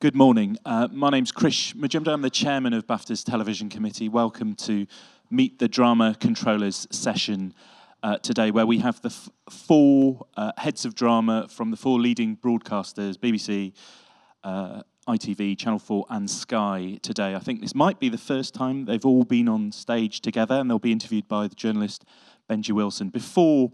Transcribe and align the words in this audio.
Good 0.00 0.14
morning. 0.14 0.56
Uh, 0.64 0.88
my 0.90 1.10
name's 1.10 1.30
Krish 1.30 1.74
Majumdar. 1.74 2.14
I'm 2.14 2.22
the 2.22 2.30
chairman 2.30 2.72
of 2.72 2.86
BAFTA's 2.86 3.22
Television 3.22 3.68
Committee. 3.68 4.08
Welcome 4.08 4.54
to 4.54 4.86
Meet 5.28 5.58
the 5.58 5.68
Drama 5.68 6.16
Controllers 6.18 6.88
session 6.90 7.52
uh, 8.02 8.16
today, 8.16 8.50
where 8.50 8.64
we 8.64 8.78
have 8.78 9.02
the 9.02 9.10
four 9.50 10.26
uh, 10.38 10.52
heads 10.56 10.86
of 10.86 10.94
drama 10.94 11.48
from 11.50 11.70
the 11.70 11.76
four 11.76 12.00
leading 12.00 12.34
broadcasters 12.38 13.18
BBC, 13.18 13.74
uh, 14.42 14.80
ITV, 15.06 15.58
Channel 15.58 15.78
4, 15.78 16.06
and 16.08 16.30
Sky 16.30 16.98
today. 17.02 17.34
I 17.34 17.38
think 17.38 17.60
this 17.60 17.74
might 17.74 18.00
be 18.00 18.08
the 18.08 18.16
first 18.16 18.54
time 18.54 18.86
they've 18.86 19.04
all 19.04 19.24
been 19.24 19.50
on 19.50 19.70
stage 19.70 20.22
together, 20.22 20.54
and 20.54 20.70
they'll 20.70 20.78
be 20.78 20.92
interviewed 20.92 21.28
by 21.28 21.46
the 21.46 21.54
journalist 21.54 22.06
Benji 22.48 22.72
Wilson. 22.72 23.10
Before 23.10 23.70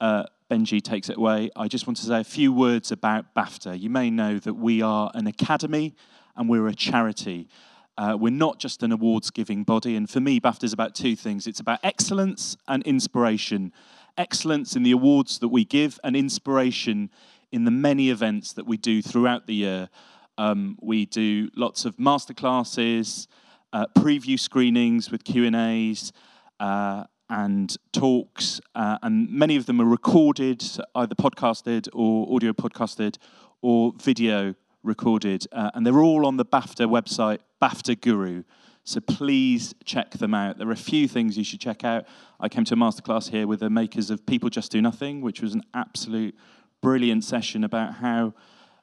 uh, 0.00 0.22
Benji 0.50 0.82
takes 0.82 1.08
it 1.08 1.16
away, 1.16 1.50
I 1.56 1.68
just 1.68 1.86
want 1.86 1.96
to 1.98 2.06
say 2.06 2.20
a 2.20 2.24
few 2.24 2.52
words 2.52 2.92
about 2.92 3.34
BAFTA. 3.34 3.80
You 3.80 3.88
may 3.88 4.10
know 4.10 4.38
that 4.38 4.54
we 4.54 4.82
are 4.82 5.10
an 5.14 5.26
academy 5.26 5.94
and 6.36 6.48
we're 6.48 6.68
a 6.68 6.74
charity. 6.74 7.48
Uh, 7.96 8.16
we're 8.18 8.30
not 8.30 8.58
just 8.58 8.82
an 8.82 8.92
awards 8.92 9.30
giving 9.30 9.64
body, 9.64 9.96
and 9.96 10.10
for 10.10 10.20
me, 10.20 10.40
BAFTA 10.40 10.64
is 10.64 10.72
about 10.72 10.94
two 10.94 11.16
things 11.16 11.46
it's 11.46 11.60
about 11.60 11.78
excellence 11.82 12.56
and 12.68 12.82
inspiration. 12.82 13.72
Excellence 14.18 14.76
in 14.76 14.82
the 14.82 14.90
awards 14.90 15.38
that 15.38 15.48
we 15.48 15.64
give, 15.64 15.98
and 16.04 16.14
inspiration 16.14 17.10
in 17.50 17.64
the 17.64 17.70
many 17.70 18.10
events 18.10 18.52
that 18.52 18.66
we 18.66 18.76
do 18.76 19.00
throughout 19.00 19.46
the 19.46 19.54
year. 19.54 19.88
Um, 20.36 20.76
we 20.82 21.06
do 21.06 21.48
lots 21.56 21.84
of 21.84 21.96
masterclasses, 21.96 23.28
uh, 23.72 23.86
preview 23.96 24.38
screenings 24.38 25.10
with 25.10 25.24
Q 25.24 25.46
and 25.46 25.56
A's, 25.56 26.12
uh, 26.60 27.04
and 27.30 27.76
talks, 27.92 28.60
uh, 28.74 28.98
and 29.02 29.30
many 29.30 29.56
of 29.56 29.66
them 29.66 29.80
are 29.80 29.86
recorded, 29.86 30.62
either 30.94 31.14
podcasted 31.14 31.88
or 31.92 32.34
audio 32.34 32.52
podcasted 32.52 33.16
or 33.62 33.92
video 34.02 34.54
recorded. 34.82 35.46
Uh, 35.52 35.70
and 35.74 35.86
they're 35.86 36.00
all 36.00 36.26
on 36.26 36.36
the 36.36 36.44
BAFTA 36.44 36.86
website, 36.86 37.38
BAFTA 37.62 38.00
Guru. 38.00 38.44
So 38.84 39.00
please 39.00 39.74
check 39.84 40.10
them 40.10 40.34
out. 40.34 40.58
There 40.58 40.68
are 40.68 40.72
a 40.72 40.76
few 40.76 41.08
things 41.08 41.38
you 41.38 41.44
should 41.44 41.60
check 41.60 41.84
out. 41.84 42.04
I 42.38 42.50
came 42.50 42.64
to 42.66 42.74
a 42.74 42.76
masterclass 42.76 43.30
here 43.30 43.46
with 43.46 43.60
the 43.60 43.70
makers 43.70 44.10
of 44.10 44.26
People 44.26 44.50
Just 44.50 44.70
Do 44.70 44.82
Nothing, 44.82 45.22
which 45.22 45.40
was 45.40 45.54
an 45.54 45.62
absolute 45.72 46.36
brilliant 46.82 47.24
session 47.24 47.64
about 47.64 47.94
how 47.94 48.34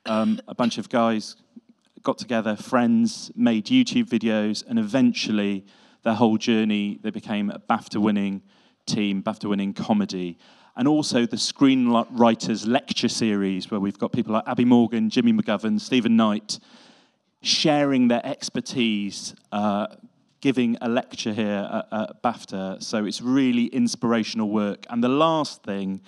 um, 0.08 0.40
a 0.48 0.56
bunch 0.56 0.80
of 0.80 0.90
guys 0.90 1.36
got 2.02 2.18
together, 2.18 2.56
friends, 2.56 3.32
made 3.36 3.66
YouTube 3.66 4.06
videos, 4.06 4.64
and 4.68 4.80
eventually 4.80 5.66
their 6.04 6.14
whole 6.14 6.38
journey, 6.38 7.00
they 7.02 7.10
became 7.10 7.50
a 7.50 7.60
BAFTA 7.60 8.02
winning 8.02 8.42
team, 8.86 9.22
BAFTA 9.22 9.50
winning 9.50 9.74
comedy. 9.74 10.38
And 10.76 10.88
also 10.88 11.26
the 11.26 11.38
Screenwriters 11.38 12.68
Lecture 12.68 13.10
Series, 13.10 13.70
where 13.70 13.80
we've 13.80 13.98
got 13.98 14.12
people 14.12 14.34
like 14.34 14.48
Abi 14.48 14.66
Morgan, 14.66 15.10
Jimmy 15.10 15.34
McGovern, 15.34 15.80
Steven 15.80 16.16
Knight, 16.16 16.60
sharing 17.42 18.08
their 18.08 18.26
expertise, 18.26 19.36
uh, 19.52 19.88
giving 20.40 20.78
a 20.82 20.90
lecture 20.90 21.34
here 21.34 21.70
at, 21.72 21.88
at 21.92 22.24
BAFTA. 22.24 22.82
So 22.82 23.06
it's 23.06 23.22
really 23.22 23.66
inspirational 23.66 24.50
work. 24.50 24.86
And 24.90 25.04
the 25.04 25.10
last 25.10 25.64
thing 25.64 26.02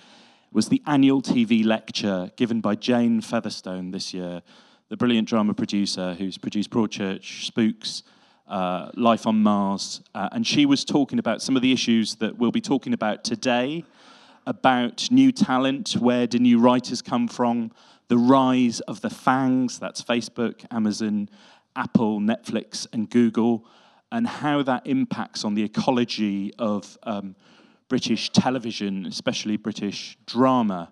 was 0.52 0.68
the 0.68 0.82
annual 0.86 1.20
TV 1.20 1.64
lecture 1.64 2.30
given 2.36 2.60
by 2.60 2.74
Jane 2.74 3.20
Featherstone 3.20 3.90
this 3.90 4.14
year, 4.14 4.42
the 4.88 4.96
brilliant 4.96 5.28
drama 5.28 5.54
producer 5.54 6.14
who's 6.14 6.38
produced 6.38 6.70
Broadchurch, 6.70 7.46
Spooks, 7.46 8.02
uh, 8.46 8.90
Life 8.94 9.26
on 9.26 9.42
Mars. 9.42 10.02
Uh, 10.14 10.28
and 10.32 10.46
she 10.46 10.66
was 10.66 10.84
talking 10.84 11.18
about 11.18 11.42
some 11.42 11.56
of 11.56 11.62
the 11.62 11.72
issues 11.72 12.16
that 12.16 12.38
we'll 12.38 12.50
be 12.50 12.60
talking 12.60 12.92
about 12.92 13.24
today 13.24 13.84
about 14.46 15.10
new 15.10 15.32
talent, 15.32 15.92
where 15.92 16.26
do 16.26 16.38
new 16.38 16.58
writers 16.58 17.00
come 17.00 17.28
from, 17.28 17.70
the 18.08 18.18
rise 18.18 18.80
of 18.80 19.00
the 19.00 19.08
FANGs, 19.08 19.78
that's 19.78 20.02
Facebook, 20.02 20.64
Amazon, 20.70 21.28
Apple, 21.74 22.20
Netflix, 22.20 22.86
and 22.92 23.08
Google, 23.08 23.64
and 24.12 24.26
how 24.26 24.62
that 24.62 24.86
impacts 24.86 25.44
on 25.44 25.54
the 25.54 25.62
ecology 25.62 26.52
of 26.58 26.98
um, 27.04 27.34
British 27.88 28.30
television, 28.30 29.06
especially 29.06 29.56
British 29.56 30.16
drama. 30.26 30.90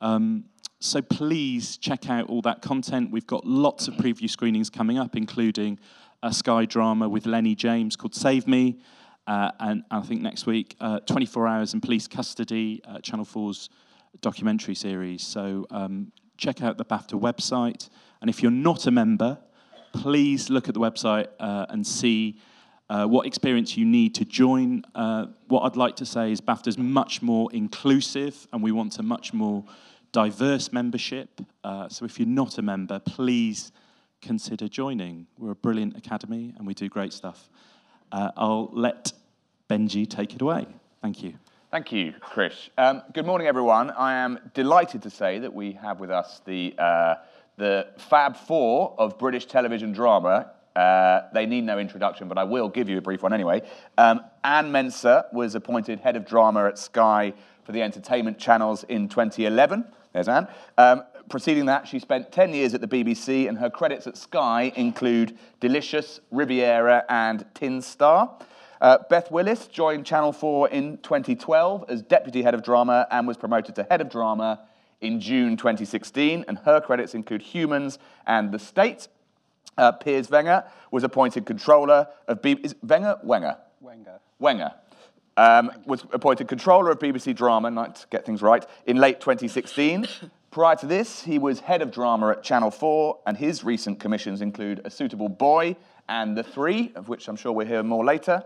Um, 0.00 0.44
so 0.80 1.02
please 1.02 1.76
check 1.76 2.08
out 2.08 2.28
all 2.28 2.40
that 2.42 2.62
content. 2.62 3.10
We've 3.10 3.26
got 3.26 3.46
lots 3.46 3.88
of 3.88 3.94
preview 3.94 4.30
screenings 4.30 4.70
coming 4.70 4.98
up, 4.98 5.16
including 5.16 5.78
a 6.22 6.32
Sky 6.32 6.64
drama 6.64 7.08
with 7.08 7.26
Lennie 7.26 7.54
James 7.54 7.96
called 7.96 8.14
Save 8.14 8.46
Me. 8.46 8.78
Uh, 9.26 9.50
and 9.60 9.84
I 9.90 10.00
think 10.00 10.22
next 10.22 10.46
week, 10.46 10.74
uh, 10.80 11.00
24 11.00 11.46
Hours 11.46 11.74
in 11.74 11.80
Police 11.80 12.08
Custody, 12.08 12.80
uh, 12.86 12.98
Channel 13.00 13.24
4's 13.24 13.68
documentary 14.20 14.74
series. 14.74 15.22
So 15.22 15.66
um, 15.70 16.12
check 16.36 16.62
out 16.62 16.78
the 16.78 16.84
BAFTA 16.84 17.20
website. 17.20 17.88
And 18.20 18.30
if 18.30 18.42
you're 18.42 18.50
not 18.50 18.86
a 18.86 18.90
member, 18.90 19.38
please 19.92 20.50
look 20.50 20.66
at 20.68 20.74
the 20.74 20.80
website 20.80 21.28
uh, 21.38 21.66
and 21.68 21.86
see 21.86 22.40
uh, 22.90 23.06
what 23.06 23.26
experience 23.26 23.76
you 23.76 23.84
need 23.84 24.14
to 24.14 24.24
join. 24.24 24.82
Uh, 24.94 25.26
what 25.46 25.60
I'd 25.60 25.76
like 25.76 25.96
to 25.96 26.06
say 26.06 26.32
is 26.32 26.40
BAFTA 26.40 26.68
is 26.68 26.78
much 26.78 27.22
more 27.22 27.52
inclusive, 27.52 28.48
and 28.52 28.62
we 28.62 28.72
want 28.72 28.98
a 28.98 29.02
much 29.02 29.34
more 29.34 29.62
diverse 30.10 30.72
membership. 30.72 31.42
so 31.90 32.06
if 32.06 32.18
you're 32.18 32.26
not 32.26 32.56
a 32.56 32.62
member, 32.62 32.98
please 32.98 33.72
consider 34.20 34.68
joining. 34.68 35.26
We're 35.38 35.52
a 35.52 35.56
brilliant 35.56 35.96
academy 35.96 36.54
and 36.56 36.66
we 36.66 36.74
do 36.74 36.88
great 36.88 37.12
stuff. 37.12 37.48
Uh, 38.10 38.30
I'll 38.36 38.70
let 38.72 39.12
Benji 39.68 40.08
take 40.08 40.34
it 40.34 40.42
away. 40.42 40.66
Thank 41.02 41.22
you. 41.22 41.34
Thank 41.70 41.92
you, 41.92 42.14
Chris. 42.20 42.70
Um, 42.78 43.02
good 43.12 43.26
morning, 43.26 43.46
everyone. 43.46 43.90
I 43.90 44.14
am 44.14 44.38
delighted 44.54 45.02
to 45.02 45.10
say 45.10 45.38
that 45.40 45.52
we 45.52 45.72
have 45.72 46.00
with 46.00 46.10
us 46.10 46.40
the, 46.46 46.74
uh, 46.78 47.16
the 47.58 47.88
Fab 48.08 48.36
Four 48.36 48.94
of 48.98 49.18
British 49.18 49.44
television 49.44 49.92
drama. 49.92 50.50
Uh, 50.74 51.28
they 51.34 51.44
need 51.44 51.64
no 51.64 51.78
introduction, 51.78 52.26
but 52.26 52.38
I 52.38 52.44
will 52.44 52.68
give 52.68 52.88
you 52.88 52.96
a 52.96 53.02
brief 53.02 53.22
one 53.22 53.34
anyway. 53.34 53.62
Um, 53.98 54.20
Anne 54.44 54.72
Mensah 54.72 55.32
was 55.34 55.54
appointed 55.54 56.00
head 56.00 56.16
of 56.16 56.24
drama 56.24 56.64
at 56.66 56.78
Sky 56.78 57.34
for 57.64 57.72
the 57.72 57.82
entertainment 57.82 58.38
channels 58.38 58.84
in 58.84 59.08
2011. 59.08 59.84
There's 60.14 60.28
Anne. 60.28 60.48
Um, 60.78 61.02
preceding 61.28 61.66
that, 61.66 61.86
she 61.86 61.98
spent 61.98 62.32
10 62.32 62.54
years 62.54 62.74
at 62.74 62.80
the 62.80 62.88
BBC, 62.88 63.48
and 63.48 63.58
her 63.58 63.70
credits 63.70 64.06
at 64.06 64.16
Sky 64.16 64.72
include 64.76 65.36
Delicious, 65.60 66.20
Riviera, 66.30 67.04
and 67.08 67.44
Tin 67.54 67.82
Star. 67.82 68.36
Uh, 68.80 68.98
Beth 69.10 69.30
Willis 69.30 69.66
joined 69.66 70.06
Channel 70.06 70.32
4 70.32 70.68
in 70.68 70.98
2012 70.98 71.84
as 71.88 72.02
Deputy 72.02 72.42
Head 72.42 72.54
of 72.54 72.62
Drama 72.62 73.06
and 73.10 73.26
was 73.26 73.36
promoted 73.36 73.74
to 73.74 73.86
Head 73.90 74.00
of 74.00 74.08
Drama 74.08 74.60
in 75.00 75.20
June 75.20 75.56
2016, 75.56 76.44
and 76.48 76.58
her 76.58 76.80
credits 76.80 77.14
include 77.14 77.42
Humans 77.42 77.98
and 78.26 78.52
The 78.52 78.58
State. 78.58 79.08
Uh, 79.76 79.92
Piers 79.92 80.28
Wenger 80.28 80.64
was 80.90 81.04
appointed 81.04 81.46
Controller 81.46 82.08
of 82.26 82.42
BBC. 82.42 82.64
Is 82.64 82.74
Wenger? 82.82 83.18
Wenger. 83.22 83.56
Wenger. 83.80 84.20
Wenger. 84.38 84.72
Um, 85.36 85.70
was 85.86 86.04
appointed 86.12 86.48
Controller 86.48 86.90
of 86.90 86.98
BBC 86.98 87.34
Drama, 87.34 87.70
not 87.70 87.94
to 87.96 88.06
get 88.08 88.26
things 88.26 88.42
right, 88.42 88.66
in 88.86 88.96
late 88.96 89.20
2016. 89.20 90.08
Prior 90.50 90.76
to 90.76 90.86
this, 90.86 91.22
he 91.22 91.38
was 91.38 91.60
head 91.60 91.82
of 91.82 91.90
drama 91.90 92.30
at 92.30 92.42
Channel 92.42 92.70
4, 92.70 93.18
and 93.26 93.36
his 93.36 93.64
recent 93.64 94.00
commissions 94.00 94.40
include 94.40 94.80
A 94.86 94.90
Suitable 94.90 95.28
Boy 95.28 95.76
and 96.08 96.34
The 96.34 96.42
Three, 96.42 96.90
of 96.94 97.10
which 97.10 97.28
I'm 97.28 97.36
sure 97.36 97.52
we'll 97.52 97.66
hear 97.66 97.82
more 97.82 98.02
later. 98.02 98.42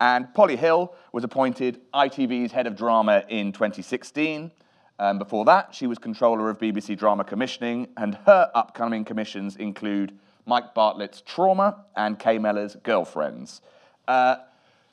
And 0.00 0.32
Polly 0.34 0.56
Hill 0.56 0.94
was 1.12 1.24
appointed 1.24 1.80
ITV's 1.94 2.52
head 2.52 2.66
of 2.66 2.76
drama 2.76 3.24
in 3.30 3.52
2016. 3.52 4.50
Um, 4.98 5.18
before 5.18 5.46
that, 5.46 5.74
she 5.74 5.86
was 5.86 5.96
controller 5.96 6.50
of 6.50 6.58
BBC 6.58 6.98
Drama 6.98 7.24
Commissioning, 7.24 7.88
and 7.96 8.16
her 8.26 8.50
upcoming 8.54 9.02
commissions 9.02 9.56
include 9.56 10.12
Mike 10.44 10.74
Bartlett's 10.74 11.22
Trauma 11.22 11.86
and 11.96 12.18
Kay 12.18 12.38
Mellor's 12.38 12.76
Girlfriends. 12.82 13.62
Uh, 14.06 14.36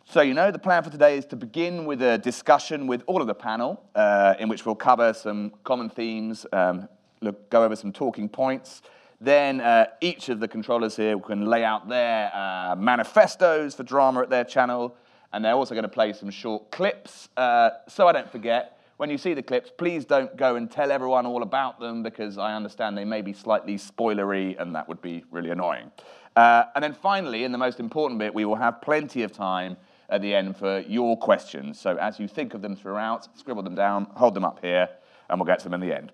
so, 0.09 0.21
you 0.21 0.33
know, 0.33 0.51
the 0.51 0.59
plan 0.59 0.83
for 0.83 0.89
today 0.89 1.17
is 1.17 1.25
to 1.25 1.35
begin 1.35 1.83
with 1.83 2.01
a 2.01 2.17
discussion 2.17 2.87
with 2.87 3.03
all 3.07 3.19
of 3.19 3.27
the 3.27 3.35
panel, 3.35 3.83
uh, 3.93 4.35
in 4.39 4.47
which 4.47 4.65
we'll 4.65 4.73
cover 4.73 5.13
some 5.13 5.51
common 5.65 5.89
themes, 5.89 6.45
um, 6.53 6.87
look, 7.19 7.49
go 7.49 7.65
over 7.65 7.75
some 7.75 7.91
talking 7.91 8.29
points. 8.29 8.83
Then 9.19 9.59
uh, 9.59 9.87
each 9.99 10.29
of 10.29 10.39
the 10.39 10.47
controllers 10.47 10.95
here 10.95 11.19
can 11.19 11.47
lay 11.47 11.65
out 11.65 11.89
their 11.89 12.31
uh, 12.33 12.77
manifestos 12.77 13.75
for 13.75 13.83
drama 13.83 14.21
at 14.21 14.29
their 14.29 14.45
channel, 14.45 14.95
and 15.33 15.43
they're 15.43 15.55
also 15.55 15.75
going 15.75 15.83
to 15.83 15.89
play 15.89 16.13
some 16.13 16.29
short 16.29 16.71
clips. 16.71 17.27
Uh, 17.35 17.71
so 17.89 18.07
I 18.07 18.13
don't 18.13 18.31
forget, 18.31 18.79
when 18.95 19.09
you 19.09 19.17
see 19.17 19.33
the 19.33 19.43
clips, 19.43 19.69
please 19.77 20.05
don't 20.05 20.37
go 20.37 20.55
and 20.55 20.71
tell 20.71 20.89
everyone 20.89 21.25
all 21.25 21.43
about 21.43 21.81
them 21.81 22.01
because 22.01 22.37
I 22.37 22.55
understand 22.55 22.97
they 22.97 23.03
may 23.03 23.21
be 23.21 23.33
slightly 23.33 23.75
spoilery, 23.75 24.57
and 24.57 24.73
that 24.73 24.87
would 24.87 25.01
be 25.01 25.25
really 25.31 25.49
annoying. 25.49 25.91
Uh, 26.37 26.63
and 26.75 26.83
then 26.83 26.93
finally, 26.93 27.43
in 27.43 27.51
the 27.51 27.57
most 27.57 27.81
important 27.81 28.19
bit, 28.19 28.33
we 28.33 28.45
will 28.45 28.55
have 28.55 28.81
plenty 28.81 29.23
of 29.23 29.33
time 29.33 29.75
at 30.09 30.21
the 30.21 30.33
end 30.33 30.57
for 30.57 30.79
your 30.81 31.17
questions. 31.17 31.79
So 31.79 31.97
as 31.97 32.19
you 32.19 32.27
think 32.27 32.53
of 32.53 32.61
them 32.61 32.75
throughout, 32.75 33.27
scribble 33.37 33.63
them 33.63 33.75
down, 33.75 34.07
hold 34.15 34.33
them 34.33 34.45
up 34.45 34.59
here, 34.61 34.89
and 35.29 35.39
we'll 35.39 35.47
get 35.47 35.59
to 35.59 35.65
them 35.65 35.81
in 35.81 35.87
the 35.87 35.95
end. 35.95 36.11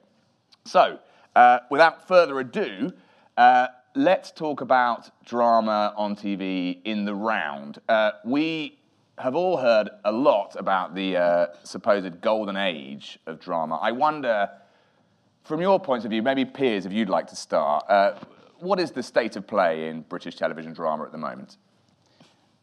So, 0.66 1.00
uh, 1.36 1.60
without 1.70 2.08
further 2.08 2.40
ado, 2.40 2.94
uh, 3.38 3.68
let's 3.96 4.32
talk 4.32 4.62
about 4.62 5.10
drama 5.26 5.94
on 5.98 6.16
TV 6.16 6.80
in 6.86 7.06
the 7.06 7.14
round. 7.14 7.80
Uh, 7.88 8.12
we 8.24 8.80
have 9.18 9.36
all 9.36 9.58
heard 9.58 9.90
a 10.06 10.12
lot 10.12 10.56
about 10.58 10.96
the 10.96 11.18
uh, 11.18 11.48
supposed 11.64 12.20
golden 12.22 12.58
age 12.58 13.20
of 13.28 13.40
drama. 13.40 13.78
I 13.82 13.92
wonder, 13.92 14.50
from 15.44 15.62
your 15.62 15.80
point 15.80 16.06
of 16.06 16.12
view, 16.12 16.24
maybe 16.24 16.46
Piers, 16.46 16.86
if 16.86 16.94
you'd 16.94 17.10
like 17.10 17.28
to 17.28 17.36
start, 17.36 17.86
uh, 17.90 18.20
what 18.60 18.80
is 18.80 18.92
the 18.92 19.04
state 19.04 19.36
of 19.36 19.46
play 19.46 19.90
in 19.90 20.02
British 20.02 20.36
television 20.36 20.74
drama 20.74 21.04
at 21.04 21.12
the 21.12 21.18
moment? 21.18 21.58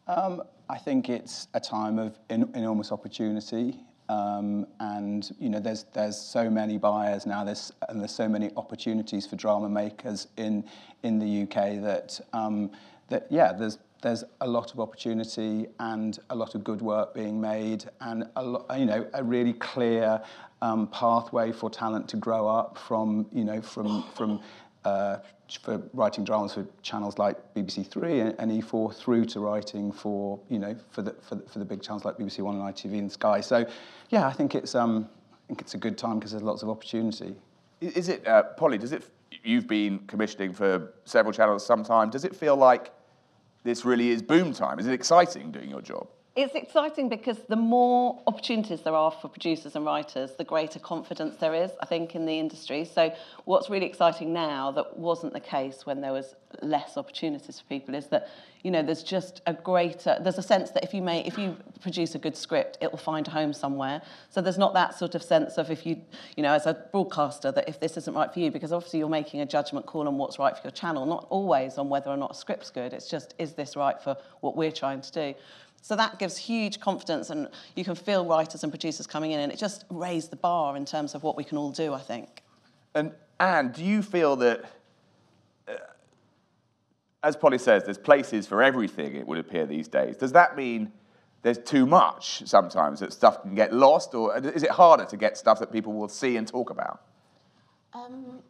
Um, 0.07 0.41
I 0.71 0.77
think 0.77 1.09
it's 1.09 1.49
a 1.53 1.59
time 1.59 1.99
of 1.99 2.17
en- 2.29 2.49
enormous 2.55 2.93
opportunity. 2.93 3.77
Um, 4.07 4.65
and 4.79 5.29
you 5.37 5.49
know, 5.49 5.59
there's 5.59 5.83
there's 5.91 6.17
so 6.17 6.49
many 6.49 6.77
buyers 6.77 7.25
now. 7.25 7.43
There's 7.43 7.73
and 7.89 7.99
there's 7.99 8.15
so 8.15 8.29
many 8.29 8.51
opportunities 8.55 9.27
for 9.27 9.35
drama 9.35 9.67
makers 9.67 10.27
in 10.37 10.63
in 11.03 11.19
the 11.19 11.43
UK 11.43 11.81
that 11.83 12.21
um, 12.31 12.71
that 13.09 13.27
yeah, 13.29 13.51
there's 13.51 13.79
there's 14.01 14.23
a 14.39 14.47
lot 14.47 14.73
of 14.73 14.79
opportunity 14.79 15.67
and 15.79 16.17
a 16.29 16.35
lot 16.35 16.55
of 16.55 16.63
good 16.63 16.81
work 16.81 17.13
being 17.13 17.41
made, 17.41 17.83
and 17.99 18.23
a 18.37 18.79
you 18.79 18.85
know, 18.85 19.05
a 19.13 19.23
really 19.23 19.53
clear 19.53 20.21
um, 20.61 20.87
pathway 20.87 21.51
for 21.51 21.69
talent 21.69 22.07
to 22.09 22.17
grow 22.17 22.47
up 22.47 22.77
from 22.77 23.27
you 23.33 23.43
know 23.43 23.61
from 23.61 24.03
from 24.15 24.39
uh, 24.85 25.17
for 25.59 25.81
writing 25.93 26.23
dramas 26.23 26.53
for 26.53 26.65
channels 26.81 27.17
like 27.17 27.53
BBC 27.53 27.87
Three 27.87 28.19
and, 28.19 28.35
and 28.39 28.51
E4 28.51 28.93
through 28.93 29.25
to 29.25 29.39
writing 29.39 29.91
for 29.91 30.39
you 30.49 30.59
know 30.59 30.75
for 30.89 31.01
the, 31.01 31.15
for 31.21 31.35
the 31.35 31.43
for 31.49 31.59
the 31.59 31.65
big 31.65 31.81
channels 31.81 32.05
like 32.05 32.17
BBC 32.17 32.39
One 32.39 32.55
and 32.55 32.63
ITV 32.63 32.99
and 32.99 33.11
Sky. 33.11 33.41
So, 33.41 33.65
yeah, 34.09 34.27
I 34.27 34.31
think 34.31 34.55
it's 34.55 34.75
um, 34.75 35.09
I 35.31 35.47
think 35.47 35.61
it's 35.61 35.73
a 35.73 35.77
good 35.77 35.97
time 35.97 36.19
because 36.19 36.31
there's 36.31 36.43
lots 36.43 36.63
of 36.63 36.69
opportunity. 36.69 37.35
Is 37.79 38.09
it 38.09 38.27
uh, 38.27 38.43
Polly? 38.43 38.77
Does 38.77 38.91
it? 38.91 39.03
You've 39.43 39.67
been 39.67 39.99
commissioning 39.99 40.53
for 40.53 40.93
several 41.05 41.33
channels 41.33 41.65
some 41.65 41.83
time. 41.83 42.09
Does 42.09 42.25
it 42.25 42.35
feel 42.35 42.55
like 42.55 42.91
this 43.63 43.85
really 43.85 44.09
is 44.09 44.21
boom 44.21 44.53
time? 44.53 44.79
Is 44.79 44.87
it 44.87 44.93
exciting 44.93 45.51
doing 45.51 45.69
your 45.69 45.81
job? 45.81 46.07
It's 46.33 46.55
exciting 46.55 47.09
because 47.09 47.39
the 47.49 47.57
more 47.57 48.21
opportunities 48.25 48.83
there 48.83 48.95
are 48.95 49.11
for 49.11 49.27
producers 49.27 49.75
and 49.75 49.83
writers, 49.83 50.31
the 50.37 50.45
greater 50.45 50.79
confidence 50.79 51.35
there 51.35 51.53
is, 51.53 51.71
I 51.81 51.85
think, 51.85 52.15
in 52.15 52.25
the 52.25 52.39
industry. 52.39 52.85
So 52.85 53.13
what's 53.43 53.69
really 53.69 53.85
exciting 53.85 54.31
now 54.31 54.71
that 54.71 54.97
wasn't 54.97 55.33
the 55.33 55.41
case 55.41 55.85
when 55.85 55.99
there 55.99 56.13
was 56.13 56.35
less 56.61 56.95
opportunities 56.95 57.59
for 57.59 57.65
people 57.65 57.95
is 57.95 58.07
that, 58.07 58.29
you 58.63 58.71
know, 58.71 58.81
there's 58.81 59.03
just 59.03 59.41
a 59.45 59.53
greater, 59.53 60.19
there's 60.21 60.37
a 60.37 60.43
sense 60.43 60.71
that 60.71 60.85
if 60.85 60.93
you 60.93 61.01
may, 61.01 61.19
if 61.25 61.37
you 61.37 61.57
produce 61.81 62.15
a 62.15 62.19
good 62.19 62.37
script, 62.37 62.77
it 62.79 62.89
will 62.91 62.97
find 62.97 63.27
a 63.27 63.31
home 63.31 63.51
somewhere. 63.51 64.01
So 64.29 64.39
there's 64.39 64.57
not 64.57 64.73
that 64.73 64.97
sort 64.97 65.15
of 65.15 65.23
sense 65.23 65.57
of 65.57 65.69
if 65.69 65.85
you, 65.85 65.99
you 66.37 66.43
know, 66.43 66.53
as 66.53 66.65
a 66.65 66.75
broadcaster, 66.93 67.51
that 67.51 67.67
if 67.67 67.81
this 67.81 67.97
isn't 67.97 68.15
right 68.15 68.31
for 68.31 68.39
you, 68.39 68.51
because 68.51 68.71
obviously 68.71 68.99
you're 68.99 69.09
making 69.09 69.41
a 69.41 69.45
judgment 69.45 69.85
call 69.85 70.07
on 70.07 70.17
what's 70.17 70.39
right 70.39 70.55
for 70.55 70.63
your 70.63 70.71
channel, 70.71 71.05
not 71.05 71.27
always 71.29 71.77
on 71.77 71.89
whether 71.89 72.09
or 72.09 72.15
not 72.15 72.31
a 72.31 72.35
script's 72.35 72.69
good. 72.69 72.93
It's 72.93 73.09
just, 73.09 73.33
is 73.37 73.51
this 73.51 73.75
right 73.75 74.01
for 74.01 74.15
what 74.39 74.55
we're 74.55 74.71
trying 74.71 75.01
to 75.01 75.11
do? 75.11 75.33
So 75.81 75.95
that 75.95 76.19
gives 76.19 76.37
huge 76.37 76.79
confidence, 76.79 77.31
and 77.31 77.49
you 77.75 77.83
can 77.83 77.95
feel 77.95 78.25
writers 78.25 78.63
and 78.63 78.71
producers 78.71 79.07
coming 79.07 79.31
in, 79.31 79.39
and 79.39 79.51
it 79.51 79.57
just 79.57 79.85
raised 79.89 80.29
the 80.29 80.35
bar 80.35 80.77
in 80.77 80.85
terms 80.85 81.15
of 81.15 81.23
what 81.23 81.35
we 81.35 81.43
can 81.43 81.57
all 81.57 81.71
do, 81.71 81.93
I 81.93 81.99
think. 81.99 82.43
And 82.93 83.13
and 83.39 83.73
do 83.73 83.83
you 83.83 84.03
feel 84.03 84.35
that, 84.35 84.65
uh, 85.67 85.73
as 87.23 87.35
Polly 87.35 87.57
says, 87.57 87.83
there's 87.83 87.97
places 87.97 88.45
for 88.45 88.61
everything? 88.61 89.15
It 89.15 89.27
would 89.27 89.39
appear 89.39 89.65
these 89.65 89.87
days. 89.87 90.17
Does 90.17 90.31
that 90.33 90.55
mean 90.55 90.91
there's 91.41 91.57
too 91.57 91.87
much 91.87 92.43
sometimes 92.45 92.99
that 92.99 93.11
stuff 93.11 93.41
can 93.41 93.55
get 93.55 93.73
lost, 93.73 94.13
or 94.13 94.37
is 94.37 94.61
it 94.61 94.69
harder 94.69 95.05
to 95.05 95.17
get 95.17 95.35
stuff 95.35 95.59
that 95.59 95.71
people 95.71 95.93
will 95.93 96.09
see 96.09 96.37
and 96.37 96.47
talk 96.47 96.69
about? 96.69 97.01
Um, 97.93 98.43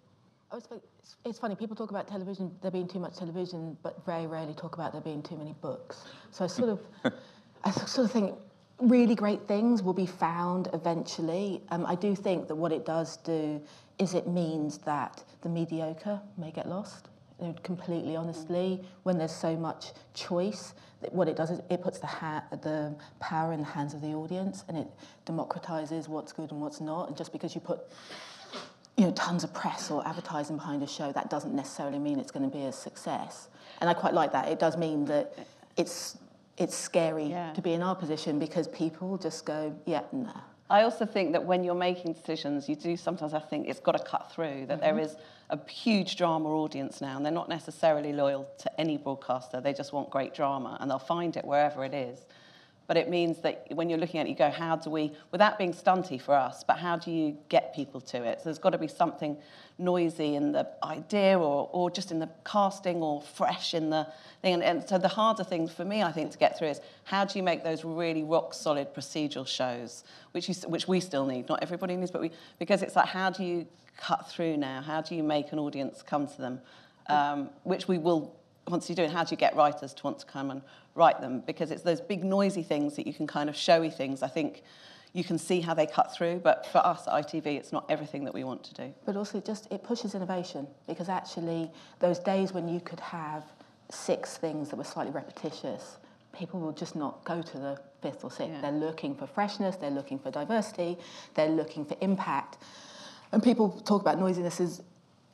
I 0.51 0.55
was, 0.55 0.67
it's, 0.99 1.15
it's 1.23 1.39
funny, 1.39 1.55
people 1.55 1.77
talk 1.77 1.91
about 1.91 2.09
television, 2.09 2.51
there 2.61 2.71
being 2.71 2.87
too 2.87 2.99
much 2.99 3.15
television, 3.15 3.77
but 3.83 4.05
very 4.05 4.27
rarely 4.27 4.53
talk 4.53 4.75
about 4.75 4.91
there 4.91 5.01
being 5.01 5.23
too 5.23 5.37
many 5.37 5.55
books. 5.61 6.03
So 6.31 6.43
I 6.43 6.47
sort 6.47 6.69
of, 6.69 6.79
I 7.63 7.71
sort 7.71 8.05
of 8.05 8.11
think 8.11 8.35
really 8.81 9.15
great 9.15 9.47
things 9.47 9.81
will 9.81 9.93
be 9.93 10.05
found 10.05 10.67
eventually. 10.73 11.61
Um, 11.69 11.85
I 11.85 11.95
do 11.95 12.15
think 12.15 12.49
that 12.49 12.55
what 12.55 12.73
it 12.73 12.85
does 12.85 13.15
do 13.17 13.61
is 13.97 14.13
it 14.13 14.27
means 14.27 14.79
that 14.79 15.23
the 15.41 15.47
mediocre 15.47 16.19
may 16.37 16.51
get 16.51 16.67
lost. 16.67 17.07
You 17.39 17.47
know, 17.47 17.55
completely 17.63 18.17
honestly, 18.17 18.83
when 19.03 19.17
there's 19.17 19.33
so 19.33 19.55
much 19.55 19.93
choice, 20.13 20.73
what 21.11 21.29
it 21.29 21.37
does 21.37 21.49
is 21.49 21.61
it 21.69 21.81
puts 21.81 21.99
the, 21.99 22.07
ha- 22.07 22.43
the 22.61 22.93
power 23.19 23.53
in 23.53 23.61
the 23.61 23.65
hands 23.65 23.93
of 23.93 24.01
the 24.01 24.13
audience 24.13 24.65
and 24.67 24.77
it 24.77 24.87
democratizes 25.25 26.09
what's 26.09 26.33
good 26.33 26.51
and 26.51 26.59
what's 26.59 26.81
not. 26.81 27.07
And 27.07 27.17
just 27.17 27.31
because 27.31 27.55
you 27.55 27.61
put 27.61 27.79
you 29.01 29.07
know, 29.07 29.13
tons 29.13 29.43
of 29.43 29.51
press 29.51 29.89
or 29.89 30.07
advertising 30.07 30.57
behind 30.57 30.83
a 30.83 30.87
show, 30.87 31.11
that 31.11 31.27
doesn't 31.27 31.55
necessarily 31.55 31.97
mean 31.97 32.19
it's 32.19 32.29
going 32.29 32.47
to 32.47 32.55
be 32.55 32.65
a 32.65 32.71
success. 32.71 33.49
And 33.79 33.89
I 33.89 33.95
quite 33.95 34.13
like 34.13 34.31
that. 34.33 34.47
It 34.47 34.59
does 34.59 34.77
mean 34.77 35.05
that 35.05 35.33
it's 35.75 36.19
it's 36.57 36.75
scary 36.75 37.25
Yeah. 37.25 37.51
to 37.53 37.61
be 37.63 37.73
in 37.73 37.81
our 37.81 37.95
position 37.95 38.37
because 38.37 38.67
people 38.67 39.17
just 39.17 39.43
go, 39.43 39.75
yeah, 39.87 40.03
nah. 40.11 40.41
I 40.69 40.83
also 40.83 41.07
think 41.07 41.31
that 41.31 41.43
when 41.43 41.63
you're 41.63 41.73
making 41.73 42.13
decisions, 42.13 42.69
you 42.69 42.75
do 42.75 42.95
sometimes 42.95 43.33
I 43.33 43.39
think 43.39 43.67
it's 43.67 43.79
got 43.79 43.93
to 43.93 44.03
cut 44.03 44.31
through, 44.31 44.67
that 44.67 44.79
there 44.81 44.93
mm-hmm. 44.93 44.99
is 44.99 45.15
a 45.49 45.57
huge 45.67 46.15
drama 46.15 46.49
audience 46.49 47.01
now, 47.01 47.17
and 47.17 47.25
they're 47.25 47.33
not 47.33 47.49
necessarily 47.49 48.13
loyal 48.13 48.47
to 48.59 48.79
any 48.79 48.97
broadcaster. 48.97 49.59
They 49.59 49.73
just 49.73 49.93
want 49.93 50.11
great 50.11 50.35
drama, 50.35 50.77
and 50.79 50.91
they'll 50.91 50.99
find 50.99 51.35
it 51.35 51.43
wherever 51.43 51.83
it 51.83 51.95
is. 51.95 52.19
But 52.91 52.97
it 52.97 53.07
means 53.07 53.39
that 53.39 53.67
when 53.69 53.89
you're 53.89 53.97
looking 53.97 54.19
at 54.19 54.25
it, 54.25 54.31
you 54.31 54.35
go, 54.35 54.51
how 54.51 54.75
do 54.75 54.89
we, 54.89 55.13
without 55.31 55.57
being 55.57 55.73
stunty 55.73 56.19
for 56.19 56.35
us, 56.35 56.65
but 56.65 56.77
how 56.77 56.97
do 56.97 57.09
you 57.09 57.37
get 57.47 57.73
people 57.73 58.01
to 58.01 58.21
it? 58.21 58.39
So 58.39 58.43
there's 58.43 58.59
got 58.59 58.71
to 58.71 58.77
be 58.77 58.89
something 58.89 59.37
noisy 59.77 60.35
in 60.35 60.51
the 60.51 60.67
idea 60.83 61.39
or, 61.39 61.69
or 61.71 61.89
just 61.89 62.11
in 62.11 62.19
the 62.19 62.27
casting 62.43 62.97
or 62.97 63.21
fresh 63.21 63.73
in 63.73 63.91
the 63.91 64.07
thing. 64.41 64.55
And, 64.55 64.61
and 64.61 64.89
so 64.89 64.97
the 64.97 65.07
harder 65.07 65.45
thing 65.45 65.69
for 65.69 65.85
me, 65.85 66.03
I 66.03 66.11
think, 66.11 66.33
to 66.33 66.37
get 66.37 66.59
through 66.59 66.67
is 66.67 66.81
how 67.05 67.23
do 67.23 67.39
you 67.39 67.43
make 67.43 67.63
those 67.63 67.85
really 67.85 68.23
rock 68.23 68.53
solid 68.53 68.93
procedural 68.93 69.47
shows, 69.47 70.03
which, 70.33 70.49
you, 70.49 70.55
which 70.67 70.89
we 70.89 70.99
still 70.99 71.25
need, 71.25 71.47
not 71.47 71.59
everybody 71.61 71.95
needs, 71.95 72.11
but 72.11 72.19
we, 72.19 72.31
because 72.59 72.81
it's 72.81 72.97
like, 72.97 73.07
how 73.07 73.29
do 73.29 73.45
you 73.45 73.65
cut 73.95 74.29
through 74.29 74.57
now? 74.57 74.81
How 74.81 74.99
do 74.99 75.15
you 75.15 75.23
make 75.23 75.53
an 75.53 75.59
audience 75.59 76.01
come 76.01 76.27
to 76.27 76.41
them? 76.41 76.59
Um, 77.07 77.51
which 77.63 77.87
we 77.87 77.97
will 77.97 78.35
once 78.67 78.89
you 78.89 78.95
do 78.95 79.03
it, 79.03 79.11
how 79.11 79.23
do 79.23 79.31
you 79.31 79.37
get 79.37 79.55
writers 79.55 79.93
to 79.93 80.03
want 80.03 80.19
to 80.19 80.25
come 80.25 80.51
and 80.51 80.61
write 80.95 81.19
them? 81.19 81.41
Because 81.45 81.71
it's 81.71 81.83
those 81.83 82.01
big 82.01 82.23
noisy 82.23 82.63
things 82.63 82.95
that 82.95 83.07
you 83.07 83.13
can 83.13 83.27
kind 83.27 83.49
of 83.49 83.55
showy 83.55 83.89
things. 83.89 84.23
I 84.23 84.27
think 84.27 84.63
you 85.13 85.23
can 85.23 85.37
see 85.37 85.59
how 85.59 85.73
they 85.73 85.85
cut 85.85 86.13
through, 86.15 86.39
but 86.39 86.65
for 86.67 86.77
us 86.79 87.07
at 87.07 87.13
ITV, 87.13 87.45
it's 87.47 87.71
not 87.73 87.85
everything 87.89 88.23
that 88.23 88.33
we 88.33 88.43
want 88.43 88.63
to 88.63 88.73
do. 88.73 88.93
But 89.05 89.15
also 89.17 89.41
just 89.41 89.71
it 89.71 89.83
pushes 89.83 90.15
innovation 90.15 90.67
because 90.87 91.09
actually 91.09 91.69
those 91.99 92.19
days 92.19 92.53
when 92.53 92.67
you 92.67 92.79
could 92.79 92.99
have 92.99 93.43
six 93.89 94.37
things 94.37 94.69
that 94.69 94.77
were 94.77 94.85
slightly 94.85 95.11
repetitious, 95.11 95.97
people 96.31 96.59
will 96.61 96.71
just 96.71 96.95
not 96.95 97.23
go 97.25 97.41
to 97.41 97.57
the 97.57 97.79
fifth 98.01 98.23
or 98.23 98.31
sixth. 98.31 98.53
Yeah. 98.53 98.61
They're 98.61 98.71
looking 98.71 99.15
for 99.15 99.27
freshness, 99.27 99.75
they're 99.75 99.91
looking 99.91 100.17
for 100.17 100.31
diversity, 100.31 100.97
they're 101.35 101.49
looking 101.49 101.83
for 101.83 101.97
impact. 101.99 102.57
And 103.33 103.43
people 103.43 103.69
talk 103.85 104.01
about 104.01 104.19
noisiness 104.19 104.61
as, 104.61 104.81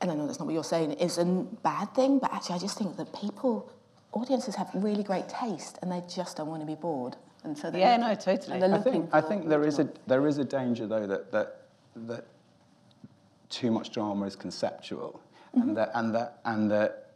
and 0.00 0.10
I 0.10 0.14
know 0.14 0.26
that's 0.26 0.38
not 0.38 0.46
what 0.46 0.54
you're 0.54 0.64
saying, 0.64 0.92
is 0.92 1.18
a 1.18 1.24
bad 1.24 1.94
thing, 1.94 2.18
but 2.18 2.32
actually 2.32 2.56
I 2.56 2.58
just 2.58 2.78
think 2.78 2.96
that 2.96 3.12
people, 3.14 3.70
audiences 4.12 4.54
have 4.54 4.70
really 4.74 5.02
great 5.02 5.28
taste 5.28 5.78
and 5.82 5.90
they 5.90 6.02
just 6.08 6.36
don't 6.36 6.48
want 6.48 6.62
to 6.62 6.66
be 6.66 6.74
bored. 6.76 7.16
And 7.44 7.56
so 7.56 7.70
they're 7.70 7.80
Yeah, 7.80 7.96
looking- 7.96 8.08
no, 8.08 8.14
totally. 8.14 8.52
and 8.54 8.62
they're 8.62 8.72
I 8.74 8.76
looking 8.78 8.92
think 8.92 9.14
I 9.14 9.20
think 9.20 9.48
there 9.48 9.64
is 9.64 9.78
a 9.78 9.88
there 10.06 10.26
is 10.26 10.38
a 10.38 10.44
danger 10.44 10.86
though 10.86 11.06
that 11.06 11.30
that 11.32 11.62
that 11.94 12.24
too 13.48 13.70
much 13.70 13.90
drama 13.90 14.26
is 14.26 14.36
conceptual, 14.36 15.20
and 15.52 15.62
mm-hmm. 15.62 15.74
that 15.74 15.90
and 15.94 16.14
that 16.14 16.40
and 16.44 16.70
that 16.70 17.10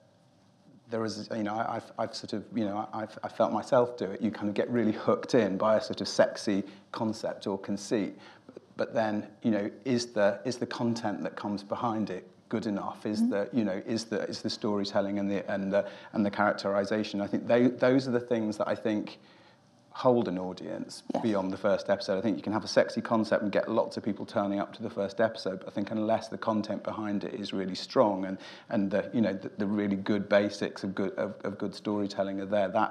there 0.91 1.05
is 1.05 1.29
you 1.35 1.43
know 1.43 1.55
I- 1.55 1.77
I've 1.77 1.93
I've 1.99 2.15
sort 2.15 2.33
of 2.35 2.45
you 2.55 2.65
know 2.65 2.89
I've 2.93 3.19
I 3.25 3.29
felt 3.29 3.53
myself 3.53 3.97
do 3.97 4.05
it. 4.07 4.21
You 4.21 4.31
kind 4.31 4.49
of 4.49 4.55
get 4.55 4.71
really 4.71 4.93
hooked 4.93 5.35
in 5.35 5.57
by 5.57 5.77
a 5.77 5.81
sort 5.81 6.01
of 6.01 6.09
sexy 6.09 6.63
concept 6.93 7.47
or 7.47 7.59
conceit, 7.59 8.17
but, 8.47 8.63
but 8.77 8.95
then 8.95 9.27
you 9.43 9.51
know 9.51 9.71
is 9.85 10.07
the 10.07 10.41
is 10.45 10.57
the 10.57 10.67
content 10.67 11.23
that 11.25 11.35
comes 11.37 11.63
behind 11.65 12.11
it 12.11 12.29
good 12.53 12.67
enough? 12.67 13.07
Is 13.07 13.23
mm-hmm. 13.23 13.31
the 13.31 13.49
you 13.53 13.65
know 13.65 13.83
is 13.87 14.05
the 14.05 14.21
is 14.29 14.43
the 14.43 14.51
storytelling 14.51 15.19
and 15.19 15.29
the 15.31 15.41
and 15.51 15.73
the 15.73 15.87
and 16.13 16.25
the 16.25 16.31
characterization? 16.31 17.23
I 17.23 17.27
think 17.27 17.49
they, 17.49 17.69
those 17.69 18.07
are 18.07 18.11
the 18.11 18.27
things 18.35 18.59
that 18.59 18.69
I 18.69 18.75
think 18.75 19.19
hold 19.95 20.27
an 20.29 20.39
audience 20.39 21.03
Yes. 21.15 21.23
beyond 21.23 21.51
the 21.53 21.57
first 21.57 21.91
episode. 21.91 22.19
I 22.19 22.23
think 22.23 22.37
you 22.39 22.43
can 22.43 22.53
have 22.55 22.65
a 22.65 22.75
sexy 22.81 23.03
concept 23.03 23.43
and 23.43 23.53
get 23.53 23.71
lots 23.71 23.97
of 23.99 24.03
people 24.03 24.25
turning 24.25 24.59
up 24.59 24.73
to 24.77 24.83
the 24.83 24.89
first 24.89 25.21
episode, 25.21 25.61
but 25.61 25.69
I 25.69 25.71
think 25.71 25.91
unless 25.91 26.29
the 26.29 26.39
content 26.39 26.83
behind 26.83 27.25
it 27.25 27.35
is 27.35 27.53
really 27.55 27.75
strong 27.75 28.27
and 28.27 28.37
and 28.69 28.91
the 28.91 29.11
you 29.15 29.23
know 29.23 29.33
the, 29.33 29.51
the 29.63 29.67
really 29.67 29.97
good 29.97 30.29
basics 30.29 30.85
of 30.85 30.95
good 30.95 31.13
of, 31.25 31.35
of 31.45 31.57
good 31.57 31.75
storytelling 31.75 32.39
are 32.43 32.51
there, 32.57 32.69
that 32.69 32.91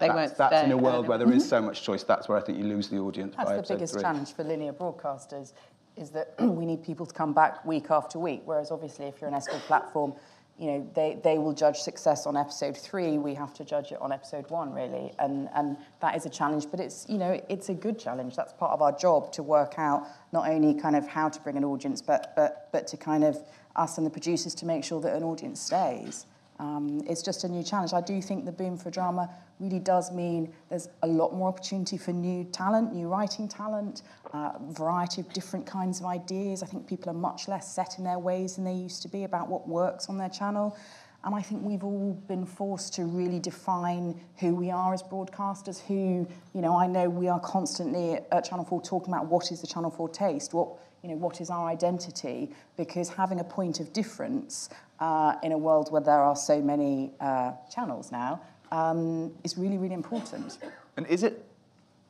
They 0.00 0.08
that's, 0.08 0.16
won't 0.16 0.36
that's 0.36 0.64
in 0.66 0.72
a 0.72 0.82
world 0.88 1.06
where 1.08 1.18
there 1.22 1.32
is 1.32 1.44
mm-hmm. 1.44 1.56
so 1.56 1.68
much 1.68 1.82
choice. 1.88 2.02
That's 2.02 2.28
where 2.28 2.38
I 2.40 2.42
think 2.44 2.58
you 2.58 2.64
lose 2.64 2.88
the 2.88 2.98
audience. 2.98 3.34
That's 3.36 3.68
the 3.68 3.74
biggest 3.74 3.94
three. 3.94 4.02
challenge 4.02 4.30
for 4.36 4.44
linear 4.52 4.74
broadcasters 4.82 5.52
is 5.96 6.10
that 6.10 6.34
we 6.40 6.66
need 6.66 6.82
people 6.82 7.06
to 7.06 7.14
come 7.14 7.32
back 7.32 7.64
week 7.64 7.90
after 7.90 8.18
week. 8.18 8.42
Whereas 8.44 8.70
obviously, 8.70 9.06
if 9.06 9.20
you're 9.20 9.28
an 9.28 9.36
SVOD 9.36 9.60
platform, 9.60 10.14
you 10.58 10.68
know 10.68 10.90
they, 10.94 11.18
they 11.22 11.36
will 11.36 11.52
judge 11.52 11.78
success 11.78 12.26
on 12.26 12.36
episode 12.36 12.76
three. 12.76 13.18
We 13.18 13.34
have 13.34 13.52
to 13.54 13.64
judge 13.64 13.92
it 13.92 14.00
on 14.00 14.10
episode 14.10 14.48
one, 14.50 14.72
really, 14.72 15.12
and 15.18 15.48
and 15.54 15.76
that 16.00 16.16
is 16.16 16.24
a 16.24 16.30
challenge. 16.30 16.66
But 16.70 16.80
it's 16.80 17.06
you 17.08 17.18
know 17.18 17.40
it's 17.48 17.68
a 17.68 17.74
good 17.74 17.98
challenge. 17.98 18.36
That's 18.36 18.54
part 18.54 18.72
of 18.72 18.80
our 18.80 18.92
job 18.92 19.32
to 19.32 19.42
work 19.42 19.74
out 19.76 20.06
not 20.32 20.48
only 20.48 20.74
kind 20.74 20.96
of 20.96 21.06
how 21.06 21.28
to 21.28 21.40
bring 21.40 21.56
an 21.56 21.64
audience, 21.64 22.00
but 22.00 22.32
but 22.36 22.70
but 22.72 22.86
to 22.88 22.96
kind 22.96 23.24
of 23.24 23.38
us 23.74 23.98
and 23.98 24.06
the 24.06 24.10
producers 24.10 24.54
to 24.54 24.66
make 24.66 24.82
sure 24.82 25.00
that 25.02 25.14
an 25.14 25.22
audience 25.22 25.60
stays. 25.60 26.26
Um, 26.58 27.02
it's 27.06 27.22
just 27.22 27.44
a 27.44 27.48
new 27.48 27.62
challenge. 27.62 27.92
I 27.92 28.00
do 28.00 28.20
think 28.22 28.44
the 28.44 28.52
boom 28.52 28.78
for 28.78 28.90
drama 28.90 29.30
really 29.60 29.78
does 29.78 30.10
mean 30.12 30.52
there's 30.70 30.88
a 31.02 31.06
lot 31.06 31.34
more 31.34 31.48
opportunity 31.48 31.98
for 31.98 32.12
new 32.12 32.44
talent, 32.44 32.94
new 32.94 33.08
writing 33.08 33.48
talent, 33.48 34.02
uh, 34.32 34.52
variety 34.70 35.20
of 35.20 35.32
different 35.32 35.66
kinds 35.66 36.00
of 36.00 36.06
ideas. 36.06 36.62
I 36.62 36.66
think 36.66 36.86
people 36.86 37.10
are 37.10 37.14
much 37.14 37.48
less 37.48 37.72
set 37.74 37.98
in 37.98 38.04
their 38.04 38.18
ways 38.18 38.56
than 38.56 38.64
they 38.64 38.72
used 38.72 39.02
to 39.02 39.08
be 39.08 39.24
about 39.24 39.48
what 39.48 39.68
works 39.68 40.08
on 40.08 40.16
their 40.16 40.30
channel. 40.30 40.76
And 41.24 41.34
I 41.34 41.42
think 41.42 41.62
we've 41.64 41.82
all 41.82 42.12
been 42.28 42.46
forced 42.46 42.94
to 42.94 43.04
really 43.04 43.40
define 43.40 44.20
who 44.38 44.54
we 44.54 44.70
are 44.70 44.94
as 44.94 45.02
broadcasters, 45.02 45.80
who, 45.84 46.26
you 46.54 46.60
know, 46.60 46.76
I 46.76 46.86
know 46.86 47.10
we 47.10 47.26
are 47.28 47.40
constantly 47.40 48.20
at 48.30 48.44
Channel 48.44 48.64
4 48.64 48.80
talking 48.82 49.12
about 49.12 49.26
what 49.26 49.50
is 49.50 49.60
the 49.60 49.66
Channel 49.66 49.90
4 49.90 50.08
taste, 50.10 50.54
what, 50.54 50.78
you 51.06 51.12
know, 51.14 51.18
what 51.18 51.40
is 51.40 51.50
our 51.50 51.68
identity, 51.68 52.50
because 52.76 53.08
having 53.08 53.38
a 53.38 53.44
point 53.44 53.78
of 53.78 53.92
difference 53.92 54.68
uh, 54.98 55.36
in 55.44 55.52
a 55.52 55.58
world 55.58 55.92
where 55.92 56.02
there 56.02 56.20
are 56.20 56.34
so 56.34 56.60
many 56.60 57.12
uh, 57.20 57.52
channels 57.72 58.10
now 58.10 58.40
um, 58.72 59.32
is 59.44 59.56
really, 59.56 59.78
really 59.78 59.94
important. 59.94 60.58
And 60.96 61.06
is 61.06 61.22
it 61.22 61.44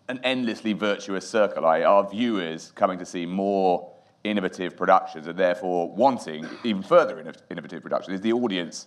an 0.09 0.19
endlessly 0.25 0.73
virtuous 0.73 1.29
circle? 1.29 1.65
Like, 1.65 1.85
are 1.85 2.09
viewers 2.09 2.73
coming 2.75 2.99
to 2.99 3.05
see 3.05 3.27
more 3.27 3.93
innovative 4.25 4.79
productions 4.79 5.27
and 5.27 5.39
therefore 5.39 5.91
wanting 5.91 6.49
even 6.65 6.83
further 6.83 7.35
innovative 7.51 7.83
productions? 7.83 8.15
Is 8.15 8.21
the 8.23 8.33
audience 8.33 8.87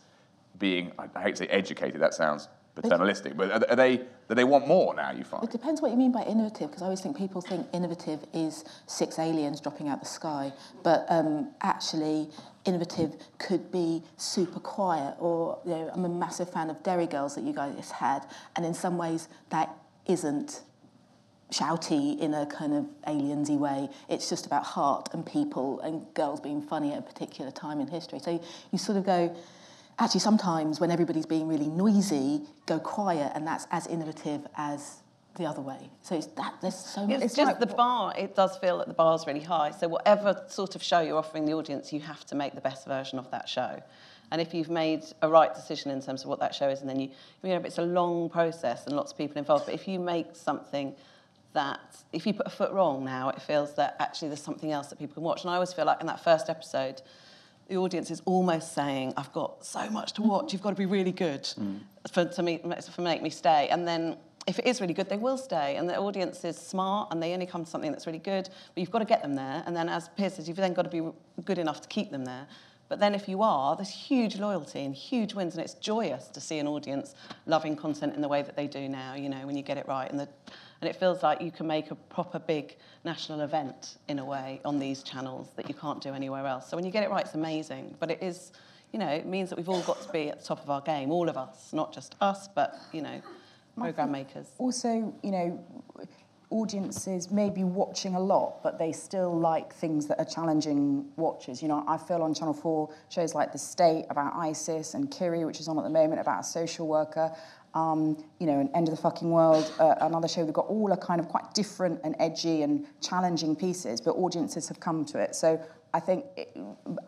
being, 0.58 0.92
I 0.98 1.08
I 1.16 1.22
hate 1.22 1.36
to 1.36 1.44
say 1.44 1.48
educated, 1.50 2.01
that 2.01 2.16
sounds 2.16 2.48
paternalistic, 2.81 3.36
but 3.36 3.69
are, 3.69 3.75
they, 3.75 3.98
do 3.98 4.36
they 4.36 4.43
want 4.43 4.67
more 4.67 4.93
now, 4.93 5.12
you 5.12 5.24
find? 5.24 5.43
It 5.43 5.51
depends 5.51 5.81
what 5.81 5.91
you 5.91 5.98
mean 5.98 6.12
by 6.12 6.24
innovative, 6.24 6.69
because 6.69 6.81
I 6.81 6.86
always 6.86 7.01
think 7.01 7.17
people 7.17 7.41
think 7.41 7.67
innovative 7.74 8.25
is 8.33 8.63
six 8.88 9.19
aliens 9.19 9.62
dropping 9.62 9.88
out 9.88 10.00
the 10.00 10.05
sky, 10.05 10.51
but 10.83 11.05
um, 11.09 11.51
actually, 11.62 12.29
innovative 12.65 13.15
could 13.38 13.71
be 13.71 14.03
super 14.17 14.59
quiet. 14.59 15.15
Or 15.19 15.59
you 15.65 15.71
know, 15.71 15.91
I'm 15.93 16.05
a 16.05 16.09
massive 16.09 16.51
fan 16.51 16.69
of 16.69 16.81
Derry 16.83 17.07
Girls 17.07 17.36
that 17.36 17.43
you 17.43 17.53
guys 17.53 17.91
had, 17.91 18.25
and 18.55 18.65
in 18.65 18.74
some 18.74 18.98
ways, 18.98 19.27
that 19.50 19.69
isn't 20.05 20.63
shouty 21.51 22.19
in 22.19 22.33
a 22.36 22.45
kind 22.45 22.74
of 22.74 22.86
aliensy 23.07 23.57
way. 23.57 23.89
It's 24.07 24.29
just 24.29 24.45
about 24.45 24.63
heart 24.63 25.09
and 25.13 25.25
people 25.25 25.79
and 25.79 26.05
girls 26.13 26.39
being 26.39 26.62
funny 26.62 26.93
at 26.93 27.00
a 27.00 27.01
particular 27.01 27.50
time 27.50 27.79
in 27.79 27.88
history. 27.88 28.19
So 28.19 28.39
you 28.71 28.77
sort 28.77 29.00
of 29.00 29.05
go, 29.05 29.36
actually, 30.00 30.22
sometimes 30.22 30.79
when 30.79 30.91
everybody's 30.91 31.25
being 31.25 31.48
really 31.48 31.68
noisy, 31.68 32.41
go 32.65 32.79
quiet, 32.79 33.32
and 33.36 33.46
that's 33.46 33.68
as 33.72 33.88
innovative 33.88 34.48
as 34.56 35.01
the 35.36 35.46
other 35.46 35.62
way. 35.62 35.89
So 36.01 36.15
it's 36.15 36.27
that 36.27 36.56
there's 36.62 36.75
so 36.75 37.08
much. 37.08 37.22
It's, 37.22 37.36
just 37.36 37.60
the 37.60 37.68
bar, 37.68 38.13
it 38.18 38.36
does 38.36 38.58
feel 38.58 38.77
that 38.79 38.88
the 38.88 38.94
bar's 38.94 39.25
really 39.27 39.39
high. 39.39 39.72
So 39.72 39.88
whatever 39.88 40.44
sort 40.48 40.75
of 40.75 40.84
show 40.84 41.00
you're 41.01 41.18
offering 41.18 41.46
the 41.46 41.53
audience, 41.53 41.94
you 41.94 42.00
have 42.01 42.25
to 42.25 42.36
make 42.36 42.56
the 42.56 42.62
best 42.62 42.86
version 42.86 43.20
of 43.20 43.29
that 43.32 43.48
show. 43.48 43.82
And 44.32 44.41
if 44.41 44.53
you've 44.53 44.70
made 44.70 45.03
a 45.22 45.29
right 45.29 45.53
decision 45.53 45.91
in 45.91 46.01
terms 46.01 46.24
of 46.24 46.29
what 46.29 46.39
that 46.39 46.53
show 46.53 46.70
is, 46.70 46.82
and 46.82 46.89
then 46.89 47.00
you, 47.00 47.10
you 47.41 47.50
know, 47.50 47.62
it's 47.63 47.77
a 47.77 47.84
long 47.84 48.29
process 48.29 48.86
and 48.86 48.96
lots 48.96 49.12
of 49.12 49.18
people 49.18 49.38
involved, 49.38 49.65
but 49.65 49.74
if 49.74 49.88
you 49.88 50.00
make 50.00 50.36
something 50.36 50.94
that, 51.53 51.79
if 52.13 52.27
you 52.27 52.34
put 52.34 52.46
a 52.46 52.51
foot 52.51 52.72
wrong 52.72 53.03
now, 53.03 53.29
it 53.29 53.41
feels 53.41 53.74
that 53.75 53.96
actually 54.00 54.27
there's 54.27 54.44
something 54.44 54.72
else 54.72 54.88
that 54.88 55.00
people 55.00 55.15
can 55.15 55.24
watch. 55.24 55.41
And 55.41 55.50
I 55.50 55.56
always 55.56 55.74
feel 55.74 55.86
like 55.86 56.01
in 56.01 56.08
that 56.08 56.24
first 56.24 56.50
episode, 56.50 57.01
the 57.70 57.78
audience 57.78 58.12
is 58.12 58.22
almost 58.26 58.74
saying, 58.74 59.14
I've 59.16 59.32
got 59.32 59.64
so 59.66 59.90
much 59.90 60.14
to 60.14 60.22
watch, 60.22 60.48
mm-hmm. 60.48 60.56
you've 60.56 60.62
got 60.62 60.72
to 60.72 60.76
be 60.76 60.86
really 60.86 61.12
good 61.12 61.44
mm. 61.44 61.80
for, 62.12 62.26
to 62.26 62.44
me, 62.44 62.62
for 62.92 63.02
make 63.02 63.22
me 63.22 63.30
stay. 63.30 63.70
And 63.70 63.88
then 63.88 64.18
if 64.48 64.58
it 64.58 64.66
is 64.66 64.82
really 64.82 64.96
good, 64.96 65.08
they 65.08 65.18
will 65.18 65.38
stay. 65.38 65.76
And 65.76 65.88
the 65.88 65.96
audience 65.98 66.44
is 66.44 66.58
smart 66.58 67.10
and 67.12 67.22
they 67.22 67.34
only 67.34 67.46
come 67.46 67.64
to 67.64 67.70
something 67.70 67.92
that's 67.92 68.08
really 68.08 68.20
good, 68.20 68.50
but 68.74 68.82
you've 68.82 68.92
got 68.92 69.00
to 69.00 69.06
get 69.06 69.22
them 69.22 69.36
there. 69.36 69.64
And 69.66 69.76
then, 69.76 69.88
as 69.88 70.10
Piers 70.10 70.34
says, 70.34 70.48
you've 70.48 70.58
then 70.58 70.74
got 70.74 70.84
to 70.84 70.90
be 70.90 71.08
good 71.46 71.60
enough 71.60 71.82
to 71.82 71.88
keep 71.88 72.12
them 72.12 72.26
there. 72.26 72.48
But 72.88 73.00
then, 73.00 73.14
if 73.14 73.30
you 73.30 73.44
are, 73.44 73.76
there's 73.76 73.92
huge 73.92 74.40
loyalty 74.40 74.84
and 74.84 74.96
huge 74.96 75.36
wins, 75.36 75.54
and 75.54 75.64
it's 75.64 75.76
joyous 75.76 76.28
to 76.30 76.42
see 76.42 76.58
an 76.58 76.68
audience 76.68 77.14
loving 77.46 77.76
content 77.76 78.16
in 78.16 78.22
the 78.22 78.28
way 78.28 78.42
that 78.42 78.56
they 78.56 78.66
do 78.66 78.90
now. 78.90 79.14
You 79.14 79.30
know, 79.30 79.46
when 79.46 79.56
you 79.56 79.62
get 79.62 79.78
it 79.78 79.88
right, 79.88 80.10
and 80.10 80.20
the, 80.20 80.28
and 80.81 80.89
it 80.89 80.95
feels 80.95 81.24
like 81.24 81.41
you 81.41 81.51
can 81.51 81.67
make 81.67 81.91
a 81.91 81.95
proper 81.95 82.39
big 82.39 82.77
national 83.03 83.41
event 83.41 83.98
in 84.07 84.19
a 84.19 84.25
way 84.25 84.62
on 84.63 84.79
these 84.79 85.03
channels 85.03 85.50
that 85.55 85.67
you 85.67 85.75
can't 85.75 86.01
do 86.01 86.13
anywhere 86.13 86.45
else. 86.45 86.69
So 86.69 86.77
when 86.77 86.86
you 86.86 86.91
get 86.91 87.03
it 87.03 87.09
right, 87.09 87.25
it's 87.25 87.36
amazing. 87.36 87.95
But 88.00 88.12
it 88.12 88.24
is, 88.24 88.53
you 88.93 89.00
know, 89.00 89.09
it 89.09 89.25
means 89.25 89.50
that 89.50 89.57
we've 89.57 89.69
all 89.69 89.81
got 89.81 90.01
to 90.01 90.09
be 90.12 90.29
at 90.29 90.39
the 90.39 90.45
top 90.45 90.63
of 90.63 90.69
our 90.69 90.81
game, 90.81 91.12
all 91.12 91.27
of 91.27 91.38
us, 91.38 91.74
not 91.74 91.93
just 91.93 92.15
us, 92.21 92.48
but 92.48 92.75
you 92.93 93.01
know, 93.01 93.21
program 93.77 94.12
makers. 94.12 94.48
Also, 94.57 95.13
you 95.21 95.31
know, 95.31 95.65
audiences 96.51 97.29
may 97.29 97.50
be 97.50 97.63
watching 97.63 98.15
a 98.15 98.19
lot, 98.19 98.63
but 98.63 98.79
they 98.79 98.91
still 98.91 99.38
like 99.38 99.74
things 99.74 100.07
that 100.07 100.17
are 100.17 100.25
challenging 100.25 101.05
watches. 101.15 101.62
You 101.62 101.67
know, 101.67 101.83
I 101.88 101.98
feel 101.98 102.24
on 102.24 102.33
Channel 102.33 102.55
4 102.55 102.89
shows 103.09 103.36
like 103.36 103.51
The 103.51 103.59
State 103.59 104.05
about 104.09 104.33
ISIS 104.36 104.95
and 104.95 105.12
Kiri, 105.12 105.45
which 105.45 105.59
is 105.59 105.67
on 105.67 105.77
at 105.77 105.83
the 105.83 105.89
moment 105.89 106.19
about 106.19 106.41
a 106.41 106.43
social 106.43 106.88
worker. 106.88 107.31
Um, 107.76 108.24
you 108.40 108.48
know, 108.48 108.60
and 108.60 108.70
End 108.74 108.88
of 108.88 108.96
the 108.96 109.02
Fucking 109.02 109.30
World, 109.30 109.72
uh, 109.80 109.96
another 110.02 110.28
show. 110.28 110.44
We've 110.44 110.54
got 110.54 110.66
all 110.66 110.92
a 110.92 110.98
kind 110.98 111.20
of 111.20 111.28
quite 111.28 111.54
different 111.54 112.00
and 112.04 112.16
edgy 112.20 112.64
and 112.64 112.88
challenging 113.00 113.56
pieces, 113.56 114.02
but 114.02 114.12
audiences 114.12 114.68
have 114.70 114.80
come 114.80 115.06
to 115.06 115.20
it. 115.20 115.36
So 115.36 115.64
I 115.94 116.00
think 116.00 116.26
it, 116.38 116.56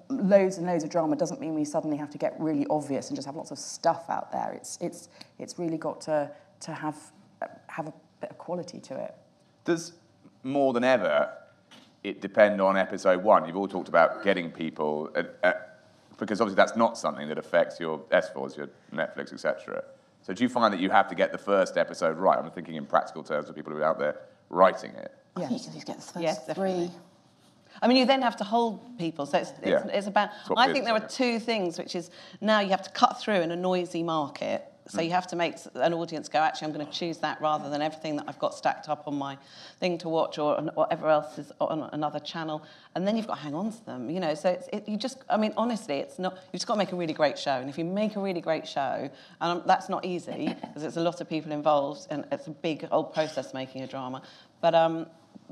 loads 0.10 0.58
and 0.58 0.68
loads 0.68 0.84
of 0.84 0.90
drama 0.90 1.16
doesn't 1.16 1.40
mean 1.40 1.54
we 1.54 1.66
suddenly 1.66 1.98
have 1.98 2.10
to 2.12 2.18
get 2.18 2.36
really 2.40 2.66
obvious 2.70 3.10
and 3.10 3.16
just 3.16 3.26
have 3.26 3.36
lots 3.36 3.52
of 3.52 3.58
stuff 3.58 4.06
out 4.10 4.32
there. 4.32 4.54
It's 4.54 4.78
it's 4.82 5.10
it's 5.40 5.60
really 5.60 5.78
got 5.78 6.02
to 6.02 6.32
to 6.62 6.74
have 6.74 6.98
have 7.68 7.88
a 7.88 7.94
bit 8.20 8.32
of 8.32 8.38
quality 8.38 8.80
to 8.80 8.96
it. 8.96 9.16
Does 9.66 9.94
more 10.44 10.74
than 10.74 10.84
ever 10.84 11.32
it 12.04 12.22
depend 12.22 12.60
on 12.60 12.78
episode 12.78 13.24
one? 13.24 13.46
You've 13.46 13.58
all 13.58 13.68
talked 13.68 13.90
about 13.90 14.24
getting 14.24 14.50
people, 14.52 15.12
uh, 15.16 15.24
uh, 15.44 15.54
because 16.18 16.42
obviously 16.42 16.56
that's 16.56 16.76
not 16.76 16.98
something 16.98 17.28
that 17.28 17.38
affects 17.38 17.80
your 17.80 18.00
SVODs, 18.12 18.58
your 18.58 18.70
Netflix, 18.94 19.34
etc. 19.34 19.84
So 20.32 20.36
do 20.36 20.46
you 20.46 20.50
find 20.50 20.74
that 20.74 20.80
you 20.80 20.90
have 20.92 21.10
to 21.10 21.16
get 21.16 21.34
the 21.34 21.38
first 21.38 21.76
episode 21.76 22.18
right? 22.18 22.40
I'm 22.40 22.50
thinking 22.52 22.76
in 22.76 22.86
practical 22.86 23.22
terms 23.22 23.50
of 23.50 23.56
people 23.56 23.74
who 23.74 23.80
are 23.80 23.84
out 23.84 24.00
there 24.00 24.16
writing 24.48 24.92
it. 24.92 25.14
I 25.36 25.42
think 25.42 25.52
you 25.52 25.60
can 25.60 25.74
just 25.74 25.86
get 25.86 25.98
the 25.98 26.02
first 26.04 26.20
Yes, 26.22 26.48
definitely. 26.48 26.88
three. 26.88 26.96
I 27.82 27.88
mean, 27.90 27.98
you 27.98 28.06
then 28.06 28.22
have 28.22 28.38
to 28.38 28.46
hold 28.46 28.98
people. 28.98 29.26
So 29.26 29.40
it's, 29.40 29.52
it's, 29.62 29.68
Yeah. 29.68 29.84
it's 29.88 30.08
about. 30.08 30.30
I 30.56 30.72
think 30.72 30.86
there 30.86 30.94
are 30.94 31.06
two 31.06 31.38
things, 31.38 31.78
which 31.78 31.98
is 31.98 32.12
now 32.40 32.62
you 32.62 32.70
have 32.70 32.82
to 32.84 32.90
cut 32.92 33.20
through 33.20 33.42
in 33.42 33.52
a 33.52 33.58
noisy 33.58 34.04
market. 34.04 34.71
So 34.88 35.02
you 35.02 35.12
have 35.12 35.28
to 35.28 35.36
make 35.36 35.56
an 35.76 35.94
audience 35.94 36.28
go, 36.28 36.40
actually, 36.40 36.68
I'm 36.68 36.74
going 36.74 36.86
to 36.86 36.92
choose 36.92 37.18
that 37.20 37.40
rather 37.40 37.70
than 37.70 37.82
everything 37.82 38.16
that 38.16 38.26
I've 38.28 38.40
got 38.40 38.56
stacked 38.56 38.90
up 38.90 39.08
on 39.08 39.16
my 39.16 39.38
thing 39.80 39.98
to 40.00 40.10
watch 40.10 40.40
or 40.40 40.60
whatever 40.74 41.08
else 41.08 41.38
is 41.38 41.52
on 41.62 41.90
another 41.94 42.20
channel. 42.20 42.64
And 42.96 43.08
then 43.08 43.16
you've 43.16 43.28
got 43.28 43.36
to 43.36 43.42
hang 43.42 43.54
on 43.54 43.72
to 43.72 43.86
them, 43.86 44.10
you 44.10 44.20
know. 44.20 44.34
So 44.34 44.50
it's, 44.50 44.68
it, 44.74 44.90
you 44.90 44.98
just, 44.98 45.20
I 45.30 45.38
mean, 45.38 45.54
honestly, 45.56 45.98
it's 45.98 46.18
not. 46.18 46.34
You've 46.34 46.60
just 46.60 46.68
got 46.68 46.74
to 46.74 46.80
make 46.80 46.92
a 46.92 46.96
really 46.96 47.14
great 47.14 47.38
show. 47.38 47.52
And 47.52 47.70
if 47.70 47.78
you 47.78 47.86
make 47.86 48.16
a 48.16 48.20
really 48.20 48.42
great 48.42 48.68
show, 48.68 49.10
and 49.40 49.62
that's 49.66 49.88
not 49.88 50.04
easy 50.04 50.56
because 50.62 50.84
it's 50.84 50.98
a 50.98 51.02
lot 51.02 51.22
of 51.22 51.30
people 51.30 51.52
involved 51.52 52.08
and 52.10 52.26
it's 52.32 52.48
a 52.48 52.52
big 52.52 52.88
old 52.92 53.14
process 53.14 53.54
making 53.54 53.84
a 53.84 53.88
drama. 53.88 54.24
But 54.62 54.74
um, 54.74 55.06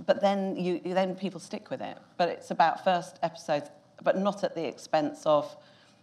but 0.05 0.21
then 0.21 0.55
you 0.55 0.81
then 0.83 1.15
people 1.15 1.39
stick 1.39 1.69
with 1.69 1.81
it. 1.81 1.97
But 2.17 2.29
it's 2.29 2.51
about 2.51 2.83
first 2.83 3.19
episodes, 3.21 3.69
but 4.03 4.17
not 4.17 4.43
at 4.43 4.55
the 4.55 4.65
expense 4.65 5.25
of 5.25 5.55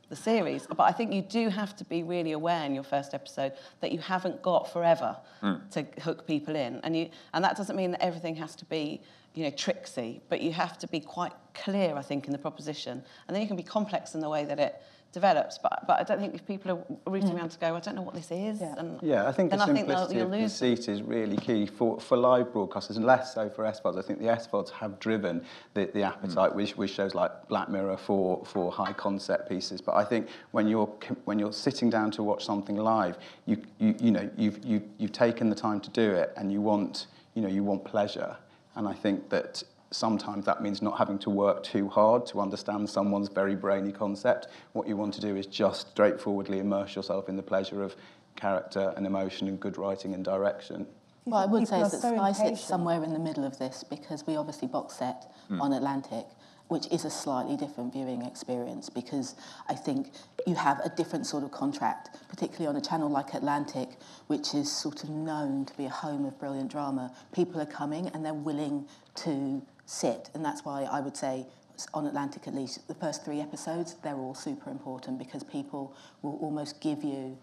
the 0.08 0.16
series. 0.16 0.66
But 0.66 0.80
I 0.80 0.92
think 0.92 1.12
you 1.12 1.22
do 1.22 1.48
have 1.48 1.74
to 1.76 1.84
be 1.84 2.02
really 2.02 2.32
aware 2.32 2.64
in 2.64 2.74
your 2.74 2.84
first 2.84 3.14
episode 3.14 3.52
that 3.80 3.92
you 3.92 3.98
haven't 3.98 4.42
got 4.42 4.72
forever 4.72 5.16
mm. 5.42 5.70
to 5.70 5.86
hook 6.02 6.26
people 6.26 6.56
in, 6.56 6.80
and 6.82 6.96
you 6.96 7.10
and 7.32 7.44
that 7.44 7.56
doesn't 7.56 7.76
mean 7.76 7.90
that 7.92 8.02
everything 8.02 8.36
has 8.36 8.54
to 8.56 8.64
be 8.64 9.00
you 9.34 9.44
know 9.44 9.50
tricksy, 9.50 10.20
but 10.28 10.40
you 10.40 10.52
have 10.52 10.78
to 10.78 10.88
be 10.88 11.00
quite 11.00 11.32
clear, 11.54 11.96
I 11.96 12.02
think, 12.02 12.26
in 12.26 12.32
the 12.32 12.38
proposition, 12.38 13.02
and 13.26 13.34
then 13.34 13.42
you 13.42 13.48
can 13.48 13.56
be 13.56 13.62
complex 13.62 14.14
in 14.14 14.20
the 14.20 14.28
way 14.28 14.44
that 14.44 14.58
it 14.58 14.82
develops. 15.16 15.56
But 15.56 15.86
but 15.86 15.98
I 15.98 16.02
don't 16.02 16.20
think 16.20 16.34
if 16.34 16.46
people 16.46 16.68
are 16.72 17.10
rooting 17.10 17.30
mm. 17.30 17.36
around 17.36 17.50
to 17.50 17.58
go, 17.58 17.74
I 17.74 17.80
don't 17.80 17.96
know 17.98 18.02
what 18.02 18.14
this 18.14 18.30
is, 18.30 18.60
Yeah. 18.60 18.74
and 18.80 19.02
Yeah, 19.02 19.26
I 19.26 19.32
think 19.32 19.50
the 19.50 19.56
then 19.56 19.62
I 19.62 19.72
think 19.72 19.78
simplicity 19.78 20.20
oh, 20.20 20.24
of 20.24 20.30
lose 20.30 20.58
them. 20.58 20.68
conceit 20.68 20.88
is 20.94 21.02
really 21.02 21.38
key 21.38 21.66
for, 21.66 21.98
for 21.98 22.16
live 22.18 22.48
broadcasters, 22.52 22.96
and 22.96 23.06
less 23.06 23.32
so 23.34 23.48
for 23.48 23.64
SVODs. 23.64 23.98
I 23.98 24.02
think 24.02 24.18
the 24.20 24.26
SVODs 24.26 24.70
have 24.70 24.98
driven 25.00 25.42
the, 25.74 25.86
the 25.86 26.00
mm. 26.00 26.08
appetite 26.08 26.54
with, 26.54 26.76
with 26.76 26.90
shows 26.90 27.14
like 27.14 27.32
Black 27.48 27.68
Mirror 27.70 27.96
for, 27.96 28.44
for 28.44 28.70
high 28.70 28.92
concept 28.92 29.48
pieces. 29.48 29.80
But 29.80 29.94
I 29.96 30.04
think 30.04 30.28
when 30.50 30.68
you're 30.68 30.90
when 31.24 31.38
you're 31.38 31.58
sitting 31.66 31.88
down 31.88 32.10
to 32.12 32.22
watch 32.22 32.44
something 32.44 32.76
live, 32.76 33.16
you 33.46 33.56
you, 33.78 33.94
you 33.98 34.10
know 34.10 34.28
you've, 34.36 34.62
you, 34.64 34.82
you've 34.98 35.16
taken 35.26 35.48
the 35.48 35.60
time 35.66 35.80
to 35.80 35.90
do 35.90 36.08
it, 36.22 36.28
and 36.36 36.52
you 36.52 36.60
want 36.60 37.06
you 37.34 37.40
know 37.42 37.48
you 37.48 37.64
want 37.64 37.84
pleasure. 37.84 38.36
And 38.74 38.86
I 38.86 38.92
think 38.92 39.30
that 39.30 39.62
sometimes 39.90 40.44
that 40.46 40.62
means 40.62 40.82
not 40.82 40.98
having 40.98 41.18
to 41.20 41.30
work 41.30 41.62
too 41.62 41.88
hard 41.88 42.26
to 42.26 42.40
understand 42.40 42.88
someone's 42.88 43.28
very 43.28 43.54
brainy 43.54 43.92
concept. 43.92 44.48
What 44.72 44.88
you 44.88 44.96
want 44.96 45.14
to 45.14 45.20
do 45.20 45.36
is 45.36 45.46
just 45.46 45.90
straightforwardly 45.90 46.58
immerse 46.58 46.96
yourself 46.96 47.28
in 47.28 47.36
the 47.36 47.42
pleasure 47.42 47.82
of 47.82 47.94
character 48.36 48.92
and 48.96 49.06
emotion 49.06 49.48
and 49.48 49.58
good 49.58 49.78
writing 49.78 50.14
and 50.14 50.24
direction. 50.24 50.86
Well, 51.24 51.40
I 51.40 51.46
would 51.46 51.62
People 51.62 51.66
say 51.66 51.80
is 51.82 51.92
that 51.92 52.02
so 52.02 52.14
Sky 52.14 52.32
sits 52.32 52.40
impatient. 52.40 52.68
somewhere 52.68 53.02
in 53.02 53.12
the 53.12 53.18
middle 53.18 53.44
of 53.44 53.58
this 53.58 53.82
because 53.82 54.26
we 54.26 54.36
obviously 54.36 54.68
box 54.68 54.94
set 54.94 55.32
hmm. 55.48 55.60
on 55.60 55.72
Atlantic, 55.72 56.26
which 56.68 56.86
is 56.92 57.04
a 57.04 57.10
slightly 57.10 57.56
different 57.56 57.92
viewing 57.92 58.22
experience 58.22 58.88
because 58.88 59.34
I 59.68 59.74
think 59.74 60.12
you 60.46 60.54
have 60.54 60.78
a 60.84 60.88
different 60.90 61.26
sort 61.26 61.42
of 61.42 61.50
contract, 61.50 62.10
particularly 62.28 62.66
on 62.66 62.76
a 62.76 62.80
channel 62.80 63.08
like 63.08 63.34
Atlantic, 63.34 63.88
which 64.28 64.54
is 64.54 64.70
sort 64.70 65.02
of 65.02 65.10
known 65.10 65.64
to 65.64 65.76
be 65.76 65.86
a 65.86 65.90
home 65.90 66.24
of 66.26 66.38
brilliant 66.38 66.70
drama. 66.70 67.12
People 67.32 67.60
are 67.60 67.66
coming 67.66 68.06
and 68.08 68.24
they're 68.24 68.34
willing 68.34 68.86
to 69.16 69.62
sit, 69.86 70.30
and 70.34 70.44
that's 70.44 70.64
why 70.64 70.82
I 70.82 71.00
would 71.00 71.16
say 71.16 71.46
on 71.94 72.06
Atlantic 72.06 72.46
at 72.48 72.54
least, 72.54 72.86
the 72.88 72.94
first 72.94 73.24
three 73.24 73.40
episodes, 73.40 73.96
they're 74.02 74.16
all 74.16 74.34
super 74.34 74.70
important 74.70 75.18
because 75.18 75.42
people 75.44 75.94
will 76.22 76.36
almost 76.40 76.80
give 76.80 77.04
you, 77.04 77.36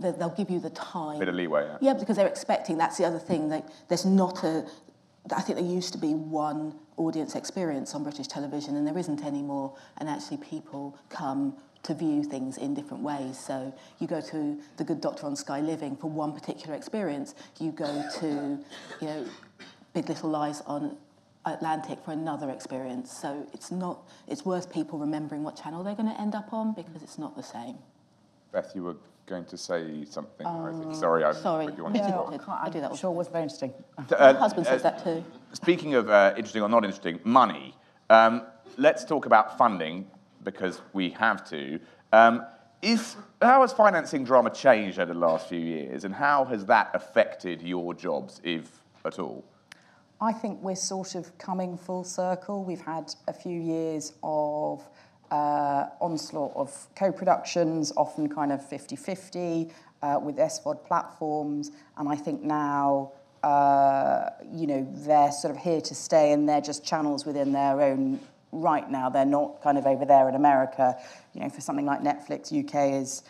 they- 0.00 0.10
they'll 0.12 0.30
give 0.30 0.50
you 0.50 0.58
the 0.60 0.70
time. 0.70 1.18
Bit 1.18 1.28
of 1.28 1.34
leeway, 1.36 1.64
yeah. 1.64 1.78
Yeah, 1.80 1.92
because 1.94 2.16
they're 2.16 2.26
expecting. 2.26 2.76
That's 2.76 2.98
the 2.98 3.04
other 3.04 3.18
thing. 3.20 3.48
Like, 3.48 3.64
there's 3.88 4.04
not 4.04 4.42
a. 4.44 4.66
I 5.34 5.40
think 5.40 5.58
there 5.58 5.66
used 5.68 5.92
to 5.92 5.98
be 5.98 6.14
one 6.14 6.74
audience 6.96 7.34
experience 7.34 7.94
on 7.96 8.02
British 8.04 8.28
television, 8.28 8.76
and 8.76 8.86
there 8.86 8.96
isn't 8.98 9.24
anymore. 9.24 9.74
And 9.98 10.08
actually, 10.08 10.36
people 10.38 10.96
come 11.08 11.56
to 11.84 11.94
view 11.94 12.22
things 12.24 12.58
in 12.58 12.74
different 12.74 13.02
ways. 13.02 13.38
So 13.38 13.72
you 14.00 14.06
go 14.08 14.20
to 14.20 14.60
The 14.76 14.84
Good 14.84 15.00
Doctor 15.00 15.26
on 15.26 15.34
Sky 15.36 15.60
Living 15.60 15.96
for 15.96 16.08
one 16.10 16.32
particular 16.32 16.74
experience. 16.76 17.34
You 17.60 17.70
go 17.72 18.04
to, 18.20 18.58
you 19.00 19.06
know, 19.06 19.24
Big 19.94 20.08
Little 20.08 20.30
Lies 20.30 20.60
on 20.62 20.96
Atlantic 21.46 21.98
for 22.04 22.12
another 22.12 22.50
experience. 22.50 23.10
So 23.16 23.46
it's 23.52 23.70
not. 23.70 23.98
It's 24.26 24.44
worth 24.44 24.70
people 24.72 24.98
remembering 24.98 25.42
what 25.44 25.56
channel 25.56 25.82
they're 25.84 25.94
going 25.94 26.12
to 26.12 26.20
end 26.20 26.34
up 26.34 26.52
on 26.52 26.72
because 26.74 27.02
it's 27.02 27.18
not 27.18 27.36
the 27.36 27.42
same. 27.42 27.78
Beth, 28.52 28.72
you 28.74 28.82
were 28.82 28.96
going 29.26 29.44
to 29.46 29.56
say 29.56 30.04
something. 30.04 30.46
I 30.46 30.70
think. 30.72 30.94
Sorry, 30.94 31.24
I 31.24 31.32
sorry. 31.32 31.66
put 31.66 31.78
you 31.78 31.86
on 31.86 31.92
the 31.92 31.98
No. 32.00 32.06
spot. 32.08 32.26
I 32.34 32.38
can't- 32.38 32.60
I 32.62 32.68
do 32.68 32.80
that 32.80 32.90
all 32.90 32.96
Sure, 32.96 33.10
was 33.10 33.28
very 33.28 33.42
interesting. 33.42 33.72
Uh, 33.98 34.04
My 34.18 34.32
husband 34.34 34.66
says 34.66 34.82
that 34.82 35.02
too. 35.02 35.24
Speaking 35.52 35.94
of 35.94 36.08
uh, 36.10 36.34
interesting 36.36 36.62
or 36.62 36.68
not 36.68 36.84
interesting, 36.84 37.20
money. 37.24 37.74
Um, 38.10 38.42
let's 38.76 39.04
talk 39.04 39.26
about 39.26 39.56
funding 39.58 40.08
because 40.44 40.80
we 40.92 41.10
have 41.10 41.48
to. 41.50 41.80
Um, 42.12 42.44
is 42.82 43.16
how 43.42 43.62
has 43.62 43.72
financing 43.72 44.22
drama 44.22 44.50
changed 44.50 44.98
over 45.00 45.12
the 45.12 45.18
last 45.18 45.48
few 45.48 45.58
years, 45.58 46.04
and 46.04 46.14
how 46.14 46.44
has 46.44 46.64
that 46.66 46.90
affected 46.94 47.62
your 47.62 47.94
jobs, 47.94 48.40
if 48.44 48.80
at 49.04 49.18
all? 49.18 49.44
I 50.20 50.32
think 50.32 50.62
we're 50.62 50.76
sort 50.76 51.14
of 51.14 51.36
coming 51.36 51.76
full 51.76 52.02
circle. 52.02 52.64
We've 52.64 52.80
had 52.80 53.14
a 53.28 53.32
few 53.34 53.60
years 53.60 54.14
of 54.22 54.82
uh, 55.30 55.86
onslaught 56.00 56.52
of 56.56 56.86
co-productions, 56.96 57.92
often 57.96 58.28
kind 58.28 58.50
of 58.50 58.60
50-50 58.60 59.70
uh, 60.02 60.18
with 60.22 60.36
SVOD 60.36 60.84
platforms, 60.84 61.70
and 61.98 62.08
I 62.08 62.16
think 62.16 62.42
now, 62.42 63.12
uh, 63.42 64.30
you 64.50 64.66
know, 64.66 64.86
they're 64.90 65.32
sort 65.32 65.54
of 65.54 65.62
here 65.62 65.80
to 65.82 65.94
stay, 65.94 66.32
and 66.32 66.48
they're 66.48 66.60
just 66.62 66.84
channels 66.84 67.26
within 67.26 67.52
their 67.52 67.82
own 67.82 68.18
right 68.52 68.90
now. 68.90 69.10
They're 69.10 69.26
not 69.26 69.60
kind 69.62 69.76
of 69.76 69.86
over 69.86 70.06
there 70.06 70.28
in 70.28 70.34
America. 70.34 70.96
You 71.34 71.42
know, 71.42 71.50
for 71.50 71.60
something 71.60 71.84
like 71.84 72.00
Netflix, 72.00 72.52
UK 72.52 73.02
is 73.02 73.22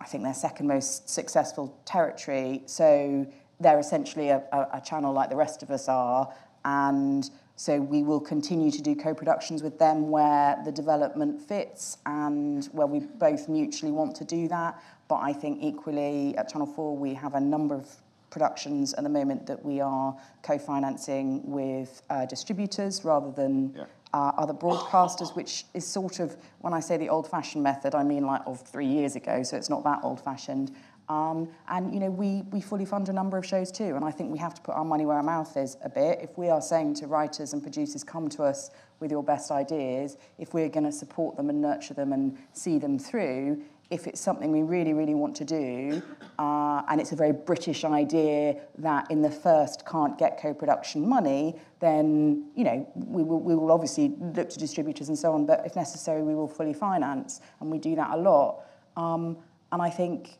I 0.00 0.04
think 0.04 0.24
their 0.24 0.34
second 0.34 0.66
most 0.66 1.08
successful 1.08 1.76
territory. 1.84 2.62
So 2.66 3.26
they're 3.60 3.78
essentially 3.78 4.28
a, 4.28 4.42
a, 4.52 4.68
a 4.74 4.80
channel 4.80 5.12
like 5.12 5.30
the 5.30 5.36
rest 5.36 5.62
of 5.62 5.70
us 5.70 5.88
are. 5.88 6.32
And 6.64 7.28
so 7.56 7.80
we 7.80 8.02
will 8.02 8.20
continue 8.20 8.70
to 8.70 8.82
do 8.82 8.94
co-productions 8.94 9.62
with 9.62 9.78
them 9.78 10.10
where 10.10 10.58
the 10.64 10.70
development 10.72 11.40
fits 11.40 11.98
and 12.06 12.64
where 12.66 12.86
we 12.86 13.00
both 13.00 13.48
mutually 13.48 13.90
want 13.92 14.14
to 14.16 14.24
do 14.24 14.48
that. 14.48 14.80
But 15.08 15.16
I 15.16 15.32
think 15.32 15.58
equally 15.62 16.36
at 16.36 16.48
Channel 16.50 16.66
4 16.66 16.96
we 16.96 17.14
have 17.14 17.34
a 17.34 17.40
number 17.40 17.74
of 17.74 17.88
productions 18.30 18.92
at 18.94 19.02
the 19.04 19.08
moment 19.10 19.46
that 19.46 19.64
we 19.64 19.80
are 19.80 20.14
co-financing 20.42 21.42
with 21.50 22.02
uh, 22.10 22.26
distributors 22.26 23.04
rather 23.04 23.30
than 23.32 23.72
Yeah. 23.74 23.84
uh, 24.12 24.32
other 24.36 24.52
broadcasters, 24.52 25.34
which 25.34 25.64
is 25.74 25.86
sort 25.86 26.20
of, 26.20 26.36
when 26.60 26.74
I 26.74 26.80
say 26.80 26.96
the 26.98 27.08
old-fashioned 27.08 27.62
method, 27.64 27.94
I 27.94 28.02
mean 28.04 28.26
like 28.26 28.42
of 28.46 28.60
three 28.60 28.86
years 28.86 29.16
ago, 29.16 29.42
so 29.42 29.56
it's 29.56 29.70
not 29.70 29.82
that 29.84 30.00
old-fashioned. 30.02 30.72
Um, 31.08 31.48
and, 31.68 31.94
you 31.94 32.00
know, 32.00 32.10
we, 32.10 32.42
we 32.50 32.60
fully 32.60 32.84
fund 32.84 33.08
a 33.08 33.12
number 33.12 33.38
of 33.38 33.46
shows 33.46 33.72
too, 33.72 33.96
and 33.96 34.04
I 34.04 34.10
think 34.10 34.30
we 34.30 34.38
have 34.38 34.54
to 34.54 34.60
put 34.60 34.74
our 34.74 34.84
money 34.84 35.06
where 35.06 35.16
our 35.16 35.22
mouth 35.22 35.56
is 35.56 35.76
a 35.82 35.88
bit. 35.88 36.18
If 36.20 36.36
we 36.36 36.50
are 36.50 36.60
saying 36.60 36.94
to 36.96 37.06
writers 37.06 37.54
and 37.54 37.62
producers, 37.62 38.04
come 38.04 38.28
to 38.30 38.42
us 38.42 38.70
with 39.00 39.10
your 39.10 39.22
best 39.22 39.50
ideas, 39.50 40.18
if 40.38 40.52
we're 40.52 40.68
going 40.68 40.84
to 40.84 40.92
support 40.92 41.36
them 41.36 41.48
and 41.48 41.62
nurture 41.62 41.94
them 41.94 42.12
and 42.12 42.36
see 42.52 42.78
them 42.78 42.98
through, 42.98 43.62
if 43.90 44.06
it's 44.06 44.20
something 44.20 44.52
we 44.52 44.62
really, 44.62 44.92
really 44.92 45.14
want 45.14 45.34
to 45.36 45.46
do, 45.46 46.02
uh, 46.38 46.82
and 46.88 47.00
it's 47.00 47.12
a 47.12 47.16
very 47.16 47.32
British 47.32 47.84
idea 47.84 48.60
that 48.76 49.10
in 49.10 49.22
the 49.22 49.30
first 49.30 49.86
can't 49.86 50.18
get 50.18 50.38
co-production 50.38 51.08
money, 51.08 51.58
then 51.80 52.44
you 52.54 52.64
know 52.64 52.86
we 52.94 53.22
will, 53.22 53.40
we 53.40 53.54
will 53.54 53.72
obviously 53.72 54.14
look 54.20 54.50
to 54.50 54.58
distributors 54.58 55.08
and 55.08 55.18
so 55.18 55.32
on. 55.32 55.46
But 55.46 55.62
if 55.64 55.74
necessary, 55.74 56.22
we 56.22 56.34
will 56.34 56.48
fully 56.48 56.74
finance, 56.74 57.40
and 57.60 57.70
we 57.70 57.78
do 57.78 57.96
that 57.96 58.10
a 58.10 58.16
lot. 58.18 58.60
Um, 58.98 59.38
and 59.72 59.80
I 59.80 59.88
think 59.88 60.38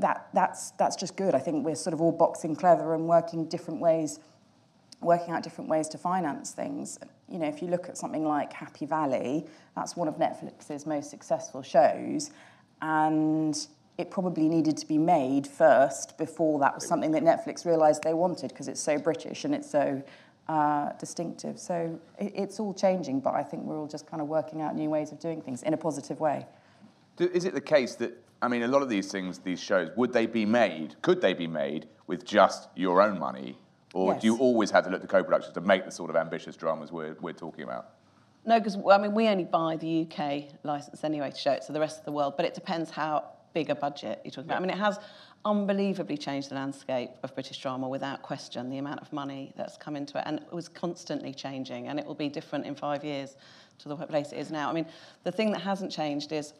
that 0.00 0.28
that's 0.32 0.72
that's 0.72 0.96
just 0.96 1.16
good. 1.16 1.34
I 1.34 1.38
think 1.38 1.64
we're 1.64 1.74
sort 1.74 1.94
of 1.94 2.00
all 2.00 2.12
boxing 2.12 2.54
clever 2.54 2.94
and 2.94 3.08
working 3.08 3.46
different 3.46 3.80
ways, 3.80 4.20
working 5.00 5.34
out 5.34 5.42
different 5.42 5.70
ways 5.70 5.88
to 5.88 5.98
finance 5.98 6.52
things. 6.52 6.98
You 7.28 7.38
know, 7.38 7.46
if 7.48 7.60
you 7.62 7.68
look 7.68 7.88
at 7.88 7.98
something 7.98 8.24
like 8.24 8.52
Happy 8.52 8.86
Valley, 8.86 9.46
that's 9.76 9.96
one 9.96 10.08
of 10.08 10.16
Netflix's 10.16 10.86
most 10.86 11.10
successful 11.10 11.62
shows, 11.62 12.30
and 12.80 13.66
it 13.98 14.12
probably 14.12 14.48
needed 14.48 14.76
to 14.78 14.86
be 14.86 14.96
made 14.96 15.46
first 15.46 16.16
before 16.18 16.60
that 16.60 16.74
was 16.76 16.86
something 16.86 17.10
that 17.10 17.24
Netflix 17.24 17.66
realised 17.66 18.04
they 18.04 18.14
wanted 18.14 18.48
because 18.50 18.68
it's 18.68 18.80
so 18.80 18.96
British 18.96 19.44
and 19.44 19.52
it's 19.54 19.68
so 19.68 20.00
uh, 20.48 20.92
distinctive. 21.00 21.58
So 21.58 22.00
it, 22.18 22.32
it's 22.34 22.60
all 22.60 22.72
changing, 22.72 23.20
but 23.20 23.34
I 23.34 23.42
think 23.42 23.64
we're 23.64 23.78
all 23.78 23.88
just 23.88 24.06
kind 24.06 24.22
of 24.22 24.28
working 24.28 24.62
out 24.62 24.76
new 24.76 24.88
ways 24.88 25.10
of 25.10 25.18
doing 25.18 25.42
things 25.42 25.64
in 25.64 25.74
a 25.74 25.76
positive 25.76 26.20
way. 26.20 26.46
Is 27.18 27.44
it 27.44 27.54
the 27.54 27.60
case 27.60 27.96
that, 27.96 28.16
I 28.40 28.48
mean, 28.48 28.62
a 28.62 28.68
lot 28.68 28.82
of 28.82 28.88
these 28.88 29.10
things, 29.10 29.38
these 29.38 29.60
shows, 29.60 29.90
would 29.96 30.12
they 30.12 30.26
be 30.26 30.46
made, 30.46 30.94
could 31.02 31.20
they 31.20 31.34
be 31.34 31.46
made 31.46 31.88
with 32.06 32.24
just 32.24 32.68
your 32.76 33.02
own 33.02 33.18
money? 33.18 33.58
Or 33.94 34.14
do 34.14 34.26
you 34.26 34.36
always 34.36 34.70
have 34.70 34.84
to 34.84 34.90
look 34.90 35.00
to 35.00 35.08
co-productions 35.08 35.54
to 35.54 35.60
make 35.60 35.84
the 35.84 35.90
sort 35.90 36.10
of 36.10 36.16
ambitious 36.16 36.56
dramas 36.56 36.92
we're, 36.92 37.16
we're 37.20 37.32
talking 37.32 37.64
about? 37.64 37.90
No, 38.44 38.58
because 38.58 38.76
I 38.90 38.98
mean, 38.98 39.14
we 39.14 39.28
only 39.28 39.44
buy 39.44 39.76
the 39.76 40.06
UK 40.06 40.44
license 40.62 41.02
anyway 41.04 41.30
to 41.30 41.36
show 41.36 41.52
it 41.52 41.62
to 41.62 41.72
the 41.72 41.80
rest 41.80 41.98
of 41.98 42.04
the 42.04 42.12
world, 42.12 42.34
but 42.36 42.46
it 42.46 42.54
depends 42.54 42.90
how 42.90 43.24
big 43.54 43.70
a 43.70 43.74
budget 43.74 44.20
you're 44.24 44.30
talking 44.30 44.50
about. 44.50 44.58
I 44.58 44.60
mean, 44.60 44.70
it 44.70 44.78
has 44.78 44.98
unbelievably 45.44 46.18
changed 46.18 46.50
the 46.50 46.54
landscape 46.54 47.10
of 47.22 47.34
British 47.34 47.60
drama 47.60 47.88
without 47.88 48.22
question, 48.22 48.70
the 48.70 48.78
amount 48.78 49.00
of 49.00 49.12
money 49.12 49.52
that's 49.56 49.76
come 49.76 49.96
into 49.96 50.18
it, 50.18 50.24
and 50.26 50.38
it 50.38 50.52
was 50.52 50.68
constantly 50.68 51.32
changing, 51.32 51.88
and 51.88 51.98
it 51.98 52.06
will 52.06 52.14
be 52.14 52.28
different 52.28 52.66
in 52.66 52.74
five 52.74 53.04
years 53.04 53.36
to 53.78 53.88
the 53.88 53.96
place 53.96 54.32
it 54.32 54.38
is 54.38 54.50
now. 54.50 54.68
I 54.70 54.72
mean, 54.72 54.86
the 55.24 55.32
thing 55.32 55.50
that 55.52 55.60
hasn't 55.60 55.90
changed 55.90 56.32
is 56.32 56.52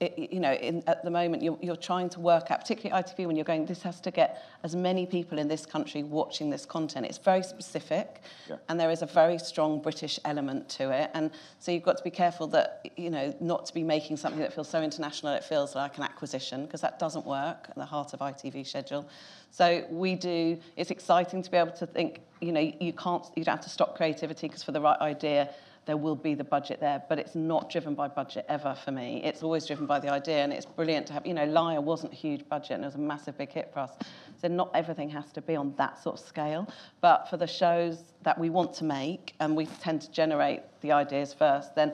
it, 0.00 0.32
you 0.32 0.40
know, 0.40 0.52
in, 0.52 0.82
at 0.88 1.04
the 1.04 1.10
moment, 1.10 1.42
you're, 1.44 1.56
you're 1.62 1.76
trying 1.76 2.08
to 2.10 2.20
work 2.20 2.50
out, 2.50 2.60
particularly 2.60 3.02
ITV, 3.02 3.26
when 3.26 3.36
you're 3.36 3.44
going, 3.44 3.66
this 3.66 3.82
has 3.82 4.00
to 4.00 4.10
get 4.10 4.42
as 4.64 4.74
many 4.74 5.06
people 5.06 5.38
in 5.38 5.46
this 5.46 5.64
country 5.64 6.02
watching 6.02 6.50
this 6.50 6.66
content. 6.66 7.06
It's 7.06 7.18
very 7.18 7.44
specific, 7.44 8.20
Yeah. 8.48 8.56
and 8.68 8.80
there 8.80 8.90
is 8.90 9.02
a 9.02 9.06
very 9.06 9.38
strong 9.38 9.80
British 9.80 10.18
element 10.24 10.68
to 10.70 10.90
it. 10.90 11.10
And 11.14 11.30
so 11.60 11.70
you've 11.70 11.84
got 11.84 11.98
to 11.98 12.02
be 12.04 12.10
careful 12.10 12.48
that, 12.48 12.84
you 12.96 13.10
know, 13.10 13.32
not 13.40 13.64
to 13.66 13.74
be 13.74 13.84
making 13.84 14.16
something 14.16 14.40
that 14.40 14.52
feels 14.52 14.68
so 14.68 14.82
international 14.82 15.34
it 15.34 15.44
feels 15.44 15.76
like 15.76 15.96
an 15.98 16.02
acquisition, 16.02 16.64
because 16.66 16.80
that 16.80 16.98
doesn't 16.98 17.24
work 17.24 17.66
at 17.68 17.76
the 17.76 17.84
heart 17.84 18.12
of 18.12 18.18
ITV 18.20 18.66
schedule. 18.66 19.08
So 19.52 19.86
we 19.88 20.16
do, 20.16 20.58
it's 20.76 20.90
exciting 20.90 21.42
to 21.42 21.50
be 21.50 21.58
able 21.58 21.72
to 21.72 21.86
think, 21.86 22.22
you 22.40 22.50
know, 22.50 22.72
you 22.80 22.92
can't, 22.92 23.24
you 23.36 23.44
don't 23.44 23.54
have 23.56 23.64
to 23.64 23.70
stop 23.70 23.96
creativity, 23.96 24.48
because 24.48 24.64
for 24.64 24.72
the 24.72 24.80
right 24.80 25.00
idea, 25.00 25.50
there 25.84 25.96
will 25.96 26.14
be 26.14 26.34
the 26.34 26.44
budget 26.44 26.80
there, 26.80 27.02
but 27.08 27.18
it's 27.18 27.34
not 27.34 27.70
driven 27.70 27.94
by 27.94 28.08
budget 28.08 28.46
ever 28.48 28.74
for 28.84 28.92
me. 28.92 29.20
It's 29.24 29.42
always 29.42 29.66
driven 29.66 29.86
by 29.86 29.98
the 29.98 30.10
idea, 30.10 30.44
and 30.44 30.52
it's 30.52 30.66
brilliant 30.66 31.06
to 31.08 31.12
have, 31.12 31.26
you 31.26 31.34
know, 31.34 31.44
Liar 31.44 31.80
wasn't 31.80 32.12
a 32.12 32.16
huge 32.16 32.48
budget, 32.48 32.72
and 32.72 32.84
it 32.84 32.86
was 32.86 32.94
a 32.94 32.98
massive 32.98 33.36
big 33.36 33.50
hit 33.50 33.70
for 33.72 33.80
us. 33.80 33.92
So 34.40 34.48
not 34.48 34.70
everything 34.74 35.10
has 35.10 35.32
to 35.32 35.42
be 35.42 35.56
on 35.56 35.74
that 35.76 36.02
sort 36.02 36.20
of 36.20 36.26
scale, 36.26 36.68
but 37.00 37.28
for 37.28 37.36
the 37.36 37.46
shows 37.46 38.04
that 38.22 38.38
we 38.38 38.50
want 38.50 38.72
to 38.74 38.84
make, 38.84 39.34
and 39.40 39.56
we 39.56 39.66
tend 39.66 40.02
to 40.02 40.10
generate 40.12 40.62
the 40.82 40.92
ideas 40.92 41.32
first, 41.32 41.74
then 41.74 41.92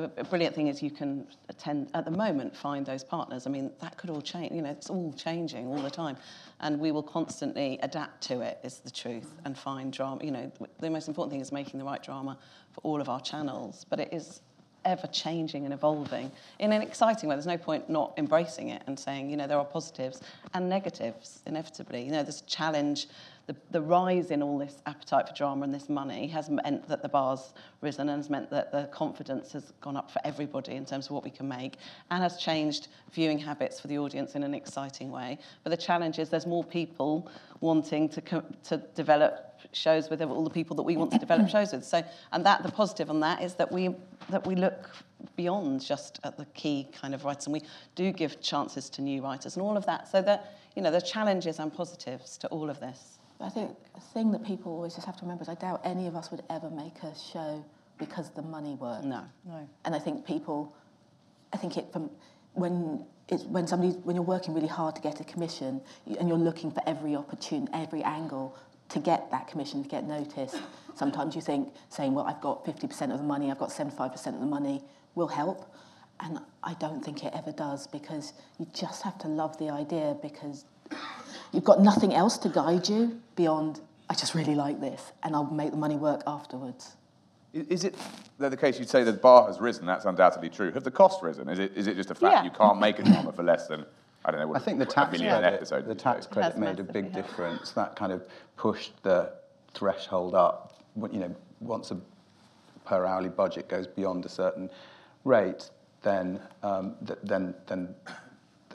the 0.00 0.24
brilliant 0.24 0.54
thing 0.54 0.68
is 0.68 0.82
you 0.82 0.90
can 0.90 1.26
attend, 1.48 1.90
at 1.94 2.04
the 2.04 2.10
moment, 2.10 2.54
find 2.54 2.84
those 2.84 3.02
partners. 3.02 3.46
I 3.46 3.50
mean, 3.50 3.70
that 3.80 3.96
could 3.96 4.10
all 4.10 4.20
change, 4.20 4.52
you 4.52 4.62
know, 4.62 4.70
it's 4.70 4.90
all 4.90 5.12
changing 5.12 5.66
all 5.68 5.78
the 5.78 5.90
time. 5.90 6.16
And 6.60 6.78
we 6.78 6.92
will 6.92 7.02
constantly 7.02 7.78
adapt 7.82 8.22
to 8.24 8.40
it, 8.40 8.58
is 8.62 8.78
the 8.78 8.90
truth, 8.90 9.34
and 9.44 9.56
find 9.56 9.92
drama. 9.92 10.24
You 10.24 10.30
know, 10.30 10.52
the 10.80 10.90
most 10.90 11.08
important 11.08 11.32
thing 11.32 11.40
is 11.40 11.52
making 11.52 11.78
the 11.78 11.84
right 11.84 12.02
drama 12.02 12.38
for 12.72 12.80
all 12.82 13.00
of 13.00 13.08
our 13.08 13.20
channels, 13.20 13.86
but 13.88 14.00
it 14.00 14.12
is 14.12 14.40
ever 14.86 15.06
changing 15.08 15.64
and 15.64 15.74
evolving 15.74 16.30
in 16.58 16.72
an 16.72 16.80
exciting 16.80 17.28
way. 17.28 17.34
There's 17.34 17.46
no 17.46 17.58
point 17.58 17.90
not 17.90 18.14
embracing 18.16 18.70
it 18.70 18.82
and 18.86 18.98
saying, 18.98 19.28
you 19.28 19.36
know, 19.36 19.46
there 19.46 19.58
are 19.58 19.64
positives 19.64 20.22
and 20.54 20.68
negatives, 20.68 21.42
inevitably. 21.46 22.04
You 22.04 22.12
know, 22.12 22.20
a 22.20 22.32
challenge. 22.46 23.08
The, 23.46 23.54
the 23.70 23.80
rise 23.80 24.32
in 24.32 24.42
all 24.42 24.58
this 24.58 24.82
appetite 24.86 25.28
for 25.28 25.34
drama 25.34 25.62
and 25.62 25.72
this 25.72 25.88
money 25.88 26.26
has 26.26 26.50
meant 26.50 26.88
that 26.88 27.02
the 27.02 27.08
bar's 27.08 27.54
risen 27.80 28.08
and 28.08 28.18
has 28.18 28.28
meant 28.28 28.50
that 28.50 28.72
the 28.72 28.88
confidence 28.92 29.52
has 29.52 29.72
gone 29.80 29.96
up 29.96 30.10
for 30.10 30.20
everybody 30.24 30.74
in 30.74 30.84
terms 30.84 31.06
of 31.06 31.12
what 31.12 31.22
we 31.22 31.30
can 31.30 31.46
make 31.46 31.76
and 32.10 32.24
has 32.24 32.38
changed 32.38 32.88
viewing 33.12 33.38
habits 33.38 33.78
for 33.78 33.86
the 33.86 33.98
audience 33.98 34.34
in 34.34 34.42
an 34.42 34.52
exciting 34.52 35.12
way. 35.12 35.38
But 35.62 35.70
the 35.70 35.76
challenge 35.76 36.18
is 36.18 36.28
there's 36.28 36.44
more 36.44 36.64
people 36.64 37.30
wanting 37.60 38.08
to, 38.08 38.42
to 38.64 38.78
develop 38.96 39.45
shows 39.72 40.08
with 40.10 40.22
all 40.22 40.44
the 40.44 40.50
people 40.50 40.76
that 40.76 40.82
we 40.82 40.96
want 40.96 41.10
to 41.12 41.18
develop 41.18 41.48
shows 41.48 41.72
with. 41.72 41.84
So, 41.84 42.02
and 42.32 42.44
that 42.46 42.62
the 42.62 42.70
positive 42.72 43.10
on 43.10 43.20
that 43.20 43.42
is 43.42 43.54
that 43.54 43.70
we 43.72 43.94
that 44.30 44.46
we 44.46 44.54
look 44.54 44.90
beyond 45.36 45.80
just 45.84 46.20
at 46.24 46.36
the 46.36 46.44
key 46.46 46.88
kind 46.92 47.14
of 47.14 47.24
writers, 47.24 47.46
and 47.46 47.52
we 47.52 47.62
do 47.94 48.12
give 48.12 48.40
chances 48.40 48.88
to 48.90 49.02
new 49.02 49.22
writers 49.22 49.56
and 49.56 49.62
all 49.62 49.76
of 49.76 49.86
that. 49.86 50.08
So 50.08 50.22
that 50.22 50.54
you 50.74 50.82
know, 50.82 50.90
there 50.90 50.98
are 50.98 51.00
challenges 51.00 51.58
and 51.58 51.72
positives 51.72 52.36
to 52.38 52.48
all 52.48 52.68
of 52.70 52.80
this. 52.80 53.18
I 53.40 53.48
think 53.50 53.70
the 53.94 54.00
thing 54.00 54.32
that 54.32 54.44
people 54.44 54.72
always 54.72 54.94
just 54.94 55.06
have 55.06 55.16
to 55.16 55.22
remember 55.22 55.42
is 55.42 55.48
I 55.48 55.54
doubt 55.54 55.80
any 55.84 56.06
of 56.06 56.16
us 56.16 56.30
would 56.30 56.42
ever 56.48 56.70
make 56.70 57.02
a 57.02 57.12
show 57.14 57.62
because 57.98 58.30
the 58.30 58.42
money 58.42 58.74
worked. 58.74 59.04
No. 59.04 59.22
No. 59.46 59.68
And 59.84 59.94
I 59.94 59.98
think 59.98 60.26
people, 60.26 60.74
I 61.52 61.56
think 61.58 61.76
it 61.76 61.92
from 61.92 62.10
when 62.54 63.04
it's 63.28 63.44
when 63.44 63.66
somebody 63.66 63.92
when 64.04 64.16
you're 64.16 64.24
working 64.24 64.54
really 64.54 64.66
hard 64.68 64.94
to 64.96 65.02
get 65.02 65.20
a 65.20 65.24
commission 65.24 65.80
you- 66.06 66.16
and 66.18 66.28
you're 66.28 66.38
looking 66.38 66.70
for 66.70 66.82
every 66.86 67.14
opportunity, 67.16 67.70
every 67.74 68.02
angle 68.02 68.54
to 68.90 68.98
get 69.00 69.30
that 69.30 69.48
commission 69.48 69.82
to 69.82 69.88
get 69.88 70.04
noticed. 70.04 70.56
Sometimes 70.94 71.34
you 71.34 71.42
think 71.42 71.72
saying, 71.88 72.14
"Well, 72.14 72.26
I've 72.26 72.40
got 72.40 72.64
50% 72.64 73.12
of 73.12 73.18
the 73.18 73.24
money, 73.24 73.50
I've 73.50 73.58
got 73.58 73.70
75% 73.70 74.34
of 74.34 74.40
the 74.40 74.46
money," 74.46 74.82
will 75.14 75.28
help. 75.28 75.66
And 76.20 76.40
I 76.62 76.74
don't 76.74 77.04
think 77.04 77.24
it 77.24 77.32
ever 77.34 77.52
does 77.52 77.86
because 77.86 78.32
you 78.58 78.66
just 78.72 79.02
have 79.02 79.18
to 79.18 79.28
love 79.28 79.58
the 79.58 79.68
idea 79.70 80.16
because 80.22 80.64
you've 81.52 81.64
got 81.64 81.80
nothing 81.80 82.14
else 82.14 82.38
to 82.38 82.48
guide 82.48 82.88
you 82.88 83.20
beyond, 83.34 83.80
I 84.08 84.14
just 84.14 84.34
really 84.34 84.54
like 84.54 84.80
this 84.80 85.12
and 85.22 85.34
I'll 85.34 85.44
make 85.50 85.72
the 85.72 85.76
money 85.76 85.96
work 85.96 86.22
afterwards. 86.26 86.96
Is 87.52 87.84
it 87.84 87.94
the 88.38 88.56
case 88.56 88.78
you'd 88.78 88.88
say 88.88 89.02
the 89.02 89.12
bar 89.12 89.46
has 89.46 89.60
risen? 89.60 89.84
That's 89.86 90.04
undoubtedly 90.04 90.48
true. 90.48 90.70
Have 90.72 90.84
the 90.84 90.90
costs 90.90 91.22
risen? 91.22 91.48
Is 91.48 91.58
it, 91.58 91.72
is 91.74 91.86
it 91.86 91.96
just 91.96 92.10
a 92.10 92.14
fact 92.14 92.32
Yeah. 92.32 92.44
you 92.44 92.50
can't 92.50 92.78
make 92.78 92.98
a 92.98 93.02
drama 93.02 93.32
for 93.32 93.42
less 93.42 93.66
than, 93.66 93.84
I 94.26 94.32
don't 94.32 94.40
know, 94.40 94.48
what, 94.48 94.60
I 94.60 94.64
think 94.64 94.80
the 94.80 94.86
tax 94.86 95.12
million 95.12 95.32
an 95.32 95.40
credit, 95.40 95.56
episode? 95.56 95.86
the 95.86 95.94
tax 95.94 96.26
credit 96.26 96.52
Has 96.52 96.60
made 96.60 96.80
a 96.80 96.82
big 96.82 97.04
massively 97.04 97.22
difference. 97.22 97.70
That 97.70 97.94
kind 97.94 98.12
of 98.12 98.26
pushed 98.56 99.00
the 99.04 99.32
threshold 99.72 100.34
up. 100.34 100.74
You 101.12 101.20
know, 101.20 101.36
once 101.60 101.92
a 101.92 102.00
per 102.84 103.06
hourly 103.06 103.28
budget 103.28 103.68
goes 103.68 103.86
beyond 103.86 104.24
a 104.24 104.28
certain 104.28 104.68
rate, 105.24 105.70
then 106.02 106.40
um, 106.64 106.96
th- 107.06 107.18
then 107.22 107.54
then 107.66 107.94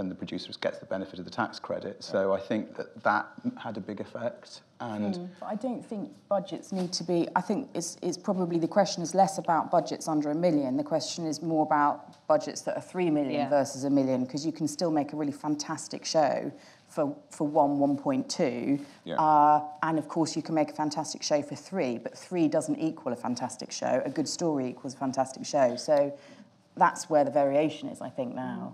then 0.02 0.10
the 0.10 0.16
producer 0.16 0.52
gets 0.62 0.80
the 0.80 0.86
benefit 0.88 1.20
of 1.20 1.26
the 1.26 1.32
tax 1.32 1.60
credit. 1.60 2.04
So 2.04 2.34
I 2.34 2.40
think 2.40 2.76
that 2.76 3.04
that 3.04 3.28
had 3.58 3.78
a 3.78 3.80
big 3.80 4.00
effect. 4.02 4.62
And 4.80 5.30
But 5.40 5.46
I 5.46 5.56
don't 5.56 5.86
think 5.86 6.10
budgets 6.28 6.72
need 6.72 6.92
to 6.94 7.04
be. 7.04 7.28
I 7.36 7.42
think 7.42 7.70
it's, 7.76 7.98
it's 8.02 8.18
probably 8.18 8.58
the 8.58 8.68
question 8.68 9.04
is 9.04 9.14
less 9.14 9.38
about 9.38 9.70
budgets 9.70 10.08
under 10.08 10.32
a 10.32 10.36
million. 10.36 10.76
The 10.76 10.84
question 10.84 11.28
is 11.28 11.44
more 11.44 11.64
about 11.64 12.28
budgets 12.28 12.62
that 12.62 12.76
are 12.78 12.82
three 12.82 13.12
million 13.12 13.42
Yeah. 13.42 13.50
versus 13.50 13.84
a 13.84 13.92
million, 13.92 14.26
because 14.26 14.44
you 14.44 14.52
can 14.52 14.68
still 14.68 14.90
make 14.90 15.14
a 15.14 15.16
really 15.16 15.32
fantastic 15.32 16.04
show 16.04 16.52
for, 16.88 17.16
for 17.30 17.46
one, 17.48 17.78
1.2. 17.78 18.84
Yeah. 19.04 19.16
Uh, 19.22 19.64
and 19.84 20.00
of 20.00 20.08
course, 20.08 20.36
you 20.36 20.42
can 20.42 20.56
make 20.56 20.72
a 20.72 20.76
fantastic 20.76 21.22
show 21.22 21.44
for 21.44 21.56
three, 21.56 22.00
but 22.00 22.18
three 22.18 22.48
doesn't 22.48 22.80
equal 22.80 23.14
a 23.14 23.16
fantastic 23.16 23.72
show. 23.72 24.02
A 24.04 24.10
good 24.10 24.28
story 24.28 24.68
equals 24.68 24.96
a 24.96 24.98
fantastic 24.98 25.46
show. 25.46 25.76
So 25.76 26.18
that's 26.76 27.08
where 27.08 27.24
the 27.24 27.32
variation 27.32 27.88
is, 27.88 28.02
I 28.02 28.10
think, 28.10 28.34
now. 28.34 28.74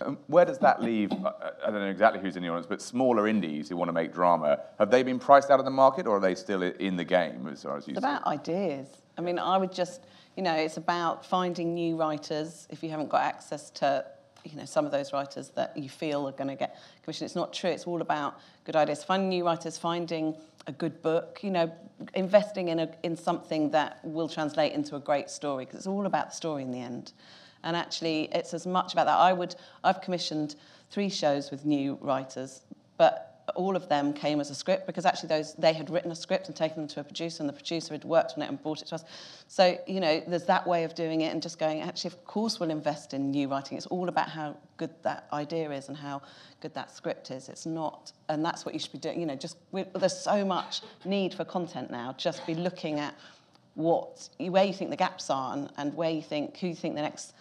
Um, 0.00 0.18
where 0.26 0.44
does 0.44 0.58
that 0.58 0.82
leave, 0.82 1.12
I, 1.12 1.66
don't 1.66 1.74
know 1.74 1.86
exactly 1.86 2.20
who's 2.20 2.36
in 2.36 2.42
the 2.42 2.48
audience, 2.48 2.66
but 2.66 2.80
smaller 2.80 3.28
indies 3.28 3.68
who 3.68 3.76
want 3.76 3.88
to 3.88 3.92
make 3.92 4.12
drama, 4.12 4.60
have 4.78 4.90
they 4.90 5.02
been 5.02 5.18
priced 5.18 5.50
out 5.50 5.58
of 5.58 5.64
the 5.64 5.70
market 5.70 6.06
or 6.06 6.16
are 6.16 6.20
they 6.20 6.34
still 6.34 6.62
in 6.62 6.96
the 6.96 7.04
game 7.04 7.46
as 7.46 7.62
far 7.62 7.76
as 7.76 7.86
you 7.86 7.92
It's 7.92 8.00
see? 8.02 8.06
about 8.08 8.26
ideas. 8.26 8.88
I 9.18 9.20
mean, 9.20 9.38
I 9.38 9.58
would 9.58 9.72
just, 9.72 10.02
you 10.36 10.42
know, 10.42 10.54
it's 10.54 10.76
about 10.76 11.24
finding 11.24 11.74
new 11.74 11.96
writers. 11.96 12.66
If 12.70 12.82
you 12.82 12.90
haven't 12.90 13.10
got 13.10 13.22
access 13.22 13.70
to, 13.70 14.04
you 14.44 14.56
know, 14.56 14.64
some 14.64 14.86
of 14.86 14.92
those 14.92 15.12
writers 15.12 15.50
that 15.50 15.76
you 15.76 15.88
feel 15.88 16.26
are 16.26 16.32
going 16.32 16.48
to 16.48 16.56
get 16.56 16.76
commissioned, 17.02 17.26
it's 17.26 17.36
not 17.36 17.52
true. 17.52 17.70
It's 17.70 17.86
all 17.86 18.00
about 18.00 18.40
good 18.64 18.74
ideas. 18.74 19.04
Finding 19.04 19.28
new 19.28 19.44
writers, 19.44 19.76
finding 19.76 20.34
a 20.66 20.72
good 20.72 21.02
book, 21.02 21.40
you 21.42 21.50
know, 21.50 21.72
investing 22.14 22.68
in, 22.68 22.78
a, 22.80 22.90
in 23.02 23.16
something 23.16 23.70
that 23.70 24.00
will 24.02 24.28
translate 24.28 24.72
into 24.72 24.96
a 24.96 25.00
great 25.00 25.28
story, 25.28 25.64
because 25.64 25.78
it's 25.78 25.86
all 25.86 26.06
about 26.06 26.30
the 26.30 26.36
story 26.36 26.62
in 26.62 26.70
the 26.70 26.80
end. 26.80 27.12
And 27.64 27.76
actually, 27.76 28.28
it's 28.32 28.54
as 28.54 28.66
much 28.66 28.92
about 28.92 29.06
that. 29.06 29.16
I 29.16 29.32
would, 29.32 29.54
I've 29.84 30.00
commissioned 30.00 30.56
three 30.90 31.08
shows 31.08 31.50
with 31.50 31.64
new 31.64 31.98
writers, 32.00 32.62
but 32.96 33.32
all 33.56 33.76
of 33.76 33.88
them 33.88 34.12
came 34.12 34.40
as 34.40 34.50
a 34.50 34.54
script 34.54 34.86
because 34.86 35.04
actually 35.04 35.28
those 35.28 35.54
they 35.54 35.72
had 35.72 35.90
written 35.90 36.10
a 36.10 36.14
script 36.14 36.46
and 36.46 36.56
taken 36.56 36.76
them 36.78 36.88
to 36.88 37.00
a 37.00 37.04
producer 37.04 37.42
and 37.42 37.48
the 37.48 37.52
producer 37.52 37.92
had 37.92 38.04
worked 38.04 38.34
on 38.36 38.42
it 38.42 38.48
and 38.48 38.62
brought 38.62 38.80
it 38.80 38.86
to 38.88 38.94
us. 38.94 39.04
So, 39.48 39.78
you 39.86 40.00
know, 40.00 40.22
there's 40.26 40.46
that 40.46 40.66
way 40.66 40.84
of 40.84 40.94
doing 40.94 41.22
it 41.22 41.32
and 41.32 41.42
just 41.42 41.58
going, 41.58 41.80
actually, 41.80 42.08
of 42.08 42.24
course 42.24 42.60
we'll 42.60 42.70
invest 42.70 43.14
in 43.14 43.30
new 43.30 43.48
writing. 43.48 43.76
It's 43.76 43.86
all 43.86 44.08
about 44.08 44.28
how 44.28 44.56
good 44.76 44.90
that 45.02 45.26
idea 45.32 45.70
is 45.70 45.88
and 45.88 45.96
how 45.96 46.22
good 46.60 46.74
that 46.74 46.94
script 46.94 47.30
is. 47.30 47.48
It's 47.48 47.66
not, 47.66 48.12
and 48.28 48.44
that's 48.44 48.64
what 48.64 48.74
you 48.74 48.80
should 48.80 48.92
be 48.92 48.98
doing. 48.98 49.20
You 49.20 49.26
know, 49.26 49.36
just, 49.36 49.56
we, 49.72 49.84
there's 49.94 50.18
so 50.18 50.44
much 50.44 50.80
need 51.04 51.34
for 51.34 51.44
content 51.44 51.90
now. 51.90 52.14
Just 52.16 52.46
be 52.46 52.54
looking 52.54 53.00
at 53.00 53.14
what, 53.74 54.28
where 54.38 54.64
you 54.64 54.72
think 54.72 54.90
the 54.90 54.96
gaps 54.96 55.30
are 55.30 55.54
and, 55.54 55.70
and 55.76 55.94
where 55.94 56.10
you 56.10 56.22
think, 56.22 56.56
who 56.58 56.68
you 56.68 56.74
think 56.74 56.94
the 56.94 57.02
next 57.02 57.34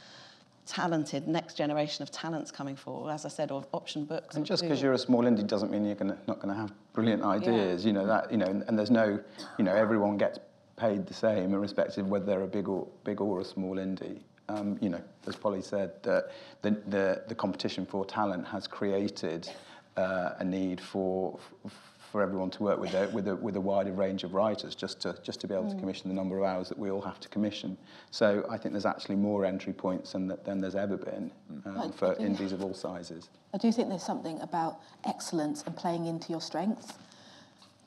talented 0.65 1.27
next 1.27 1.55
generation 1.55 2.03
of 2.03 2.11
talents 2.11 2.51
coming 2.51 2.75
for, 2.75 3.11
as 3.11 3.25
I 3.25 3.29
said, 3.29 3.51
or 3.51 3.65
option 3.73 4.05
books. 4.05 4.35
And 4.35 4.45
just 4.45 4.63
because 4.63 4.81
you're 4.81 4.93
a 4.93 4.97
small 4.97 5.23
indie 5.23 5.45
doesn't 5.45 5.71
mean 5.71 5.85
you're 5.85 5.95
gonna, 5.95 6.17
not 6.27 6.39
going 6.39 6.53
to 6.53 6.59
have 6.59 6.71
brilliant 6.93 7.23
ideas. 7.23 7.85
You 7.85 7.93
know 7.93 8.05
that. 8.05 8.31
You 8.31 8.37
know, 8.37 8.45
and, 8.45 8.63
and 8.67 8.77
there's 8.77 8.91
no, 8.91 9.19
you 9.57 9.65
know, 9.65 9.73
everyone 9.73 10.17
gets 10.17 10.39
paid 10.77 11.05
the 11.05 11.13
same, 11.13 11.53
irrespective 11.53 12.05
of 12.05 12.11
whether 12.11 12.25
they're 12.25 12.43
a 12.43 12.47
big 12.47 12.67
or 12.67 12.87
big 13.03 13.21
or 13.21 13.41
a 13.41 13.45
small 13.45 13.75
indie. 13.75 14.19
Um, 14.49 14.77
you 14.81 14.89
know, 14.89 15.01
as 15.27 15.35
Polly 15.35 15.61
said, 15.61 15.91
uh, 16.05 16.21
the, 16.61 16.71
the 16.87 17.23
the 17.27 17.35
competition 17.35 17.85
for 17.85 18.05
talent 18.05 18.47
has 18.47 18.67
created 18.67 19.49
uh, 19.97 20.31
a 20.39 20.43
need 20.43 20.79
for. 20.79 21.37
For 21.67 21.71
everyone 22.19 22.49
to 22.49 22.63
work 22.63 22.79
with 22.79 22.93
a, 22.95 23.07
with 23.09 23.27
a 23.27 23.35
with 23.35 23.55
a 23.55 23.61
wider 23.61 23.93
range 23.93 24.23
of 24.23 24.33
writers, 24.33 24.73
just 24.75 24.99
to 25.01 25.15
just 25.23 25.39
to 25.41 25.47
be 25.47 25.53
able 25.53 25.69
to 25.71 25.79
commission 25.79 26.09
the 26.09 26.15
number 26.15 26.37
of 26.37 26.43
hours 26.43 26.67
that 26.69 26.77
we 26.79 26.89
all 26.89 27.01
have 27.01 27.19
to 27.19 27.29
commission. 27.29 27.77
So 28.09 28.43
I 28.49 28.57
think 28.57 28.73
there's 28.73 28.85
actually 28.87 29.15
more 29.17 29.45
entry 29.45 29.71
points 29.71 30.13
than 30.13 30.27
than 30.43 30.59
there's 30.59 30.75
ever 30.75 30.97
been 30.97 31.31
um, 31.65 31.75
Right, 31.75 31.93
for 31.95 32.11
I 32.11 32.15
do- 32.15 32.23
indies 32.25 32.51
of 32.51 32.61
all 32.63 32.73
sizes. 32.73 33.29
I 33.53 33.57
do 33.59 33.71
think 33.71 33.87
there's 33.89 34.03
something 34.03 34.41
about 34.41 34.79
excellence 35.05 35.63
and 35.65 35.75
playing 35.75 36.07
into 36.07 36.31
your 36.31 36.41
strengths 36.41 36.93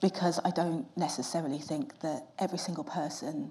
because 0.00 0.38
I 0.44 0.50
don't 0.50 0.86
necessarily 0.96 1.58
think 1.58 1.98
that 2.00 2.26
every 2.38 2.58
single 2.58 2.84
person, 2.84 3.50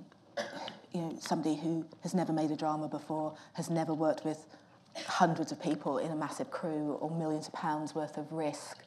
you 0.94 1.02
know, 1.02 1.18
somebody 1.20 1.56
who 1.56 1.86
has 2.02 2.14
never 2.14 2.32
made 2.32 2.52
a 2.52 2.56
drama 2.56 2.88
before, 2.88 3.36
has 3.54 3.70
never 3.70 3.94
worked 3.94 4.24
with 4.24 4.46
hundreds 5.08 5.52
of 5.52 5.60
people 5.60 5.98
in 5.98 6.12
a 6.12 6.16
massive 6.16 6.52
crew 6.52 6.94
or 7.02 7.10
millions 7.10 7.48
of 7.48 7.54
pounds 7.54 7.96
worth 7.96 8.18
of 8.18 8.32
risk, 8.32 8.78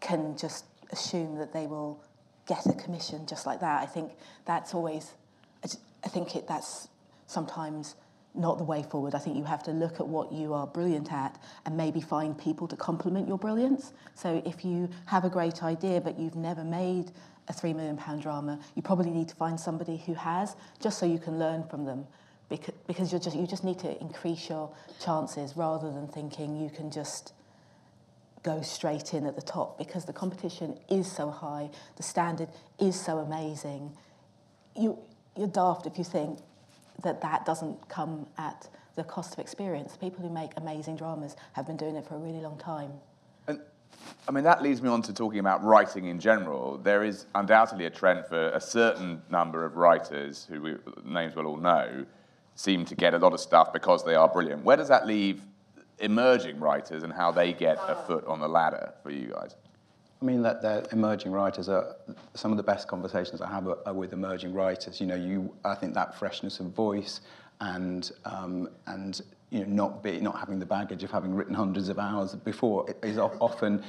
can 0.00 0.34
just 0.38 0.64
assume 0.94 1.36
that 1.36 1.52
they 1.52 1.66
will 1.66 2.02
get 2.46 2.64
a 2.66 2.72
commission 2.72 3.26
just 3.26 3.46
like 3.46 3.60
that. 3.60 3.82
I 3.82 3.86
think 3.86 4.12
that's 4.46 4.74
always, 4.74 5.12
I 5.62 6.08
think 6.08 6.36
it, 6.36 6.46
that's 6.46 6.88
sometimes 7.26 7.96
not 8.34 8.58
the 8.58 8.64
way 8.64 8.82
forward. 8.82 9.14
I 9.14 9.18
think 9.18 9.36
you 9.36 9.44
have 9.44 9.62
to 9.64 9.70
look 9.70 10.00
at 10.00 10.06
what 10.06 10.32
you 10.32 10.54
are 10.54 10.66
brilliant 10.66 11.12
at 11.12 11.40
and 11.66 11.76
maybe 11.76 12.00
find 12.00 12.36
people 12.36 12.66
to 12.68 12.76
complement 12.76 13.28
your 13.28 13.38
brilliance. 13.38 13.92
So 14.14 14.42
if 14.44 14.64
you 14.64 14.88
have 15.06 15.24
a 15.24 15.30
great 15.30 15.62
idea 15.62 16.00
but 16.00 16.18
you've 16.18 16.36
never 16.36 16.64
made 16.64 17.12
a 17.48 17.52
three 17.52 17.72
million 17.72 17.96
pound 17.96 18.22
drama, 18.22 18.58
you 18.74 18.82
probably 18.82 19.10
need 19.10 19.28
to 19.28 19.36
find 19.36 19.58
somebody 19.58 19.98
who 20.06 20.14
has, 20.14 20.56
just 20.80 20.98
so 20.98 21.06
you 21.06 21.18
can 21.18 21.38
learn 21.38 21.64
from 21.64 21.84
them. 21.84 22.06
Because, 22.48 22.74
because 22.86 23.12
you're 23.12 23.20
just, 23.20 23.36
you 23.36 23.46
just 23.46 23.64
need 23.64 23.78
to 23.80 24.00
increase 24.00 24.48
your 24.48 24.70
chances 25.02 25.56
rather 25.56 25.90
than 25.90 26.08
thinking 26.08 26.56
you 26.56 26.70
can 26.70 26.90
just 26.90 27.32
go 28.44 28.60
straight 28.60 29.14
in 29.14 29.26
at 29.26 29.34
the 29.34 29.42
top 29.42 29.78
because 29.78 30.04
the 30.04 30.12
competition 30.12 30.78
is 30.88 31.10
so 31.10 31.30
high, 31.30 31.70
the 31.96 32.02
standard 32.02 32.48
is 32.78 33.00
so 33.00 33.18
amazing. 33.18 33.90
You, 34.76 34.98
you're 35.36 35.48
daft 35.48 35.86
if 35.86 35.98
you 35.98 36.04
think 36.04 36.38
that 37.02 37.20
that 37.22 37.44
doesn't 37.44 37.88
come 37.88 38.26
at 38.38 38.68
the 38.94 39.02
cost 39.02 39.32
of 39.32 39.38
experience. 39.40 39.96
People 39.96 40.22
who 40.22 40.32
make 40.32 40.50
amazing 40.56 40.96
dramas 40.96 41.34
have 41.54 41.66
been 41.66 41.76
doing 41.76 41.96
it 41.96 42.06
for 42.06 42.14
a 42.14 42.18
really 42.18 42.40
long 42.40 42.58
time. 42.58 42.92
And, 43.48 43.60
I 44.28 44.30
mean, 44.30 44.44
that 44.44 44.62
leads 44.62 44.82
me 44.82 44.88
on 44.88 45.02
to 45.02 45.12
talking 45.12 45.40
about 45.40 45.64
writing 45.64 46.06
in 46.06 46.20
general. 46.20 46.78
There 46.78 47.02
is 47.02 47.26
undoubtedly 47.34 47.86
a 47.86 47.90
trend 47.90 48.26
for 48.26 48.50
a 48.50 48.60
certain 48.60 49.22
number 49.30 49.64
of 49.64 49.76
writers, 49.76 50.46
who 50.48 50.60
we, 50.60 50.74
names 51.04 51.34
we'll 51.34 51.46
all 51.46 51.56
know, 51.56 52.04
seem 52.54 52.84
to 52.84 52.94
get 52.94 53.14
a 53.14 53.18
lot 53.18 53.32
of 53.32 53.40
stuff 53.40 53.72
because 53.72 54.04
they 54.04 54.14
are 54.14 54.28
brilliant. 54.28 54.62
Where 54.62 54.76
does 54.76 54.88
that 54.88 55.06
leave 55.06 55.42
emerging 55.98 56.58
writers 56.60 57.02
and 57.02 57.12
how 57.12 57.30
they 57.30 57.52
get 57.52 57.78
a 57.88 57.94
foot 58.06 58.24
on 58.26 58.40
the 58.40 58.48
ladder 58.48 58.92
for 59.02 59.10
you 59.10 59.28
guys? 59.28 59.56
I 60.20 60.24
mean, 60.24 60.42
that 60.42 60.62
the 60.62 60.86
emerging 60.92 61.32
writers 61.32 61.68
are 61.68 61.96
some 62.34 62.50
of 62.50 62.56
the 62.56 62.62
best 62.62 62.88
conversations 62.88 63.40
I 63.42 63.48
have 63.48 63.66
are, 63.68 63.78
are 63.86 63.92
with 63.94 64.12
emerging 64.12 64.54
writers. 64.54 65.00
You 65.00 65.06
know, 65.06 65.16
you 65.16 65.54
I 65.64 65.74
think 65.74 65.94
that 65.94 66.18
freshness 66.18 66.60
of 66.60 66.66
voice 66.66 67.20
and 67.60 68.10
um, 68.24 68.68
and 68.86 69.20
you 69.50 69.60
know 69.60 69.66
not 69.66 70.02
be 70.02 70.20
not 70.20 70.38
having 70.38 70.58
the 70.58 70.66
baggage 70.66 71.02
of 71.04 71.10
having 71.10 71.34
written 71.34 71.54
hundreds 71.54 71.88
of 71.88 71.98
hours 71.98 72.34
before 72.34 72.86
is 73.02 73.18
often 73.18 73.82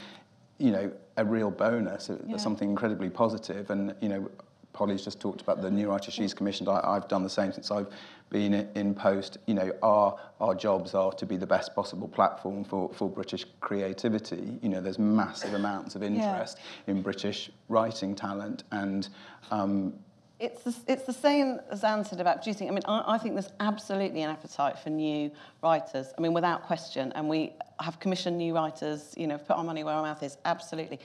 you 0.58 0.72
know 0.72 0.92
a 1.18 1.24
real 1.24 1.52
bonus, 1.52 2.10
uh, 2.10 2.18
Yeah. 2.28 2.38
something 2.38 2.70
incredibly 2.70 3.10
positive. 3.10 3.70
And 3.70 3.96
you 4.02 4.10
know, 4.10 4.30
Polly's 4.74 5.04
just 5.06 5.22
talked 5.22 5.42
about 5.42 5.62
the 5.62 5.72
new 5.72 5.90
writer 5.90 6.12
she's 6.12 6.34
commissioned. 6.34 6.68
I, 6.68 6.82
I've 6.84 7.08
done 7.08 7.24
the 7.24 7.30
same 7.30 7.54
since 7.54 7.72
I've 7.72 7.88
been 8.30 8.54
i- 8.54 8.68
in 8.76 8.94
post. 8.96 9.38
You 9.46 9.54
know, 9.54 9.72
our 9.84 10.18
our 10.42 10.56
jobs 10.56 10.94
are 10.94 11.12
to 11.14 11.26
be 11.26 11.38
the 11.38 11.48
best 11.48 11.74
possible 11.76 12.08
platform 12.08 12.64
for, 12.64 12.90
for 12.94 13.10
British 13.10 13.46
creativity. 13.62 14.58
You 14.62 14.70
know, 14.70 14.82
there's 14.82 15.00
massive 15.00 15.54
amounts 15.54 15.96
of 15.96 16.04
interest 16.04 16.58
in 16.88 17.02
British 17.02 17.50
writing 17.70 18.16
talent, 18.16 18.64
and 18.72 19.08
um, 19.52 19.94
It's 20.40 20.64
the, 20.64 20.76
it's 20.92 21.06
the 21.06 21.14
same 21.14 21.60
as 21.72 21.84
Anne 21.84 22.04
said 22.04 22.20
about 22.20 22.38
producing. 22.44 22.68
I 22.68 22.72
mean, 22.72 22.84
I, 22.86 23.04
I 23.16 23.18
think 23.18 23.36
there's 23.36 23.54
absolutely 23.60 24.22
an 24.22 24.30
appetite 24.30 24.78
for 24.80 24.90
new 24.90 25.32
writers. 25.64 26.08
I 26.18 26.22
mean, 26.22 26.34
without 26.34 26.64
question. 26.64 27.14
And 27.16 27.30
we 27.30 27.54
have 27.80 28.00
commissioned 28.02 28.38
new 28.38 28.54
writers, 28.54 29.14
you 29.16 29.28
know, 29.28 29.38
put 29.38 29.56
our 29.56 29.64
money 29.64 29.84
where 29.86 29.94
our 29.96 30.04
mouth 30.04 30.22
is, 30.24 30.38
absolutely. 30.44 31.00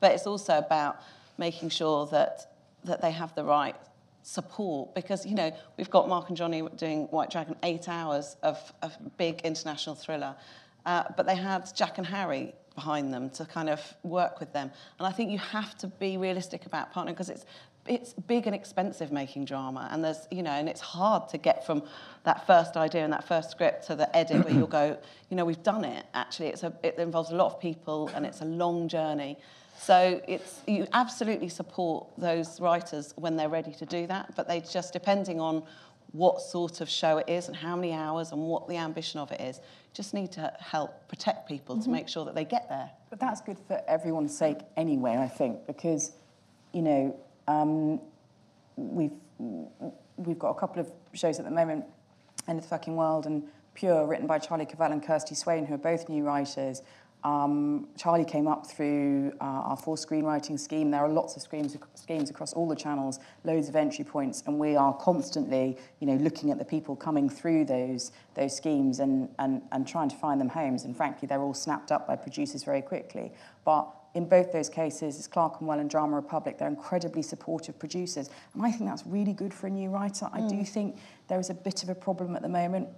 But 0.00 0.12
it's 0.12 0.26
also 0.26 0.58
about 0.58 1.00
making 1.38 1.70
sure 1.70 2.06
that, 2.06 2.52
that 2.84 3.00
they 3.00 3.10
have 3.12 3.34
the 3.34 3.44
right 3.44 3.76
support 4.24 4.94
because, 4.94 5.24
you 5.24 5.34
know, 5.34 5.54
we've 5.76 5.90
got 5.90 6.08
Mark 6.08 6.28
and 6.28 6.36
Johnny 6.36 6.62
doing 6.76 7.04
White 7.06 7.30
Dragon, 7.30 7.54
eight 7.62 7.88
hours 7.88 8.36
of 8.42 8.72
a 8.82 8.90
big 9.18 9.42
international 9.42 9.94
thriller. 9.94 10.34
Uh, 10.86 11.04
but 11.16 11.26
they 11.26 11.36
had 11.36 11.70
Jack 11.74 11.98
and 11.98 12.06
Harry 12.06 12.54
behind 12.74 13.14
them 13.14 13.30
to 13.30 13.44
kind 13.44 13.70
of 13.70 13.80
work 14.02 14.40
with 14.40 14.52
them. 14.52 14.70
And 14.98 15.06
I 15.06 15.12
think 15.12 15.30
you 15.30 15.38
have 15.38 15.76
to 15.78 15.86
be 15.86 16.16
realistic 16.16 16.66
about 16.66 16.92
partnering 16.92 17.08
because 17.08 17.30
it's 17.30 17.46
it's 17.86 18.14
big 18.14 18.46
and 18.46 18.54
expensive 18.54 19.12
making 19.12 19.44
drama, 19.44 19.88
and 19.92 20.02
there's 20.02 20.26
you 20.30 20.42
know, 20.42 20.52
and 20.52 20.68
it's 20.68 20.80
hard 20.80 21.28
to 21.28 21.38
get 21.38 21.66
from 21.66 21.82
that 22.24 22.46
first 22.46 22.78
idea 22.78 23.04
and 23.04 23.12
that 23.12 23.28
first 23.28 23.50
script 23.50 23.86
to 23.88 23.94
the 23.94 24.14
edit 24.16 24.42
where 24.44 24.54
you'll 24.54 24.66
go, 24.66 24.96
you 25.28 25.36
know, 25.36 25.44
we've 25.44 25.62
done 25.62 25.84
it. 25.84 26.06
Actually, 26.14 26.48
it's 26.48 26.62
a 26.62 26.72
it 26.82 26.98
involves 26.98 27.30
a 27.30 27.34
lot 27.34 27.52
of 27.52 27.60
people, 27.60 28.10
and 28.14 28.24
it's 28.24 28.40
a 28.40 28.46
long 28.46 28.88
journey. 28.88 29.38
So 29.84 30.22
it's 30.26 30.62
you 30.66 30.86
absolutely 30.94 31.50
support 31.50 32.06
those 32.16 32.58
writers 32.58 33.12
when 33.16 33.36
they're 33.36 33.50
ready 33.50 33.72
to 33.72 33.84
do 33.84 34.06
that, 34.06 34.34
but 34.34 34.48
they 34.48 34.60
just 34.60 34.94
depending 34.94 35.40
on 35.40 35.62
what 36.12 36.40
sort 36.40 36.80
of 36.80 36.88
show 36.88 37.18
it 37.18 37.28
is 37.28 37.48
and 37.48 37.56
how 37.56 37.76
many 37.76 37.92
hours 37.92 38.32
and 38.32 38.40
what 38.40 38.66
the 38.66 38.78
ambition 38.78 39.20
of 39.20 39.30
it 39.30 39.42
is. 39.42 39.60
Just 39.92 40.14
need 40.14 40.32
to 40.32 40.50
help 40.58 41.06
protect 41.08 41.46
people 41.46 41.78
to 41.82 41.90
make 41.90 42.08
sure 42.08 42.24
that 42.24 42.34
they 42.34 42.46
get 42.46 42.66
there. 42.70 42.90
But 43.10 43.20
that's 43.20 43.42
good 43.42 43.58
for 43.58 43.82
everyone's 43.86 44.34
sake 44.36 44.58
anyway, 44.76 45.16
I 45.18 45.28
think, 45.28 45.66
because, 45.66 46.12
you 46.72 46.80
know, 46.80 47.20
um, 47.46 48.00
we've 48.76 49.12
we've 50.16 50.38
got 50.38 50.50
a 50.50 50.58
couple 50.58 50.80
of 50.80 50.90
shows 51.12 51.38
at 51.38 51.44
the 51.44 51.50
moment, 51.50 51.84
End 52.48 52.58
of 52.58 52.64
the 52.64 52.70
Fucking 52.70 52.96
World 52.96 53.26
and 53.26 53.42
Pure, 53.74 54.06
written 54.06 54.26
by 54.26 54.38
Charlie 54.38 54.66
Covell 54.66 54.92
and 54.92 55.02
Kirstie 55.02 55.36
Swain, 55.36 55.66
who 55.66 55.74
are 55.74 55.78
both 55.78 56.08
new 56.08 56.22
writers. 56.22 56.80
Um, 57.24 57.88
Charlie 57.96 58.24
came 58.24 58.46
up 58.46 58.66
through 58.66 59.32
uh, 59.40 59.44
our 59.44 59.76
4screenwriting 59.78 60.60
scheme. 60.60 60.90
There 60.90 61.00
are 61.00 61.08
lots 61.08 61.36
of 61.36 61.42
schemes, 61.42 61.74
schemes 61.94 62.28
across 62.28 62.52
all 62.52 62.68
the 62.68 62.76
channels, 62.76 63.18
loads 63.44 63.70
of 63.70 63.76
entry 63.76 64.04
points, 64.04 64.42
and 64.46 64.58
we 64.58 64.76
are 64.76 64.92
constantly, 64.92 65.78
you 66.00 66.06
know, 66.06 66.16
looking 66.16 66.50
at 66.50 66.58
the 66.58 66.64
people 66.66 66.94
coming 66.94 67.30
through 67.30 67.64
those 67.64 68.12
those 68.34 68.54
schemes 68.54 69.00
and, 69.00 69.28
and, 69.38 69.62
and 69.72 69.88
trying 69.88 70.10
to 70.10 70.16
find 70.16 70.40
them 70.40 70.48
homes. 70.48 70.84
And 70.84 70.94
frankly, 70.94 71.26
they're 71.26 71.40
all 71.40 71.54
snapped 71.54 71.90
up 71.92 72.06
by 72.06 72.16
producers 72.16 72.62
very 72.62 72.82
quickly. 72.82 73.32
But 73.64 73.88
in 74.14 74.28
both 74.28 74.52
those 74.52 74.68
cases, 74.68 75.16
it's 75.16 75.26
Clerkenwell 75.26 75.78
and 75.78 75.88
Drama 75.88 76.16
Republic. 76.16 76.58
They're 76.58 76.68
incredibly 76.68 77.22
supportive 77.22 77.78
producers. 77.78 78.28
And 78.54 78.62
I 78.64 78.70
think 78.70 78.90
that's 78.90 79.06
really 79.06 79.32
good 79.32 79.54
for 79.54 79.66
a 79.68 79.70
new 79.70 79.88
writer. 79.88 80.28
I 80.32 80.40
do 80.46 80.64
think 80.64 80.98
there 81.28 81.40
is 81.40 81.48
a 81.48 81.54
bit 81.54 81.82
of 81.82 81.88
a 81.88 81.94
problem 81.94 82.36
at 82.36 82.42
the 82.42 82.48
moment 82.48 82.88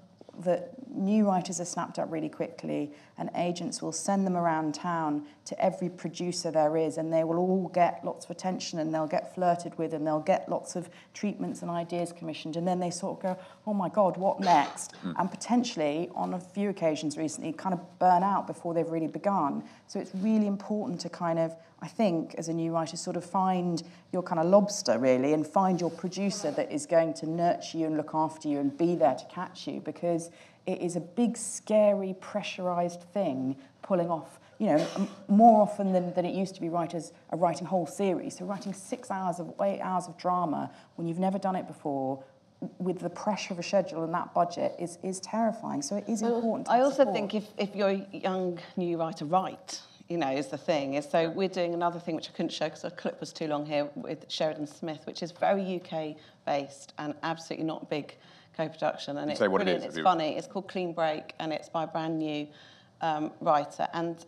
that 0.41 0.75
new 0.95 1.27
writers 1.27 1.61
are 1.61 1.65
snapped 1.65 1.99
up 1.99 2.11
really 2.11 2.29
quickly 2.29 2.93
and 3.18 3.31
agents 3.35 3.81
will 3.81 3.92
send 3.92 4.26
them 4.26 4.37
around 4.37 4.74
town 4.74 5.24
to 5.44 5.64
every 5.64 5.88
producer 5.88 6.50
there 6.50 6.76
is 6.76 6.98
and 6.98 7.12
they 7.12 7.24
will 7.24 7.38
all 7.38 7.70
get 7.72 8.00
lots 8.05 8.24
of 8.24 8.31
attention 8.31 8.79
and 8.79 8.94
they'll 8.94 9.07
get 9.07 9.35
flirted 9.35 9.76
with 9.79 9.94
and 9.94 10.07
they'll 10.07 10.20
get 10.20 10.48
lots 10.48 10.76
of 10.76 10.90
treatments 11.14 11.62
and 11.62 11.70
ideas 11.70 12.12
commissioned 12.12 12.57
and 12.57 12.66
then 12.66 12.81
they 12.81 12.90
sort 12.90 13.16
of 13.16 13.22
go 13.22 13.38
oh 13.66 13.74
my 13.74 13.88
god 13.88 14.16
what 14.16 14.40
next? 14.40 14.94
Mm. 15.05 15.14
And 15.18 15.31
potentially 15.31 16.11
on 16.14 16.35
a 16.35 16.40
few 16.40 16.68
occasions 16.68 17.16
recently 17.16 17.52
kind 17.52 17.72
of 17.72 17.98
burn 17.98 18.22
out 18.22 18.46
before 18.46 18.74
they've 18.74 18.88
really 18.88 19.09
begun. 19.09 19.64
So 19.87 19.98
it's 19.98 20.14
really 20.14 20.46
important 20.46 21.00
to 21.00 21.09
kind 21.09 21.38
of 21.38 21.55
I 21.79 21.88
think, 21.88 22.35
as 22.38 22.48
a 22.48 22.55
new 22.55 22.72
writer, 22.72 22.96
sort 22.96 23.16
of 23.16 23.24
find 23.24 23.83
your 24.11 24.22
kind 24.22 24.40
of 24.40 24.46
lobster, 24.46 24.98
really, 24.98 25.35
and 25.35 25.46
find 25.46 25.79
your 25.79 25.90
producer 25.90 26.50
that 26.52 26.72
is 26.72 26.87
going 26.87 27.12
to 27.14 27.26
nurture 27.29 27.76
you 27.76 27.87
and 27.87 27.98
look 27.98 28.14
after 28.14 28.48
you 28.48 28.59
and 28.61 28.76
be 28.76 28.94
there 28.94 29.14
to 29.14 29.24
catch 29.26 29.68
you 29.68 29.81
because 29.81 30.31
it 30.66 30.81
is 30.81 30.96
a 30.96 31.00
big, 31.00 31.37
scary, 31.37 32.14
pressurized 32.20 33.02
thing 33.14 33.57
pulling 33.83 34.11
off. 34.11 34.40
You 34.59 34.68
know, 34.68 35.09
more 35.29 35.62
often 35.62 35.92
than, 35.92 36.12
than 36.14 36.24
it 36.24 36.35
used 36.35 36.55
to 36.57 36.61
be, 36.61 36.68
writers 36.68 37.12
are 37.31 37.38
writing 37.38 37.66
whole 37.66 37.87
series. 37.87 38.38
So, 38.38 38.44
writing 38.46 38.72
six 38.72 39.11
hours 39.11 39.38
of 39.38 39.55
eight 39.62 39.81
hours 39.81 40.07
of 40.07 40.16
drama 40.16 40.70
when 40.96 41.07
you've 41.07 41.18
never 41.18 41.38
done 41.38 41.57
it 41.57 41.66
before, 41.66 42.24
with 42.79 42.98
the 42.98 43.11
pressure 43.11 43.52
of 43.52 43.61
a 43.61 43.62
schedule 43.62 44.02
and 44.02 44.14
that 44.14 44.33
budget, 44.33 44.74
is, 44.79 44.98
is 45.02 45.20
terrifying. 45.20 45.83
So, 45.83 45.96
it 45.96 46.05
is 46.09 46.22
important. 46.22 46.66
To 46.66 46.72
I 46.72 46.81
also 46.81 46.96
support. 46.96 47.14
think 47.14 47.35
if, 47.35 47.44
if 47.59 47.76
you're 47.76 47.90
a 47.90 48.07
young 48.12 48.59
new 48.76 48.98
writer, 48.98 49.26
write, 49.26 49.81
you 50.09 50.16
know, 50.16 50.31
is 50.31 50.46
the 50.46 50.59
thing. 50.59 50.94
Is 50.94 51.09
so 51.09 51.29
we're 51.29 51.48
doing 51.48 51.74
another 51.74 52.00
thing 52.00 52.16
which 52.16 52.31
I 52.31 52.33
couldn't 52.33 52.52
show 52.52 52.64
because 52.64 52.83
the 52.83 52.90
clip 52.90 53.20
was 53.20 53.33
too 53.35 53.48
long 53.48 53.66
here 53.66 53.90
with 53.94 54.24
Sheridan 54.29 54.66
Smith, 54.66 55.00
which 55.05 55.22
is 55.22 55.33
very 55.33 55.81
UK 55.81 56.16
based 56.46 56.94
and 56.98 57.14
absolutely 57.22 57.66
not 57.66 57.90
big 57.90 58.16
co-production. 58.57 59.19
And 59.19 59.31
it's 59.31 59.40
say 59.40 59.49
what 59.49 59.61
it 59.61 59.64
brilliant. 59.64 59.85
is, 59.85 59.88
it's 59.88 59.97
you- 59.99 60.05
funny. 60.05 60.37
It's 60.37 60.47
called 60.47 60.69
Clean 60.69 60.92
Break 60.92 61.35
and 61.38 61.53
it's 61.53 61.69
by 61.69 61.85
a 61.85 61.87
brand 61.87 62.19
new 62.19 62.47
um, 63.01 63.33
writer. 63.40 63.88
And 63.92 64.25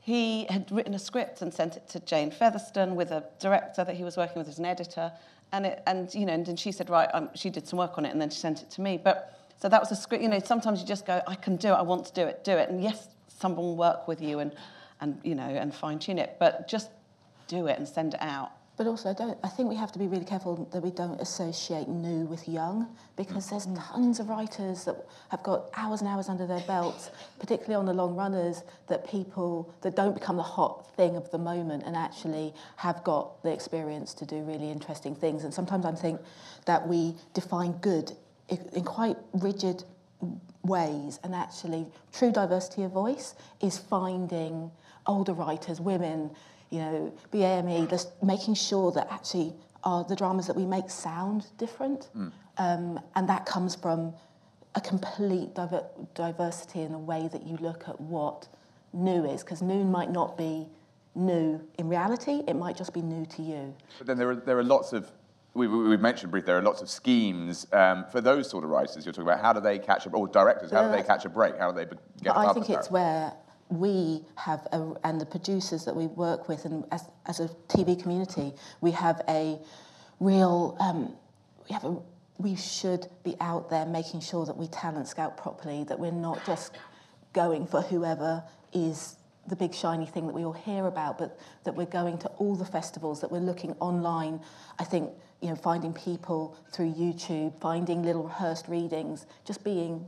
he 0.00 0.46
had 0.48 0.70
written 0.72 0.94
a 0.94 0.98
script 0.98 1.42
and 1.42 1.52
sent 1.52 1.76
it 1.76 1.88
to 1.90 2.00
Jane 2.00 2.30
Featherstone 2.30 2.96
with 2.96 3.10
a 3.10 3.24
director 3.38 3.84
that 3.84 3.94
he 3.94 4.04
was 4.04 4.16
working 4.16 4.38
with 4.38 4.48
as 4.48 4.58
an 4.58 4.64
editor. 4.64 5.12
And, 5.52 5.66
it, 5.66 5.82
and 5.86 6.12
you 6.14 6.26
know, 6.26 6.32
and 6.32 6.46
then 6.46 6.56
she 6.56 6.72
said, 6.72 6.90
right, 6.90 7.08
um, 7.12 7.30
she 7.34 7.50
did 7.50 7.66
some 7.66 7.78
work 7.78 7.98
on 7.98 8.04
it 8.04 8.12
and 8.12 8.20
then 8.20 8.30
she 8.30 8.38
sent 8.38 8.62
it 8.62 8.70
to 8.72 8.80
me. 8.80 8.98
But 9.02 9.34
so 9.60 9.68
that 9.68 9.80
was 9.80 9.90
a 9.90 9.96
script, 9.96 10.22
you 10.22 10.28
know, 10.28 10.38
sometimes 10.38 10.80
you 10.80 10.86
just 10.86 11.04
go, 11.06 11.20
I 11.26 11.34
can 11.34 11.56
do 11.56 11.68
it, 11.68 11.72
I 11.74 11.82
want 11.82 12.06
to 12.06 12.12
do 12.12 12.22
it, 12.22 12.44
do 12.44 12.52
it. 12.52 12.68
And 12.68 12.82
yes, 12.82 13.08
someone 13.28 13.64
will 13.64 13.76
work 13.76 14.06
with 14.08 14.20
you 14.22 14.38
and, 14.38 14.52
and 15.00 15.18
you 15.24 15.34
know, 15.34 15.42
and 15.42 15.74
fine 15.74 15.98
tune 15.98 16.18
it, 16.18 16.36
but 16.38 16.68
just 16.68 16.90
do 17.48 17.66
it 17.66 17.78
and 17.78 17.88
send 17.88 18.14
it 18.14 18.22
out. 18.22 18.52
But 18.78 18.86
also, 18.86 19.10
I, 19.10 19.12
don't, 19.12 19.36
I 19.42 19.48
think 19.48 19.68
we 19.68 19.74
have 19.74 19.90
to 19.90 19.98
be 19.98 20.06
really 20.06 20.24
careful 20.24 20.68
that 20.70 20.80
we 20.80 20.92
don't 20.92 21.20
associate 21.20 21.88
new 21.88 22.26
with 22.26 22.48
young, 22.48 22.86
because 23.16 23.50
there's 23.50 23.66
mm. 23.66 23.76
tons 23.90 24.20
of 24.20 24.28
writers 24.28 24.84
that 24.84 25.04
have 25.30 25.42
got 25.42 25.64
hours 25.74 26.00
and 26.00 26.08
hours 26.08 26.28
under 26.28 26.46
their 26.46 26.60
belts, 26.60 27.10
particularly 27.40 27.74
on 27.74 27.86
the 27.86 27.92
long 27.92 28.14
runners, 28.14 28.62
that 28.86 29.04
people 29.04 29.74
that 29.80 29.96
don't 29.96 30.14
become 30.14 30.36
the 30.36 30.44
hot 30.44 30.94
thing 30.94 31.16
of 31.16 31.28
the 31.32 31.38
moment 31.38 31.82
and 31.86 31.96
actually 31.96 32.54
have 32.76 33.02
got 33.02 33.42
the 33.42 33.52
experience 33.52 34.14
to 34.14 34.24
do 34.24 34.36
really 34.42 34.70
interesting 34.70 35.16
things. 35.16 35.42
And 35.42 35.52
sometimes 35.52 35.84
I 35.84 35.92
think 35.92 36.20
that 36.66 36.86
we 36.86 37.16
define 37.34 37.72
good 37.80 38.12
in 38.48 38.84
quite 38.84 39.16
rigid 39.32 39.82
ways 40.62 41.18
and 41.24 41.34
actually 41.34 41.86
true 42.12 42.30
diversity 42.30 42.84
of 42.84 42.92
voice 42.92 43.34
is 43.60 43.76
finding 43.76 44.70
older 45.06 45.32
writers 45.32 45.80
women 45.80 46.30
you 46.70 46.78
know 46.80 47.14
BAME 47.32 47.88
just 47.88 48.22
making 48.22 48.54
sure 48.54 48.92
that 48.92 49.08
actually 49.10 49.54
are 49.84 50.04
the 50.04 50.16
dramas 50.16 50.46
that 50.46 50.56
we 50.56 50.66
make 50.66 50.90
sound 50.90 51.46
different. 51.56 52.08
Um, 52.58 53.00
and 53.14 53.28
that 53.28 53.46
comes 53.46 53.76
from 53.76 54.12
a 54.74 54.80
complete 54.80 55.54
diver- 55.54 55.86
diversity 56.14 56.82
in 56.82 56.92
the 56.92 56.98
way 56.98 57.28
that 57.32 57.46
you 57.46 57.56
look 57.60 57.88
at 57.88 58.00
what 58.00 58.48
new 58.92 59.24
is 59.24 59.42
because 59.44 59.62
new 59.62 59.84
might 59.84 60.10
not 60.10 60.36
be 60.36 60.66
new 61.14 61.60
in 61.78 61.88
reality 61.88 62.42
it 62.46 62.54
might 62.54 62.76
just 62.76 62.92
be 62.94 63.02
new 63.02 63.26
to 63.26 63.42
you. 63.42 63.74
But 63.98 64.06
then 64.06 64.18
there 64.18 64.30
are, 64.30 64.36
there 64.36 64.58
are 64.58 64.64
lots 64.64 64.92
of, 64.92 65.10
we, 65.54 65.66
we, 65.66 65.88
we've 65.88 66.00
mentioned 66.00 66.30
briefly, 66.30 66.46
there 66.46 66.58
are 66.58 66.62
lots 66.62 66.80
of 66.82 66.88
schemes 66.88 67.66
um, 67.72 68.04
for 68.10 68.20
those 68.20 68.48
sort 68.48 68.64
of 68.64 68.70
writers 68.70 69.04
you're 69.04 69.12
talking 69.12 69.28
about. 69.28 69.40
How 69.40 69.52
do 69.52 69.60
they 69.60 69.78
catch 69.78 70.06
a, 70.06 70.10
or 70.10 70.28
directors, 70.28 70.70
how 70.70 70.84
do 70.88 70.96
they 70.96 71.02
catch 71.02 71.24
a 71.24 71.28
break? 71.28 71.56
How 71.58 71.70
do 71.70 71.76
they 71.76 71.84
get 71.84 72.34
But 72.34 72.36
I 72.36 72.52
think 72.52 72.70
it's 72.70 72.90
where 72.90 73.32
we 73.70 74.24
have, 74.36 74.66
a, 74.72 74.94
and 75.04 75.20
the 75.20 75.26
producers 75.26 75.84
that 75.84 75.94
we 75.94 76.06
work 76.06 76.48
with, 76.48 76.64
and 76.64 76.84
as, 76.90 77.04
as 77.26 77.40
a 77.40 77.48
TV 77.68 78.00
community, 78.00 78.52
we 78.80 78.90
have 78.92 79.20
a 79.28 79.58
real, 80.20 80.76
um, 80.80 81.14
we 81.68 81.74
have 81.74 81.84
a, 81.84 81.96
we 82.38 82.54
should 82.56 83.06
be 83.24 83.36
out 83.40 83.68
there 83.68 83.84
making 83.84 84.20
sure 84.20 84.46
that 84.46 84.56
we 84.56 84.68
talent 84.68 85.08
scout 85.08 85.36
properly, 85.36 85.84
that 85.84 85.98
we're 85.98 86.10
not 86.10 86.44
just 86.46 86.76
going 87.32 87.66
for 87.66 87.82
whoever 87.82 88.42
is 88.72 89.16
the 89.48 89.56
big 89.56 89.74
shiny 89.74 90.06
thing 90.06 90.26
that 90.26 90.34
we 90.34 90.44
all 90.44 90.52
hear 90.52 90.86
about, 90.86 91.18
but 91.18 91.38
that 91.64 91.74
we're 91.74 91.86
going 91.86 92.18
to 92.18 92.28
all 92.38 92.54
the 92.54 92.64
festivals, 92.64 93.20
that 93.20 93.30
we're 93.30 93.38
looking 93.38 93.72
online. 93.80 94.40
I 94.78 94.84
think, 94.84 95.10
you 95.40 95.48
know, 95.48 95.56
finding 95.56 95.92
people 95.92 96.56
through 96.72 96.92
YouTube, 96.94 97.58
finding 97.60 98.02
little 98.02 98.24
rehearsed 98.24 98.68
readings, 98.68 99.26
just 99.46 99.64
being 99.64 100.04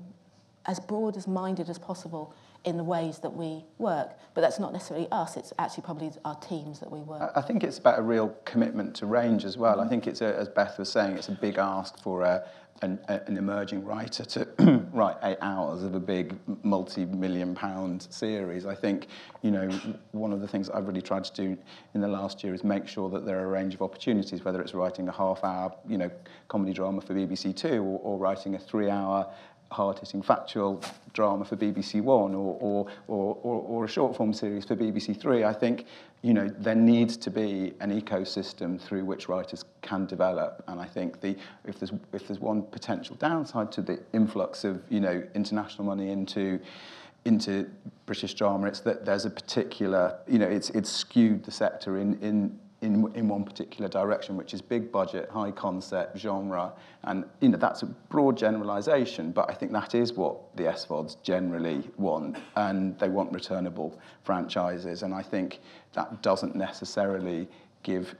as 0.66 0.78
broad 0.78 1.16
as 1.16 1.26
minded 1.26 1.68
as 1.68 1.78
possible 1.78 2.34
in 2.64 2.76
the 2.76 2.84
ways 2.84 3.18
that 3.20 3.30
we 3.30 3.64
work. 3.78 4.10
But 4.34 4.42
that's 4.42 4.58
not 4.58 4.72
necessarily 4.72 5.08
us, 5.10 5.36
it's 5.36 5.52
actually 5.58 5.82
probably 5.82 6.12
our 6.24 6.36
teams 6.36 6.80
that 6.80 6.90
we 6.90 7.00
work. 7.00 7.32
I 7.34 7.40
think 7.40 7.64
it's 7.64 7.78
about 7.78 7.98
a 7.98 8.02
real 8.02 8.34
commitment 8.44 8.94
to 8.96 9.06
range 9.06 9.44
as 9.44 9.56
well. 9.56 9.80
I 9.80 9.88
think 9.88 10.06
it's, 10.06 10.20
a, 10.20 10.36
as 10.36 10.48
Beth 10.48 10.78
was 10.78 10.90
saying, 10.90 11.16
it's 11.16 11.28
a 11.28 11.32
big 11.32 11.58
ask 11.58 11.98
for 12.02 12.22
a, 12.22 12.46
an, 12.82 12.98
a, 13.08 13.20
an 13.26 13.36
emerging 13.36 13.84
writer 13.84 14.24
to 14.24 14.46
write 14.92 15.16
eight 15.22 15.38
hours 15.40 15.82
of 15.82 15.94
a 15.94 16.00
big 16.00 16.34
multi-million 16.62 17.54
pound 17.54 18.06
series. 18.10 18.66
I 18.66 18.74
think, 18.74 19.08
you 19.42 19.50
know, 19.50 19.68
one 20.12 20.32
of 20.32 20.40
the 20.40 20.48
things 20.48 20.70
I've 20.70 20.86
really 20.86 21.02
tried 21.02 21.24
to 21.24 21.32
do 21.32 21.58
in 21.94 22.00
the 22.00 22.08
last 22.08 22.42
year 22.42 22.54
is 22.54 22.64
make 22.64 22.88
sure 22.88 23.10
that 23.10 23.26
there 23.26 23.38
are 23.38 23.44
a 23.44 23.48
range 23.48 23.74
of 23.74 23.82
opportunities, 23.82 24.44
whether 24.44 24.60
it's 24.60 24.74
writing 24.74 25.08
a 25.08 25.12
half-hour, 25.12 25.74
you 25.88 25.98
know, 25.98 26.10
comedy 26.48 26.72
drama 26.72 27.00
for 27.00 27.14
BBC 27.14 27.54
Two 27.54 27.82
or, 27.82 27.98
or 28.00 28.18
writing 28.18 28.54
a 28.54 28.58
three-hour 28.58 29.30
hard-hitting 29.70 30.22
factual 30.22 30.82
drama 31.12 31.44
for 31.44 31.56
BBC 31.56 32.02
One 32.02 32.34
or, 32.34 32.56
or, 32.60 32.86
or, 33.08 33.36
or, 33.42 33.84
a 33.84 33.88
short-form 33.88 34.32
series 34.32 34.64
for 34.64 34.76
BBC 34.76 35.18
Three. 35.20 35.44
I 35.44 35.52
think 35.52 35.86
you 36.22 36.34
know 36.34 36.48
there 36.58 36.74
needs 36.74 37.16
to 37.18 37.30
be 37.30 37.72
an 37.80 38.00
ecosystem 38.00 38.80
through 38.80 39.04
which 39.04 39.28
writers 39.28 39.64
can 39.82 40.06
develop, 40.06 40.64
and 40.66 40.80
I 40.80 40.86
think 40.86 41.20
the 41.20 41.36
if 41.64 41.78
there's 41.78 41.92
if 42.12 42.26
there's 42.26 42.40
one 42.40 42.62
potential 42.62 43.16
downside 43.16 43.70
to 43.72 43.82
the 43.82 44.00
influx 44.12 44.64
of 44.64 44.82
you 44.88 45.00
know 45.00 45.22
international 45.34 45.84
money 45.84 46.10
into 46.10 46.60
into 47.24 47.68
British 48.06 48.34
drama, 48.34 48.66
it's 48.66 48.80
that 48.80 49.04
there's 49.04 49.24
a 49.24 49.30
particular 49.30 50.18
you 50.26 50.38
know 50.38 50.48
it's 50.48 50.70
it's 50.70 50.90
skewed 50.90 51.44
the 51.44 51.52
sector 51.52 51.98
in 51.98 52.18
in 52.20 52.58
in, 52.82 53.12
in 53.14 53.28
one 53.28 53.44
particular 53.44 53.88
direction, 53.88 54.36
which 54.36 54.54
is 54.54 54.62
big 54.62 54.90
budget, 54.90 55.28
high 55.30 55.50
concept, 55.50 56.18
genre. 56.18 56.72
And 57.04 57.24
you 57.40 57.50
know, 57.50 57.58
that's 57.58 57.82
a 57.82 57.86
broad 57.86 58.38
generalization, 58.38 59.32
but 59.32 59.50
I 59.50 59.54
think 59.54 59.72
that 59.72 59.94
is 59.94 60.14
what 60.14 60.56
the 60.56 60.64
SVODs 60.64 61.22
generally 61.22 61.88
want. 61.98 62.38
And 62.56 62.98
they 62.98 63.08
want 63.08 63.32
returnable 63.32 63.98
franchises. 64.22 65.02
And 65.02 65.12
I 65.12 65.22
think 65.22 65.60
that 65.92 66.22
doesn't 66.22 66.56
necessarily 66.56 67.48
give 67.82 68.14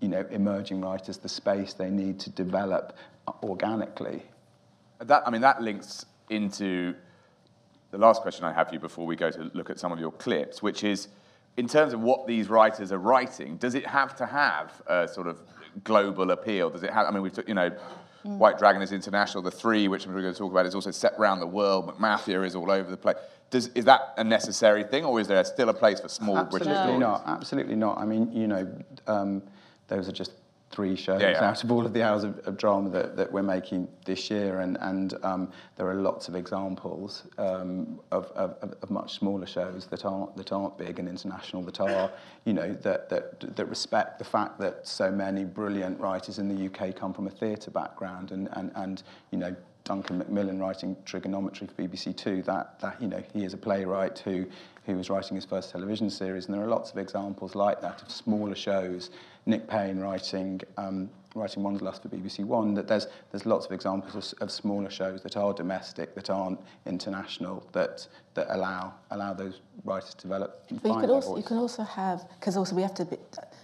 you 0.00 0.08
know 0.08 0.26
emerging 0.30 0.80
writers 0.80 1.18
the 1.18 1.28
space 1.28 1.74
they 1.74 1.90
need 1.90 2.18
to 2.18 2.30
develop 2.30 2.96
organically. 3.42 4.22
That, 5.00 5.22
I 5.26 5.30
mean, 5.30 5.40
that 5.42 5.60
links 5.60 6.06
into 6.30 6.94
the 7.90 7.98
last 7.98 8.22
question 8.22 8.44
I 8.44 8.52
have 8.52 8.68
for 8.68 8.74
you 8.74 8.80
before 8.80 9.06
we 9.06 9.16
go 9.16 9.30
to 9.30 9.50
look 9.52 9.68
at 9.68 9.78
some 9.78 9.92
of 9.92 10.00
your 10.00 10.12
clips, 10.12 10.62
which 10.62 10.84
is, 10.84 11.08
in 11.56 11.68
terms 11.68 11.92
of 11.92 12.00
what 12.00 12.26
these 12.26 12.48
writers 12.48 12.92
are 12.92 12.98
writing, 12.98 13.56
does 13.56 13.74
it 13.74 13.86
have 13.86 14.16
to 14.16 14.26
have 14.26 14.82
a 14.86 15.06
sort 15.06 15.26
of 15.26 15.40
global 15.84 16.30
appeal? 16.30 16.70
Does 16.70 16.82
it 16.82 16.90
have, 16.90 17.06
I 17.06 17.10
mean, 17.10 17.22
we've, 17.22 17.38
you 17.46 17.54
know, 17.54 17.70
mm. 18.24 18.36
White 18.38 18.58
Dragon 18.58 18.80
is 18.82 18.92
international. 18.92 19.42
The 19.42 19.50
Three, 19.50 19.88
which 19.88 20.06
we're 20.06 20.20
going 20.20 20.32
to 20.32 20.38
talk 20.38 20.50
about, 20.50 20.66
is 20.66 20.74
also 20.74 20.90
set 20.90 21.14
around 21.18 21.40
the 21.40 21.46
world. 21.46 21.88
McMafia 21.88 22.44
is 22.46 22.54
all 22.54 22.70
over 22.70 22.90
the 22.90 22.96
place. 22.96 23.16
Does, 23.50 23.68
is 23.68 23.84
that 23.84 24.14
a 24.16 24.24
necessary 24.24 24.82
thing, 24.82 25.04
or 25.04 25.20
is 25.20 25.28
there 25.28 25.44
still 25.44 25.68
a 25.68 25.74
place 25.74 26.00
for 26.00 26.08
small 26.08 26.38
Absolutely 26.38 26.68
British 26.68 26.82
stories? 26.84 27.00
not. 27.00 27.22
Absolutely 27.26 27.76
not. 27.76 27.98
I 27.98 28.06
mean, 28.06 28.32
you 28.32 28.46
know, 28.46 28.84
um, 29.06 29.42
those 29.88 30.08
are 30.08 30.12
just 30.12 30.32
three 30.72 30.96
shows 30.96 31.20
yeah, 31.20 31.32
yeah. 31.32 31.44
out 31.44 31.62
of 31.62 31.70
all 31.70 31.86
of 31.86 31.92
the 31.92 32.02
hours 32.02 32.24
of, 32.24 32.38
of 32.46 32.56
drama 32.56 32.88
that, 32.90 33.16
that 33.16 33.30
we're 33.30 33.42
making 33.42 33.86
this 34.04 34.30
year, 34.30 34.60
and, 34.60 34.78
and 34.80 35.14
um, 35.22 35.52
there 35.76 35.88
are 35.88 35.94
lots 35.94 36.28
of 36.28 36.34
examples 36.34 37.24
um, 37.38 38.00
of, 38.10 38.26
of, 38.32 38.74
of 38.82 38.90
much 38.90 39.14
smaller 39.14 39.46
shows 39.46 39.86
that 39.86 40.04
aren't 40.04 40.34
that 40.36 40.50
aren't 40.50 40.76
big 40.78 40.98
and 40.98 41.08
international 41.08 41.62
that 41.62 41.80
are, 41.80 42.10
you 42.44 42.52
know, 42.52 42.72
that, 42.82 43.08
that 43.08 43.56
that 43.56 43.66
respect 43.66 44.18
the 44.18 44.24
fact 44.24 44.58
that 44.58 44.86
so 44.86 45.10
many 45.10 45.44
brilliant 45.44 46.00
writers 46.00 46.38
in 46.38 46.48
the 46.48 46.66
UK 46.66 46.96
come 46.96 47.12
from 47.12 47.26
a 47.26 47.30
theatre 47.30 47.70
background, 47.70 48.32
and, 48.32 48.48
and, 48.52 48.72
and 48.74 49.02
you 49.30 49.38
know 49.38 49.54
Duncan 49.84 50.18
Macmillan 50.18 50.58
writing 50.58 50.96
trigonometry 51.04 51.66
for 51.66 51.74
BBC 51.74 52.16
Two. 52.16 52.42
That 52.42 52.80
that 52.80 53.00
you 53.00 53.08
know 53.08 53.22
he 53.32 53.44
is 53.44 53.52
a 53.52 53.58
playwright 53.58 54.18
who 54.20 54.46
who 54.84 54.96
was 54.96 55.10
writing 55.10 55.36
his 55.36 55.44
first 55.44 55.70
television 55.70 56.10
series, 56.10 56.46
and 56.46 56.54
there 56.54 56.62
are 56.62 56.68
lots 56.68 56.90
of 56.90 56.98
examples 56.98 57.54
like 57.54 57.80
that 57.80 58.02
of 58.02 58.10
smaller 58.10 58.54
shows. 58.54 59.10
Nick 59.46 59.68
Payne 59.68 59.98
writing 59.98 60.60
um, 60.76 61.10
writing 61.34 61.62
Wanderlust 61.62 62.02
for 62.02 62.08
BBC 62.08 62.44
One. 62.44 62.74
That 62.74 62.88
there's 62.88 63.06
there's 63.30 63.46
lots 63.46 63.66
of 63.66 63.72
examples 63.72 64.32
of, 64.32 64.42
of 64.42 64.50
smaller 64.50 64.90
shows 64.90 65.22
that 65.22 65.36
are 65.36 65.52
domestic, 65.52 66.14
that 66.14 66.30
aren't 66.30 66.60
international, 66.86 67.66
that 67.72 68.06
that 68.34 68.46
allow 68.50 68.94
allow 69.10 69.32
those 69.32 69.60
writers 69.84 70.14
to 70.14 70.22
develop. 70.22 70.64
but 70.82 70.88
you 70.88 71.00
could 71.00 71.10
also 71.10 71.28
voice. 71.28 71.38
you 71.38 71.44
can 71.44 71.56
also 71.58 71.82
have 71.82 72.28
because 72.38 72.56
also 72.56 72.74
we 72.74 72.82
have 72.82 72.94
to. 72.94 73.04
Be, 73.04 73.16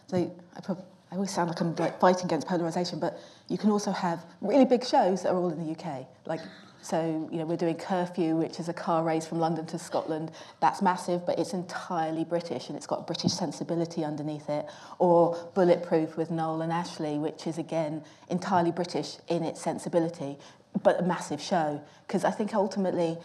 so 0.07 0.17
I, 0.57 0.75
I 1.11 1.15
always 1.15 1.31
sound 1.31 1.49
like 1.49 1.61
I'm 1.61 1.75
like 1.77 1.99
fighting 2.01 2.27
against 2.27 2.47
polarisation, 2.47 2.99
but 2.99 3.19
you 3.49 3.57
can 3.57 3.71
also 3.71 3.91
have 3.93 4.25
really 4.41 4.67
big 4.67 4.85
shows 4.85 5.23
that 5.23 5.31
are 5.31 5.37
all 5.37 5.51
in 5.51 5.65
the 5.65 5.73
UK. 5.73 6.07
Like, 6.27 6.41
so 6.83 7.29
you 7.33 7.39
know, 7.39 7.47
we're 7.47 7.57
doing 7.57 7.77
Curfew, 7.77 8.37
which 8.37 8.61
is 8.61 8.69
a 8.69 8.75
car 8.75 9.03
race 9.03 9.27
from 9.27 9.39
London 9.39 9.65
to 9.67 9.79
Scotland. 9.79 10.31
That's 10.61 10.83
massive, 10.83 11.25
but 11.25 11.39
it's 11.39 11.55
entirely 11.55 12.25
British 12.25 12.69
and 12.69 12.77
it's 12.77 12.87
got 12.87 13.07
British 13.07 13.33
sensibility 13.33 14.05
underneath 14.05 14.51
it. 14.51 14.67
Or 14.99 15.51
Bulletproof 15.55 16.17
with 16.17 16.31
Noel 16.31 16.61
and 16.61 16.73
Ashley, 16.73 17.19
which 17.19 17.47
is 17.47 17.57
again 17.57 18.05
entirely 18.29 18.71
British 18.71 19.17
in 19.29 19.45
its 19.45 19.63
sensibility, 19.63 20.39
but 20.83 21.01
a 21.01 21.03
massive 21.03 21.41
show. 21.41 21.81
Because 22.07 22.25
I 22.25 22.31
think 22.31 22.55
ultimately 22.55 23.17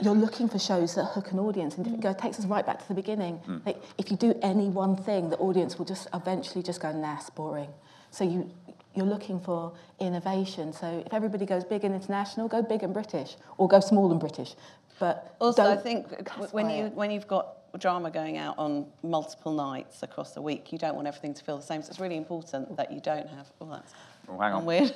you're 0.00 0.14
looking 0.14 0.48
for 0.48 0.58
shows 0.58 0.94
that 0.94 1.04
hook 1.06 1.32
an 1.32 1.38
audience 1.38 1.76
and 1.76 1.86
it 1.86 2.00
goes, 2.00 2.16
takes 2.16 2.38
us 2.38 2.46
right 2.46 2.64
back 2.64 2.80
to 2.80 2.88
the 2.88 2.94
beginning. 2.94 3.40
Mm. 3.46 3.66
Like 3.66 3.82
if 3.96 4.10
you 4.10 4.16
do 4.16 4.38
any 4.42 4.68
one 4.68 4.96
thing, 4.96 5.30
the 5.30 5.36
audience 5.38 5.78
will 5.78 5.86
just 5.86 6.08
eventually 6.14 6.62
just 6.62 6.80
go, 6.80 6.92
nah, 6.92 7.16
it's 7.16 7.30
boring. 7.30 7.70
So 8.10 8.24
you 8.24 8.50
you're 8.94 9.06
looking 9.06 9.38
for 9.38 9.72
innovation. 10.00 10.72
So 10.72 11.02
if 11.06 11.14
everybody 11.14 11.46
goes 11.46 11.64
big 11.64 11.84
and 11.84 11.94
international, 11.94 12.48
go 12.48 12.62
big 12.62 12.82
and 12.82 12.92
British, 12.92 13.36
or 13.56 13.68
go 13.68 13.80
small 13.80 14.10
and 14.10 14.18
British. 14.18 14.54
But 14.98 15.36
also, 15.38 15.62
I 15.62 15.76
think 15.76 16.28
when 16.50 16.68
you 16.70 16.86
when 16.86 17.10
you've 17.10 17.28
got 17.28 17.54
drama 17.78 18.10
going 18.10 18.38
out 18.38 18.58
on 18.58 18.86
multiple 19.02 19.52
nights 19.52 20.02
across 20.02 20.32
the 20.32 20.42
week, 20.42 20.72
you 20.72 20.78
don't 20.78 20.96
want 20.96 21.06
everything 21.06 21.34
to 21.34 21.44
feel 21.44 21.56
the 21.56 21.62
same. 21.62 21.82
So 21.82 21.90
it's 21.90 22.00
really 22.00 22.16
important 22.16 22.76
that 22.76 22.90
you 22.90 23.00
don't 23.00 23.28
have. 23.28 23.46
Oh, 23.60 23.70
that's 23.70 23.92
oh, 24.30 24.38
hang 24.38 24.52
on. 24.52 24.64
Weird. 24.64 24.94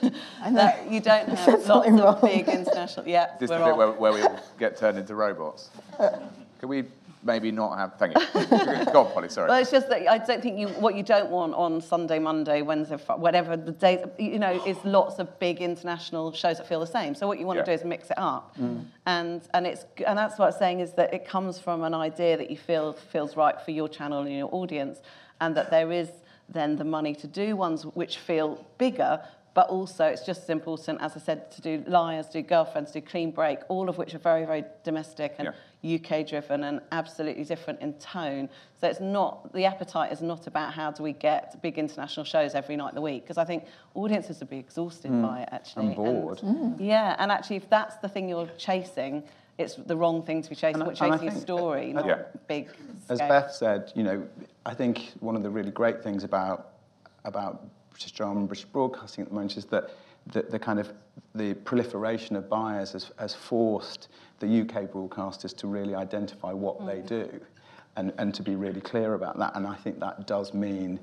that 0.53 0.87
you 0.91 1.01
don't 1.01 1.29
have 1.29 1.67
lots 1.67 1.89
of 1.89 1.95
wrong. 1.95 2.19
big 2.23 2.49
international. 2.49 3.07
Yeah, 3.07 3.31
this 3.39 3.51
is 3.51 3.57
the 3.57 3.65
bit 3.65 3.77
where, 3.77 3.93
where 3.93 4.13
we 4.13 4.23
all 4.23 4.41
get 4.59 4.77
turned 4.77 4.99
into 4.99 5.15
robots. 5.15 5.71
Can 5.99 6.69
we 6.69 6.85
maybe 7.25 7.51
not 7.51 7.79
have. 7.79 7.95
Thank 7.99 8.19
you. 8.19 8.27
Go 8.93 9.05
on, 9.05 9.13
Polly. 9.13 9.29
Sorry. 9.29 9.49
Well, 9.49 9.61
it's 9.61 9.71
just 9.71 9.89
that 9.89 10.09
I 10.09 10.19
don't 10.19 10.43
think 10.43 10.59
you 10.59 10.69
what 10.69 10.95
you 10.95 11.03
don't 11.03 11.31
want 11.31 11.55
on 11.55 11.81
Sunday, 11.81 12.19
Monday, 12.19 12.63
Wednesday, 12.63 12.97
whatever 12.97 13.57
the 13.57 13.73
days. 13.73 14.05
You 14.19 14.39
know, 14.39 14.65
is 14.67 14.77
lots 14.85 15.19
of 15.19 15.39
big 15.39 15.61
international 15.61 16.33
shows 16.33 16.59
that 16.59 16.69
feel 16.69 16.81
the 16.81 16.87
same. 16.87 17.15
So 17.15 17.27
what 17.27 17.39
you 17.39 17.47
want 17.47 17.59
yeah. 17.59 17.65
to 17.65 17.71
do 17.71 17.75
is 17.75 17.85
mix 17.85 18.11
it 18.11 18.19
up, 18.19 18.57
mm. 18.59 18.85
and 19.07 19.43
and 19.55 19.67
it's 19.67 19.85
and 20.07 20.19
that's 20.19 20.39
what 20.39 20.53
I'm 20.53 20.59
saying 20.59 20.81
is 20.81 20.93
that 20.95 21.13
it 21.15 21.27
comes 21.27 21.59
from 21.59 21.83
an 21.85 21.95
idea 21.95 22.37
that 22.37 22.51
you 22.51 22.57
feel 22.57 22.93
feels 22.93 23.37
right 23.37 23.61
for 23.61 23.71
your 23.71 23.89
channel 23.89 24.21
and 24.21 24.33
your 24.33 24.49
audience, 24.53 25.01
and 25.41 25.57
that 25.57 25.71
there 25.71 25.93
is 25.93 26.11
then 26.49 26.77
the 26.77 26.85
money 26.85 27.15
to 27.15 27.27
do 27.27 27.57
ones 27.57 27.85
which 27.85 28.19
feel 28.19 28.67
bigger 28.79 29.21
but 29.55 29.69
also 29.69 30.07
it's 30.07 30.25
just 30.25 30.45
as 30.45 30.51
important, 30.51 31.01
as 31.03 31.15
I 31.17 31.21
said, 31.21 31.51
to 31.53 31.61
do 31.61 31.85
Liars, 31.87 32.27
do 32.27 32.41
Girlfriends, 32.41 32.93
do 32.93 33.01
Clean 33.01 33.31
Break, 33.31 33.59
all 33.69 33.89
of 33.89 33.99
which 33.99 34.15
are 34.15 34.19
very, 34.19 34.47
very 34.47 34.65
domestic 34.83 35.35
and 35.39 35.53
yeah. 35.83 35.97
UK 35.97 36.27
driven 36.27 36.65
and 36.65 36.81
absolutely 36.91 37.45
different 37.45 37.81
in 37.83 37.93
tone. 37.95 38.49
So 38.81 38.89
it's 38.89 39.01
not, 39.01 39.53
the 39.53 39.67
appetite 39.67 40.11
is 40.11 40.23
not 40.23 40.47
about 40.47 40.73
how 40.73 40.91
do 40.91 41.03
we 41.03 41.13
get 41.13 41.61
big 41.61 41.79
international 41.79 42.25
shows 42.25 42.55
every 42.55 42.77
night 42.77 42.91
of 42.91 42.95
the 42.95 43.03
week, 43.03 43.25
because 43.25 43.37
I 43.37 43.45
think 43.45 43.67
audiences 43.95 44.41
would 44.41 44.51
be 44.51 44.59
exhausted 44.59 45.11
mm. 45.11 45.23
by 45.23 45.43
it 45.43 45.49
actually. 45.53 45.89
I'm 45.89 45.95
bored. 45.95 46.43
And, 46.43 46.57
mm. 46.57 46.77
Yeah, 46.81 47.17
and 47.19 47.31
actually 47.31 47.57
if 47.57 47.69
that's 47.69 47.97
the 47.97 48.09
thing 48.09 48.31
you're 48.31 48.49
chasing, 48.57 49.23
it's 49.59 49.75
the 49.75 49.97
wrong 49.97 50.23
thing 50.23 50.43
to 50.43 50.49
be 50.49 50.57
chasing. 50.57 50.85
We're 50.85 50.95
chasing 50.95 51.29
a 51.29 51.41
story, 51.41 51.93
not 51.93 52.07
yeah. 52.07 52.23
big. 52.49 52.71
As 53.09 53.19
Beth 53.19 53.53
said, 53.53 53.93
you 53.95 54.03
know, 54.03 54.27
I 54.65 54.75
think 54.75 55.13
one 55.21 55.37
of 55.37 55.43
the 55.43 55.51
really 55.51 55.71
great 55.71 56.03
things 56.03 56.25
about 56.25 56.71
about 57.25 57.63
British 57.91 58.13
drama 58.13 58.41
and 58.41 58.49
British 58.49 58.65
broadcasting 58.65 59.23
at 59.23 59.29
the 59.29 59.35
moment 59.35 59.57
is 59.57 59.67
that 59.67 59.91
the, 60.27 60.43
the 60.43 60.59
kind 60.59 60.79
of 60.79 60.93
the 61.35 61.55
proliferation 61.55 62.37
of 62.37 62.49
buyers 62.49 62.93
has, 62.93 63.11
has 63.19 63.35
forced 63.35 64.09
the 64.41 64.61
UK 64.61 64.91
broadcasters 64.91 65.57
to 65.57 65.67
really 65.67 65.95
identify 65.95 66.53
what 66.53 66.81
mm. 66.81 66.87
they 66.87 67.01
do 67.01 67.41
and, 67.97 68.13
and 68.19 68.35
to 68.35 68.43
be 68.43 68.55
really 68.55 68.81
clear 68.81 69.15
about 69.15 69.39
that. 69.39 69.55
And 69.55 69.67
I 69.67 69.75
think 69.75 70.01
that 70.01 70.27
does 70.27 70.55
mean 70.55 70.99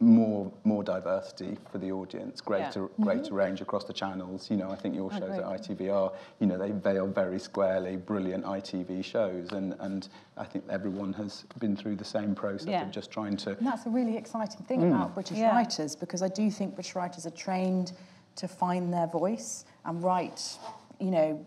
more 0.00 0.52
more 0.64 0.82
diversity 0.82 1.56
for 1.70 1.78
the 1.78 1.90
audience, 1.92 2.40
greater 2.40 2.82
yeah. 2.82 3.04
greater 3.04 3.22
mm-hmm. 3.24 3.34
range 3.34 3.60
across 3.60 3.84
the 3.84 3.92
channels. 3.92 4.50
You 4.50 4.56
know, 4.56 4.70
I 4.70 4.76
think 4.76 4.94
your 4.94 5.10
shows 5.12 5.38
at 5.38 5.44
ITV 5.44 5.92
are, 5.92 6.12
you 6.40 6.46
know, 6.46 6.58
they 6.58 6.72
they 6.72 6.98
are 6.98 7.06
very 7.06 7.38
squarely 7.38 7.96
brilliant 7.96 8.44
ITV 8.44 9.04
shows, 9.04 9.52
and 9.52 9.74
and 9.80 10.08
I 10.36 10.44
think 10.44 10.64
everyone 10.68 11.12
has 11.14 11.44
been 11.58 11.76
through 11.76 11.96
the 11.96 12.04
same 12.04 12.34
process 12.34 12.68
yeah. 12.68 12.82
of 12.82 12.90
just 12.90 13.10
trying 13.10 13.36
to. 13.38 13.56
And 13.56 13.66
that's 13.66 13.86
a 13.86 13.90
really 13.90 14.16
exciting 14.16 14.64
thing 14.66 14.80
mm. 14.80 14.94
about 14.94 15.14
British 15.14 15.38
yeah. 15.38 15.54
writers 15.54 15.94
because 15.94 16.22
I 16.22 16.28
do 16.28 16.50
think 16.50 16.74
British 16.74 16.94
writers 16.94 17.26
are 17.26 17.30
trained 17.30 17.92
to 18.36 18.48
find 18.48 18.92
their 18.92 19.06
voice 19.06 19.64
and 19.84 20.02
write 20.02 20.58
you 21.04 21.10
know, 21.10 21.46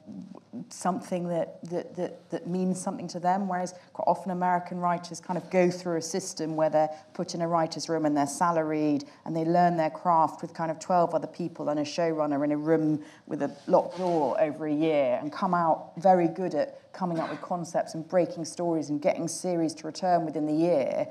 something 0.69 1.27
that, 1.29 1.59
that, 1.67 1.95
that, 1.95 2.29
that 2.29 2.45
means 2.45 2.79
something 2.79 3.07
to 3.07 3.19
them, 3.19 3.47
whereas 3.47 3.73
quite 3.93 4.05
often 4.05 4.29
American 4.29 4.77
writers 4.77 5.19
kind 5.19 5.35
of 5.35 5.49
go 5.49 5.71
through 5.71 5.97
a 5.97 6.01
system 6.01 6.55
where 6.55 6.69
they're 6.69 6.91
put 7.15 7.33
in 7.33 7.41
a 7.41 7.47
writer's 7.47 7.89
room 7.89 8.05
and 8.05 8.15
they're 8.15 8.27
salaried 8.27 9.05
and 9.25 9.35
they 9.35 9.43
learn 9.45 9.75
their 9.75 9.89
craft 9.89 10.43
with 10.43 10.53
kind 10.53 10.69
of 10.69 10.77
12 10.77 11.15
other 11.15 11.25
people 11.25 11.69
and 11.69 11.79
a 11.79 11.83
showrunner 11.83 12.45
in 12.45 12.51
a 12.51 12.57
room 12.57 13.03
with 13.25 13.41
a 13.41 13.51
locked 13.65 13.97
door 13.97 14.39
over 14.39 14.67
a 14.67 14.73
year 14.73 15.17
and 15.19 15.33
come 15.33 15.55
out 15.55 15.91
very 15.97 16.27
good 16.27 16.53
at 16.53 16.93
coming 16.93 17.17
up 17.17 17.31
with 17.31 17.41
concepts 17.41 17.95
and 17.95 18.07
breaking 18.07 18.45
stories 18.45 18.91
and 18.91 19.01
getting 19.01 19.27
series 19.27 19.73
to 19.73 19.87
return 19.87 20.23
within 20.23 20.45
the 20.45 20.53
year 20.53 21.07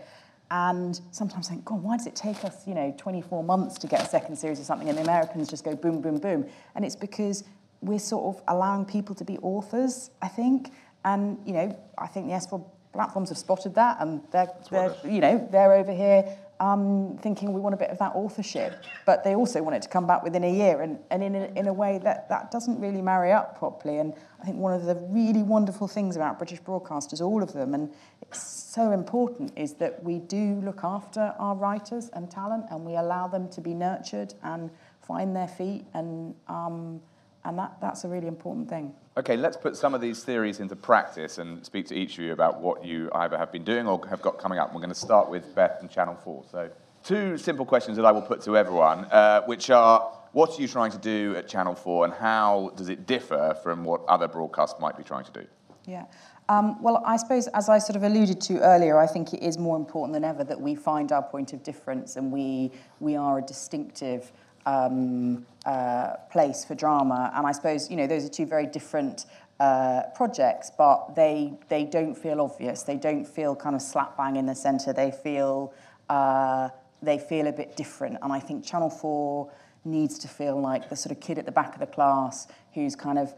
and 0.50 1.00
sometimes 1.10 1.48
think, 1.48 1.64
God, 1.64 1.82
why 1.82 1.96
does 1.96 2.06
it 2.06 2.14
take 2.14 2.44
us, 2.44 2.68
you 2.68 2.74
know, 2.74 2.94
24 2.96 3.42
months 3.42 3.78
to 3.78 3.88
get 3.88 4.00
a 4.00 4.08
second 4.08 4.36
series 4.36 4.60
of 4.60 4.66
something 4.66 4.88
and 4.88 4.96
the 4.96 5.02
Americans 5.02 5.48
just 5.48 5.64
go 5.64 5.74
boom, 5.74 6.00
boom, 6.00 6.18
boom? 6.18 6.46
And 6.76 6.84
it's 6.84 6.94
because 6.94 7.42
we're 7.80 7.98
sort 7.98 8.36
of 8.36 8.42
allowing 8.48 8.84
people 8.84 9.14
to 9.16 9.24
be 9.24 9.38
authors, 9.38 10.10
I 10.22 10.28
think. 10.28 10.72
And, 11.04 11.38
you 11.46 11.52
know, 11.52 11.78
I 11.98 12.06
think 12.06 12.26
the 12.26 12.32
SVOD 12.32 12.64
platforms 12.92 13.28
have 13.28 13.38
spotted 13.38 13.74
that 13.74 13.98
and 14.00 14.22
they're, 14.32 14.50
they're 14.70 14.94
you 15.04 15.20
know, 15.20 15.46
they're 15.52 15.74
over 15.74 15.92
here 15.92 16.36
um, 16.60 17.18
thinking 17.20 17.52
we 17.52 17.60
want 17.60 17.74
a 17.74 17.78
bit 17.78 17.90
of 17.90 17.98
that 17.98 18.12
authorship, 18.14 18.82
but 19.04 19.22
they 19.24 19.34
also 19.34 19.62
want 19.62 19.76
it 19.76 19.82
to 19.82 19.88
come 19.88 20.06
back 20.06 20.22
within 20.22 20.44
a 20.44 20.52
year 20.52 20.80
and, 20.80 20.98
and 21.10 21.22
in, 21.22 21.34
a, 21.34 21.44
in 21.54 21.66
a 21.68 21.72
way 21.72 21.98
that, 21.98 22.28
that 22.28 22.50
doesn't 22.50 22.80
really 22.80 23.02
marry 23.02 23.32
up 23.32 23.58
properly. 23.58 23.98
And 23.98 24.14
I 24.40 24.44
think 24.44 24.56
one 24.56 24.72
of 24.72 24.84
the 24.84 24.94
really 24.94 25.42
wonderful 25.42 25.86
things 25.86 26.16
about 26.16 26.38
British 26.38 26.60
broadcasters, 26.62 27.20
all 27.20 27.42
of 27.42 27.52
them, 27.52 27.74
and 27.74 27.92
it's 28.22 28.42
so 28.42 28.92
important, 28.92 29.52
is 29.56 29.74
that 29.74 30.02
we 30.02 30.18
do 30.18 30.60
look 30.64 30.80
after 30.82 31.34
our 31.38 31.54
writers 31.54 32.08
and 32.14 32.30
talent 32.30 32.64
and 32.70 32.84
we 32.84 32.96
allow 32.96 33.28
them 33.28 33.48
to 33.50 33.60
be 33.60 33.74
nurtured 33.74 34.34
and 34.42 34.70
find 35.02 35.36
their 35.36 35.48
feet 35.48 35.84
and 35.94 36.34
um, 36.48 37.00
and 37.46 37.58
that, 37.58 37.76
that's 37.80 38.04
a 38.04 38.08
really 38.08 38.26
important 38.26 38.68
thing. 38.68 38.92
Okay, 39.16 39.36
let's 39.36 39.56
put 39.56 39.76
some 39.76 39.94
of 39.94 40.00
these 40.00 40.24
theories 40.24 40.60
into 40.60 40.76
practice 40.76 41.38
and 41.38 41.64
speak 41.64 41.86
to 41.86 41.94
each 41.94 42.18
of 42.18 42.24
you 42.24 42.32
about 42.32 42.60
what 42.60 42.84
you 42.84 43.08
either 43.14 43.38
have 43.38 43.52
been 43.52 43.64
doing 43.64 43.86
or 43.86 44.04
have 44.08 44.20
got 44.20 44.38
coming 44.38 44.58
up. 44.58 44.74
We're 44.74 44.80
going 44.80 44.88
to 44.90 44.94
start 44.94 45.30
with 45.30 45.54
Beth 45.54 45.78
and 45.80 45.88
Channel 45.88 46.16
4. 46.16 46.44
So, 46.50 46.70
two 47.04 47.38
simple 47.38 47.64
questions 47.64 47.96
that 47.96 48.04
I 48.04 48.10
will 48.12 48.22
put 48.22 48.42
to 48.42 48.56
everyone, 48.56 49.04
uh, 49.06 49.42
which 49.42 49.70
are 49.70 50.12
what 50.32 50.58
are 50.58 50.60
you 50.60 50.68
trying 50.68 50.90
to 50.90 50.98
do 50.98 51.34
at 51.36 51.48
Channel 51.48 51.74
4 51.74 52.04
and 52.04 52.14
how 52.14 52.72
does 52.76 52.88
it 52.88 53.06
differ 53.06 53.56
from 53.62 53.84
what 53.84 54.04
other 54.06 54.28
broadcasts 54.28 54.78
might 54.80 54.96
be 54.96 55.02
trying 55.02 55.24
to 55.24 55.32
do? 55.32 55.46
Yeah. 55.86 56.04
Um, 56.48 56.82
well, 56.82 57.02
I 57.06 57.16
suppose, 57.16 57.46
as 57.48 57.68
I 57.68 57.78
sort 57.78 57.96
of 57.96 58.02
alluded 58.02 58.40
to 58.42 58.58
earlier, 58.60 58.98
I 58.98 59.06
think 59.06 59.32
it 59.32 59.42
is 59.42 59.56
more 59.56 59.76
important 59.76 60.12
than 60.12 60.24
ever 60.24 60.44
that 60.44 60.60
we 60.60 60.74
find 60.74 61.10
our 61.10 61.22
point 61.22 61.52
of 61.52 61.62
difference 61.62 62.16
and 62.16 62.30
we, 62.30 62.70
we 63.00 63.16
are 63.16 63.38
a 63.38 63.42
distinctive 63.42 64.32
um, 64.66 65.46
uh, 65.64 66.14
place 66.30 66.64
for 66.64 66.74
drama. 66.74 67.32
And 67.34 67.46
I 67.46 67.52
suppose, 67.52 67.90
you 67.90 67.96
know, 67.96 68.06
those 68.06 68.24
are 68.24 68.28
two 68.28 68.46
very 68.46 68.66
different 68.66 69.24
uh, 69.58 70.02
projects, 70.14 70.70
but 70.76 71.14
they, 71.14 71.54
they 71.68 71.84
don't 71.84 72.14
feel 72.14 72.40
obvious. 72.40 72.82
They 72.82 72.96
don't 72.96 73.24
feel 73.24 73.56
kind 73.56 73.74
of 73.74 73.80
slap 73.80 74.16
bang 74.16 74.36
in 74.36 74.46
the 74.46 74.54
centre. 74.54 74.92
They 74.92 75.10
feel, 75.10 75.72
uh, 76.10 76.68
they 77.00 77.18
feel 77.18 77.46
a 77.46 77.52
bit 77.52 77.76
different. 77.76 78.18
And 78.22 78.32
I 78.32 78.40
think 78.40 78.64
Channel 78.64 78.90
4 78.90 79.50
needs 79.84 80.18
to 80.18 80.28
feel 80.28 80.60
like 80.60 80.90
the 80.90 80.96
sort 80.96 81.12
of 81.12 81.20
kid 81.20 81.38
at 81.38 81.46
the 81.46 81.52
back 81.52 81.72
of 81.74 81.80
the 81.80 81.86
class 81.86 82.48
who's 82.74 82.96
kind 82.96 83.18
of 83.18 83.32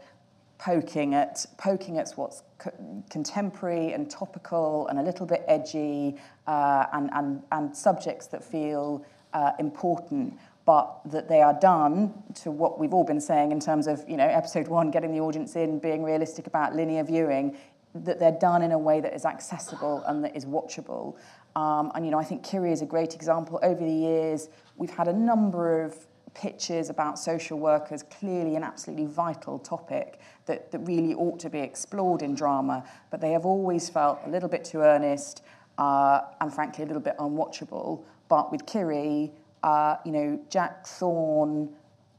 poking 0.57 1.15
at 1.15 1.45
poking 1.57 1.97
at 1.97 2.11
what's 2.17 2.43
co- 2.57 3.03
contemporary 3.09 3.93
and 3.93 4.09
topical 4.11 4.87
and 4.87 4.99
a 4.99 5.01
little 5.01 5.25
bit 5.25 5.41
edgy 5.47 6.17
uh, 6.47 6.85
and, 6.91 7.09
and, 7.13 7.41
and 7.53 7.75
subjects 7.75 8.27
that 8.27 8.43
feel 8.43 9.05
uh, 9.33 9.51
important 9.59 10.37
but 10.69 11.01
that 11.03 11.27
they 11.27 11.41
are 11.41 11.55
done 11.59 12.13
to 12.35 12.51
what 12.51 12.79
we've 12.79 12.93
all 12.93 13.03
been 13.03 13.19
saying 13.19 13.51
in 13.51 13.59
terms 13.59 13.87
of 13.87 14.07
you 14.07 14.15
know 14.15 14.27
episode 14.27 14.67
one 14.67 14.91
getting 14.91 15.11
the 15.11 15.19
audience 15.19 15.55
in 15.55 15.79
being 15.79 16.03
realistic 16.03 16.45
about 16.45 16.75
linear 16.75 17.03
viewing 17.03 17.57
that 17.95 18.19
they're 18.19 18.39
done 18.39 18.61
in 18.61 18.71
a 18.71 18.77
way 18.77 19.01
that 19.01 19.11
is 19.15 19.25
accessible 19.25 20.03
and 20.05 20.23
that 20.23 20.35
is 20.35 20.45
watchable 20.45 21.17
um, 21.55 21.91
and 21.95 22.05
you 22.05 22.11
know 22.11 22.19
I 22.19 22.23
think 22.23 22.43
Kiri 22.43 22.71
is 22.71 22.83
a 22.83 22.85
great 22.85 23.15
example 23.15 23.59
over 23.63 23.83
the 23.83 23.91
years 23.91 24.49
we've 24.77 24.91
had 24.91 25.07
a 25.07 25.13
number 25.13 25.81
of 25.81 26.05
pitches 26.35 26.91
about 26.91 27.17
social 27.17 27.57
workers, 27.57 28.03
clearly 28.03 28.55
an 28.55 28.63
absolutely 28.63 29.07
vital 29.07 29.57
topic 29.57 30.19
that, 30.45 30.71
that 30.71 30.79
really 30.79 31.15
ought 31.15 31.39
to 31.39 31.49
be 31.49 31.57
explored 31.57 32.21
in 32.21 32.35
drama, 32.35 32.87
but 33.09 33.19
they 33.19 33.31
have 33.31 33.47
always 33.47 33.89
felt 33.89 34.19
a 34.27 34.29
little 34.29 34.47
bit 34.47 34.63
too 34.63 34.81
earnest 34.81 35.41
uh, 35.79 36.21
and 36.39 36.53
frankly 36.53 36.83
a 36.83 36.87
little 36.87 37.01
bit 37.01 37.17
unwatchable. 37.17 38.03
But 38.27 38.51
with 38.51 38.67
Kiri, 38.67 39.31
uh, 39.63 39.97
you 40.05 40.11
know, 40.11 40.39
Jack 40.49 40.85
Thorne 40.85 41.69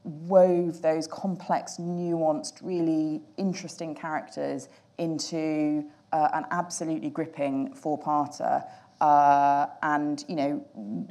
wove 0.05 0.80
those 0.82 1.07
complex, 1.07 1.76
nuanced, 1.78 2.55
really 2.62 3.22
interesting 3.36 3.95
characters 3.95 4.68
into 4.99 5.84
uh, 6.12 6.28
an 6.32 6.47
absolutely 6.51 7.11
gripping 7.11 7.74
four-parter 7.74 8.64
uh, 9.01 9.66
and 9.82 10.24
you 10.28 10.36
know 10.36 10.64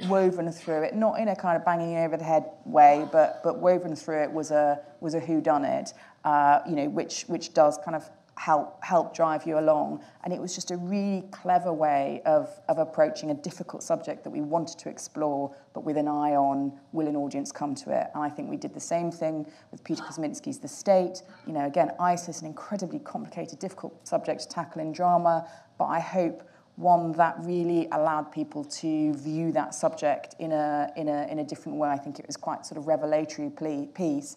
woven 0.08 0.50
through 0.52 0.82
it, 0.82 0.94
not 0.94 1.18
in 1.18 1.28
a 1.28 1.36
kind 1.36 1.56
of 1.56 1.64
banging 1.64 1.96
over 1.98 2.16
the 2.16 2.24
head 2.24 2.44
way, 2.64 3.06
but 3.10 3.40
but 3.42 3.58
woven 3.58 3.96
through 3.96 4.22
it 4.22 4.30
was 4.30 4.50
a 4.50 4.80
was 5.00 5.14
a 5.14 5.20
who 5.20 5.40
done 5.40 5.64
it, 5.64 5.92
uh, 6.24 6.60
you 6.68 6.76
know, 6.76 6.88
which 6.88 7.22
which 7.22 7.52
does 7.52 7.78
kind 7.84 7.96
of 7.96 8.08
help 8.36 8.82
help 8.82 9.14
drive 9.14 9.46
you 9.46 9.58
along. 9.58 10.02
And 10.24 10.32
it 10.32 10.40
was 10.40 10.54
just 10.54 10.70
a 10.70 10.76
really 10.76 11.24
clever 11.30 11.72
way 11.72 12.22
of 12.24 12.48
of 12.68 12.78
approaching 12.78 13.30
a 13.30 13.34
difficult 13.34 13.82
subject 13.82 14.24
that 14.24 14.30
we 14.30 14.40
wanted 14.40 14.78
to 14.78 14.88
explore, 14.88 15.54
but 15.74 15.84
with 15.84 15.96
an 15.96 16.08
eye 16.08 16.34
on 16.34 16.72
will 16.92 17.06
an 17.06 17.16
audience 17.16 17.52
come 17.52 17.74
to 17.76 17.90
it. 17.90 18.08
And 18.14 18.22
I 18.22 18.30
think 18.30 18.50
we 18.50 18.56
did 18.56 18.74
the 18.74 18.80
same 18.80 19.10
thing 19.10 19.46
with 19.70 19.84
Peter 19.84 20.02
Kosminsky's 20.02 20.58
The 20.58 20.68
State. 20.68 21.22
You 21.46 21.52
know, 21.52 21.66
again, 21.66 21.92
ISIS, 22.00 22.40
an 22.40 22.46
incredibly 22.46 22.98
complicated, 22.98 23.58
difficult 23.58 24.06
subject 24.06 24.40
to 24.42 24.48
tackle 24.48 24.80
in 24.80 24.92
drama, 24.92 25.48
but 25.78 25.86
I 25.86 26.00
hope 26.00 26.42
one 26.76 27.12
that 27.12 27.36
really 27.40 27.88
allowed 27.92 28.32
people 28.32 28.64
to 28.64 29.12
view 29.14 29.52
that 29.52 29.74
subject 29.74 30.34
in 30.38 30.52
a, 30.52 30.90
in 30.96 31.08
a, 31.08 31.26
in 31.30 31.40
a 31.40 31.44
different 31.44 31.76
way. 31.76 31.90
I 31.90 31.98
think 31.98 32.18
it 32.18 32.26
was 32.26 32.36
quite 32.36 32.64
sort 32.64 32.78
of 32.78 32.86
revelatory 32.86 33.50
piece. 33.94 34.36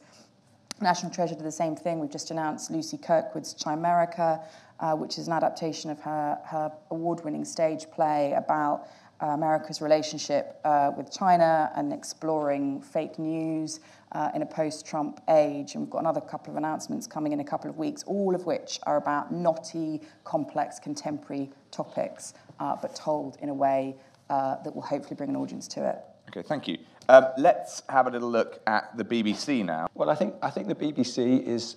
National 0.82 1.12
Treasure 1.12 1.36
did 1.36 1.46
the 1.46 1.52
same 1.52 1.76
thing. 1.76 2.00
We've 2.00 2.12
just 2.12 2.32
announced 2.32 2.72
Lucy 2.72 2.98
Kirkwood's 2.98 3.54
Chimerica, 3.54 4.44
uh, 4.80 4.96
which 4.96 5.18
is 5.18 5.28
an 5.28 5.34
adaptation 5.34 5.90
of 5.90 6.00
her, 6.02 6.38
her 6.46 6.72
award-winning 6.92 7.46
stage 7.46 7.90
play 7.92 8.34
about 8.34 8.88
uh, 9.22 9.28
America's 9.28 9.82
relationship 9.82 10.60
uh, 10.66 10.92
with 10.98 11.12
China 11.12 11.72
and 11.76 11.94
exploring 11.94 12.82
fake 12.82 13.18
news 13.18 13.80
uh, 14.12 14.32
in 14.36 14.42
a 14.42 14.46
post-Trump 14.46 15.22
age. 15.30 15.76
And 15.76 15.84
we've 15.84 15.90
got 15.90 16.00
another 16.00 16.20
couple 16.20 16.52
of 16.52 16.58
announcements 16.58 17.08
coming 17.08 17.32
in 17.32 17.40
a 17.40 17.46
couple 17.46 17.70
of 17.70 17.78
weeks, 17.78 18.04
all 18.04 18.36
of 18.36 18.46
which 18.46 18.80
are 18.84 18.98
about 18.98 19.32
knotty, 19.32 20.02
complex, 20.26 20.80
contemporary 20.80 21.50
topics, 21.72 22.34
uh, 22.60 22.76
but 22.82 22.96
told 22.96 23.38
in 23.42 23.50
a 23.50 23.54
way 23.54 23.96
uh, 24.30 24.62
that 24.64 24.76
will 24.76 24.82
hopefully 24.82 25.16
bring 25.16 25.30
an 25.30 25.36
audience 25.38 25.68
to 25.70 25.88
it. 25.88 26.00
Okay, 26.30 26.46
thank 26.46 26.68
you. 26.68 26.78
Um, 27.10 27.28
let's 27.38 27.84
have 27.90 28.08
a 28.08 28.10
little 28.10 28.30
look 28.30 28.62
at 28.66 28.96
the 28.98 29.04
BBC 29.04 29.66
now. 29.66 29.88
Well, 29.94 30.10
I 30.10 30.16
think 30.16 30.36
I 30.42 30.50
think 30.50 30.68
the 30.68 30.76
BBC 30.76 31.46
is 31.46 31.76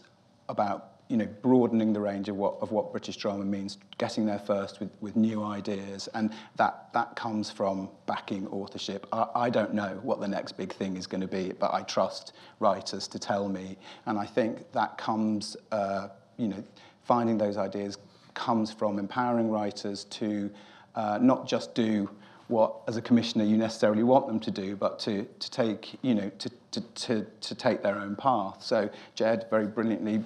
about 0.49 0.93
you 1.09 1.17
know 1.17 1.27
broadening 1.43 1.93
the 1.93 2.01
range 2.01 2.29
of 2.29 2.37
what 2.37 2.57
of 2.61 2.71
what 2.71 2.93
British 2.93 3.17
drama 3.17 3.45
means, 3.45 3.79
getting 3.99 4.25
there 4.25 4.39
first 4.39 4.79
with, 4.79 4.91
with 5.01 5.17
new 5.17 5.43
ideas, 5.43 6.09
and 6.15 6.33
that 6.57 6.93
that 6.93 7.17
comes 7.17 7.51
from 7.51 7.89
backing 8.07 8.47
authorship. 8.49 9.07
I, 9.13 9.27
I 9.35 9.51
don't 9.51 9.75
know 9.75 9.99
what 10.03 10.21
the 10.21 10.29
next 10.29 10.53
big 10.53 10.73
thing 10.73 10.97
is 10.97 11.07
going 11.07 11.23
to 11.23 11.29
be, 11.29 11.53
but 11.59 11.75
I 11.75 11.83
trust 11.83 12.33
writers 12.61 13.09
to 13.09 13.19
tell 13.19 13.49
me, 13.49 13.77
and 14.07 14.19
I 14.19 14.27
think 14.27 14.71
that 14.73 14.97
comes 14.97 15.57
uh, 15.73 16.09
you 16.37 16.49
know 16.49 16.63
finding 17.05 17.39
those 17.39 17.57
ideas 17.57 17.99
comes 18.35 18.71
from 18.71 18.99
empowering 18.99 19.51
writers 19.51 20.05
to 20.05 20.51
uh, 20.95 21.19
not 21.21 21.49
just 21.49 21.75
do 21.75 22.09
what, 22.49 22.83
as 22.87 22.97
a 22.97 23.03
commissioner, 23.03 23.45
you 23.45 23.57
necessarily 23.57 24.03
want 24.03 24.27
them 24.27 24.41
to 24.41 24.51
do, 24.51 24.77
but 24.77 24.99
to, 25.01 25.27
to 25.39 25.51
take, 25.51 25.99
you 26.03 26.15
know, 26.15 26.31
to, 26.39 26.51
to, 26.71 26.81
to, 26.81 27.27
to 27.41 27.55
take 27.55 27.83
their 27.83 27.99
own 27.99 28.17
path. 28.17 28.63
So 28.63 28.89
Jed 29.15 29.47
very 29.51 29.67
brilliantly 29.67 30.23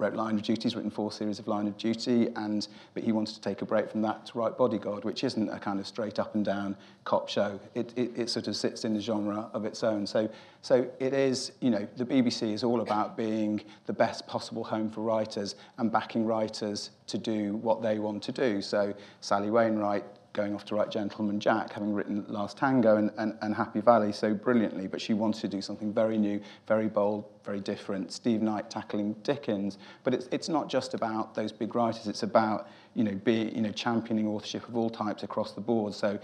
wrote 0.00 0.14
Line 0.14 0.36
of 0.36 0.42
Duty, 0.42 0.62
he's 0.62 0.74
written 0.74 0.90
four 0.90 1.12
series 1.12 1.38
of 1.38 1.46
Line 1.46 1.66
of 1.66 1.76
Duty, 1.76 2.28
and 2.34 2.66
but 2.94 3.04
he 3.04 3.12
wanted 3.12 3.34
to 3.34 3.40
take 3.40 3.60
a 3.60 3.66
break 3.66 3.90
from 3.90 4.00
that 4.02 4.24
to 4.26 4.38
write 4.38 4.56
Bodyguard, 4.56 5.04
which 5.04 5.22
isn't 5.22 5.48
a 5.50 5.58
kind 5.58 5.78
of 5.78 5.86
straight 5.86 6.18
up 6.18 6.34
and 6.34 6.44
down 6.44 6.74
cop 7.04 7.28
show. 7.28 7.60
It, 7.74 7.92
it, 7.96 8.12
it 8.16 8.30
sort 8.30 8.48
of 8.48 8.56
sits 8.56 8.84
in 8.84 8.96
a 8.96 9.00
genre 9.00 9.50
of 9.52 9.64
its 9.66 9.84
own. 9.84 10.06
So, 10.06 10.28
so 10.62 10.88
it 10.98 11.12
is, 11.12 11.52
you 11.60 11.70
know, 11.70 11.86
the 11.96 12.06
BBC 12.06 12.52
is 12.54 12.64
all 12.64 12.80
about 12.80 13.16
being 13.16 13.62
the 13.86 13.92
best 13.92 14.26
possible 14.26 14.64
home 14.64 14.90
for 14.90 15.02
writers 15.02 15.54
and 15.76 15.92
backing 15.92 16.24
writers 16.24 16.90
to 17.08 17.18
do 17.18 17.56
what 17.56 17.82
they 17.82 17.98
want 17.98 18.22
to 18.24 18.32
do. 18.32 18.62
So 18.62 18.94
Sally 19.20 19.50
Wainwright 19.50 20.04
going 20.32 20.54
off 20.54 20.64
to 20.66 20.74
write 20.74 20.90
Gentleman 20.90 21.40
Jack, 21.40 21.72
having 21.72 21.92
written 21.92 22.24
Last 22.28 22.56
Tango 22.56 22.96
and, 22.96 23.10
and, 23.18 23.36
and 23.42 23.54
Happy 23.54 23.80
Valley 23.80 24.12
so 24.12 24.32
brilliantly, 24.32 24.86
but 24.86 25.00
she 25.00 25.12
wanted 25.12 25.40
to 25.40 25.48
do 25.48 25.60
something 25.60 25.92
very 25.92 26.18
new, 26.18 26.40
very 26.68 26.86
bold, 26.86 27.24
very 27.44 27.60
different. 27.60 28.12
Steve 28.12 28.40
Knight 28.40 28.70
tackling 28.70 29.14
Dickens, 29.22 29.78
but 30.04 30.14
it's, 30.14 30.28
it's 30.30 30.48
not 30.48 30.68
just 30.68 30.94
about 30.94 31.34
those 31.34 31.52
big 31.52 31.74
writers, 31.74 32.06
it's 32.06 32.22
about 32.22 32.68
you 32.94 33.04
know, 33.04 33.14
be, 33.24 33.52
you 33.54 33.60
know, 33.60 33.72
championing 33.72 34.26
authorship 34.26 34.68
of 34.68 34.76
all 34.76 34.90
types 34.90 35.22
across 35.22 35.52
the 35.52 35.60
board. 35.60 35.94
So 35.94 36.18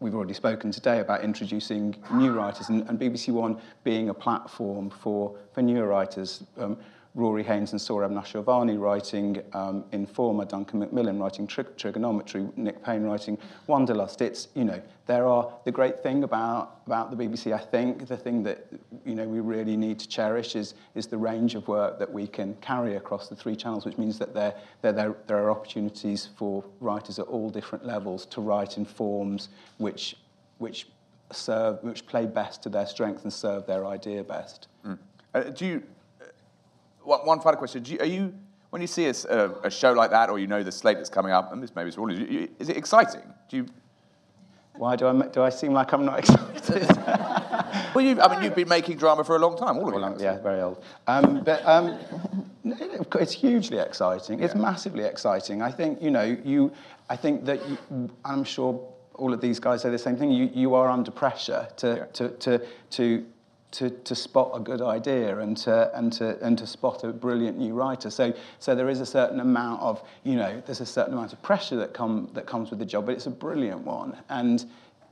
we've 0.00 0.14
already 0.14 0.34
spoken 0.34 0.70
today 0.70 1.00
about 1.00 1.22
introducing 1.22 1.96
new 2.12 2.32
writers 2.32 2.68
and, 2.68 2.88
and 2.88 2.98
BBC 2.98 3.32
One 3.32 3.60
being 3.84 4.08
a 4.08 4.14
platform 4.14 4.90
for, 4.90 5.36
for 5.52 5.62
newer 5.62 5.86
writers. 5.86 6.42
Um, 6.58 6.76
Rory 7.14 7.44
Haines 7.44 7.70
and 7.70 7.80
Sohrab 7.80 8.10
Noshirvani 8.10 8.78
writing 8.78 9.40
um, 9.52 9.84
Informer, 9.92 10.44
Duncan 10.44 10.80
Macmillan 10.80 11.20
writing 11.20 11.46
tri 11.46 11.62
Trigonometry, 11.76 12.48
Nick 12.56 12.82
Payne 12.84 13.04
writing 13.04 13.38
Wanderlust. 13.68 14.20
It's, 14.20 14.48
you 14.54 14.64
know, 14.64 14.82
there 15.06 15.28
are, 15.28 15.52
the 15.64 15.70
great 15.70 16.02
thing 16.02 16.24
about, 16.24 16.80
about 16.86 17.16
the 17.16 17.16
BBC, 17.16 17.52
I 17.52 17.58
think, 17.58 18.08
the 18.08 18.16
thing 18.16 18.42
that, 18.42 18.66
you 19.04 19.14
know, 19.14 19.28
we 19.28 19.38
really 19.38 19.76
need 19.76 20.00
to 20.00 20.08
cherish 20.08 20.56
is, 20.56 20.74
is 20.96 21.06
the 21.06 21.16
range 21.16 21.54
of 21.54 21.68
work 21.68 22.00
that 22.00 22.12
we 22.12 22.26
can 22.26 22.56
carry 22.56 22.96
across 22.96 23.28
the 23.28 23.36
three 23.36 23.54
channels, 23.54 23.84
which 23.84 23.96
means 23.96 24.18
that 24.18 24.34
there, 24.34 24.54
there, 24.82 24.92
there, 24.92 25.14
there 25.28 25.38
are 25.38 25.52
opportunities 25.52 26.28
for 26.36 26.64
writers 26.80 27.20
at 27.20 27.26
all 27.26 27.48
different 27.48 27.86
levels 27.86 28.26
to 28.26 28.40
write 28.40 28.76
in 28.76 28.84
forms 28.84 29.50
which, 29.78 30.16
which 30.58 30.88
serve, 31.30 31.80
which 31.84 32.06
play 32.06 32.26
best 32.26 32.60
to 32.64 32.68
their 32.68 32.86
strength 32.86 33.22
and 33.22 33.32
serve 33.32 33.66
their 33.66 33.86
idea 33.86 34.24
best. 34.24 34.66
Mm. 34.84 34.98
Uh, 35.32 35.42
do 35.42 35.66
you, 35.66 35.82
one 37.04 37.40
final 37.40 37.58
question. 37.58 37.84
You, 37.84 37.98
are 38.00 38.06
you, 38.06 38.34
when 38.70 38.80
you 38.80 38.88
see 38.88 39.06
a, 39.06 39.50
a, 39.62 39.70
show 39.70 39.92
like 39.92 40.10
that, 40.10 40.30
or 40.30 40.38
you 40.38 40.46
know 40.46 40.62
the 40.62 40.72
slate 40.72 40.96
that's 40.96 41.10
coming 41.10 41.32
up, 41.32 41.52
and 41.52 41.62
this 41.62 41.74
maybe 41.74 41.88
is 41.88 41.98
all, 41.98 42.10
is 42.10 42.68
it 42.68 42.76
exciting? 42.76 43.22
Do 43.48 43.58
you? 43.58 43.66
Why 44.76 44.96
do 44.96 45.06
I 45.06 45.26
do 45.28 45.42
I 45.42 45.50
seem 45.50 45.72
like 45.72 45.92
I'm 45.92 46.04
not 46.04 46.18
excited? 46.20 46.88
well, 47.94 48.04
you, 48.04 48.20
I 48.20 48.34
mean, 48.34 48.42
you've 48.42 48.56
been 48.56 48.68
making 48.68 48.96
drama 48.96 49.22
for 49.22 49.36
a 49.36 49.38
long 49.38 49.56
time, 49.56 49.78
all 49.78 49.88
of 49.88 49.94
well, 49.94 50.18
you. 50.18 50.24
Yeah, 50.24 50.40
very 50.40 50.60
old. 50.60 50.82
Um, 51.06 51.44
but 51.44 51.64
um, 51.64 51.96
it's 52.64 53.32
hugely 53.32 53.78
exciting. 53.78 54.42
It's 54.42 54.54
yeah. 54.54 54.60
massively 54.60 55.04
exciting. 55.04 55.62
I 55.62 55.70
think 55.70 56.02
you 56.02 56.10
know 56.10 56.24
you. 56.44 56.72
I 57.08 57.16
think 57.16 57.44
that 57.44 57.68
you, 57.68 57.78
I'm 58.24 58.42
sure 58.42 58.80
all 59.14 59.32
of 59.32 59.40
these 59.40 59.60
guys 59.60 59.82
say 59.82 59.90
the 59.90 59.98
same 59.98 60.16
thing. 60.16 60.30
You 60.30 60.50
you 60.52 60.74
are 60.74 60.88
under 60.88 61.10
pressure 61.10 61.68
to 61.76 61.86
yeah. 61.86 62.04
to 62.14 62.28
to 62.30 62.66
to 62.90 63.26
to, 63.74 63.90
to 63.90 64.14
spot 64.14 64.52
a 64.54 64.60
good 64.60 64.82
idea 64.82 65.38
and 65.38 65.56
to, 65.58 65.90
and, 65.94 66.12
to, 66.14 66.38
and 66.44 66.56
to 66.58 66.66
spot 66.66 67.04
a 67.04 67.08
brilliant 67.08 67.58
new 67.58 67.74
writer. 67.74 68.10
So, 68.10 68.32
so 68.58 68.74
there 68.74 68.88
is 68.88 69.00
a 69.00 69.06
certain 69.06 69.40
amount 69.40 69.82
of, 69.82 70.02
you 70.22 70.36
know, 70.36 70.62
there's 70.66 70.80
a 70.80 70.86
certain 70.86 71.14
amount 71.14 71.32
of 71.32 71.42
pressure 71.42 71.76
that, 71.76 71.92
come, 71.92 72.30
that 72.34 72.46
comes 72.46 72.70
with 72.70 72.78
the 72.78 72.86
job, 72.86 73.06
but 73.06 73.12
it's 73.12 73.26
a 73.26 73.30
brilliant 73.30 73.82
one. 73.82 74.16
And, 74.28 74.64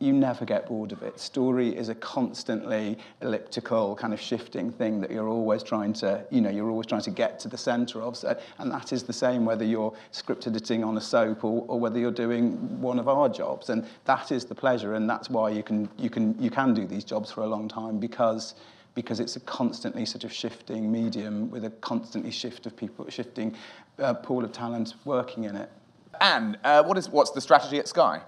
you 0.02 0.12
never 0.12 0.44
get 0.44 0.66
bored 0.66 0.92
of 0.92 1.02
it. 1.02 1.18
Story 1.20 1.68
is 1.68 1.88
a 1.88 1.94
constantly 1.94 2.98
elliptical, 3.20 3.94
kind 3.94 4.12
of 4.12 4.20
shifting 4.20 4.70
thing 4.72 5.00
that 5.00 5.10
you're 5.10 5.28
always 5.28 5.62
trying 5.62 5.92
to, 5.94 6.24
you 6.30 6.40
know, 6.40 6.50
you're 6.50 6.68
always 6.68 6.86
trying 6.86 7.02
to 7.02 7.10
get 7.10 7.38
to 7.40 7.48
the 7.48 7.56
centre 7.56 8.02
of. 8.02 8.16
So, 8.16 8.36
and 8.58 8.70
that 8.72 8.92
is 8.92 9.04
the 9.04 9.12
same 9.12 9.44
whether 9.44 9.64
you're 9.64 9.94
script 10.10 10.46
editing 10.46 10.82
on 10.82 10.96
a 10.96 11.00
soap 11.00 11.44
or, 11.44 11.64
or 11.68 11.78
whether 11.78 11.98
you're 11.98 12.10
doing 12.10 12.80
one 12.80 12.98
of 12.98 13.08
our 13.08 13.28
jobs. 13.28 13.70
And 13.70 13.86
that 14.04 14.32
is 14.32 14.44
the 14.44 14.54
pleasure, 14.54 14.94
and 14.94 15.08
that's 15.08 15.30
why 15.30 15.50
you 15.50 15.62
can, 15.62 15.88
you 15.96 16.10
can, 16.10 16.36
you 16.42 16.50
can 16.50 16.74
do 16.74 16.86
these 16.86 17.04
jobs 17.04 17.30
for 17.30 17.42
a 17.42 17.46
long 17.46 17.68
time 17.68 17.98
because 17.98 18.54
because 18.94 19.20
it's 19.20 19.36
a 19.36 19.40
constantly 19.40 20.04
sort 20.04 20.22
of 20.22 20.30
shifting 20.30 20.92
medium 20.92 21.50
with 21.50 21.64
a 21.64 21.70
constantly 21.70 22.30
shift 22.30 22.66
of 22.66 22.76
people, 22.76 23.08
shifting 23.08 23.54
uh, 23.98 24.12
pool 24.12 24.44
of 24.44 24.52
talent 24.52 24.92
working 25.06 25.44
in 25.44 25.56
it. 25.56 25.70
Anne, 26.20 26.58
uh, 26.62 26.82
what 26.82 26.98
is, 26.98 27.08
what's 27.08 27.30
the 27.30 27.40
strategy 27.40 27.78
at 27.78 27.88
Sky? 27.88 28.20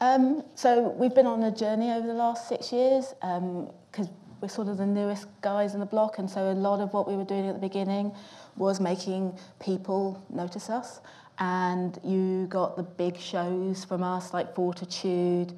Um, 0.00 0.44
so 0.54 0.88
we've 0.90 1.14
been 1.14 1.26
on 1.26 1.42
a 1.44 1.50
journey 1.50 1.90
over 1.92 2.06
the 2.06 2.14
last 2.14 2.48
six 2.48 2.72
years 2.72 3.14
because 3.20 4.08
um, 4.08 4.14
we're 4.40 4.48
sort 4.48 4.68
of 4.68 4.76
the 4.76 4.86
newest 4.86 5.26
guys 5.40 5.74
in 5.74 5.80
the 5.80 5.86
block 5.86 6.18
and 6.18 6.28
so 6.28 6.50
a 6.50 6.54
lot 6.54 6.80
of 6.80 6.92
what 6.92 7.08
we 7.08 7.14
were 7.14 7.24
doing 7.24 7.46
at 7.46 7.54
the 7.54 7.60
beginning 7.60 8.12
was 8.56 8.80
making 8.80 9.38
people 9.60 10.24
notice 10.28 10.68
us. 10.68 11.00
And 11.38 11.98
you 12.04 12.46
got 12.48 12.76
the 12.76 12.82
big 12.82 13.16
shows 13.16 13.84
from 13.84 14.02
us 14.02 14.34
like 14.34 14.54
Fortitude 14.54 15.54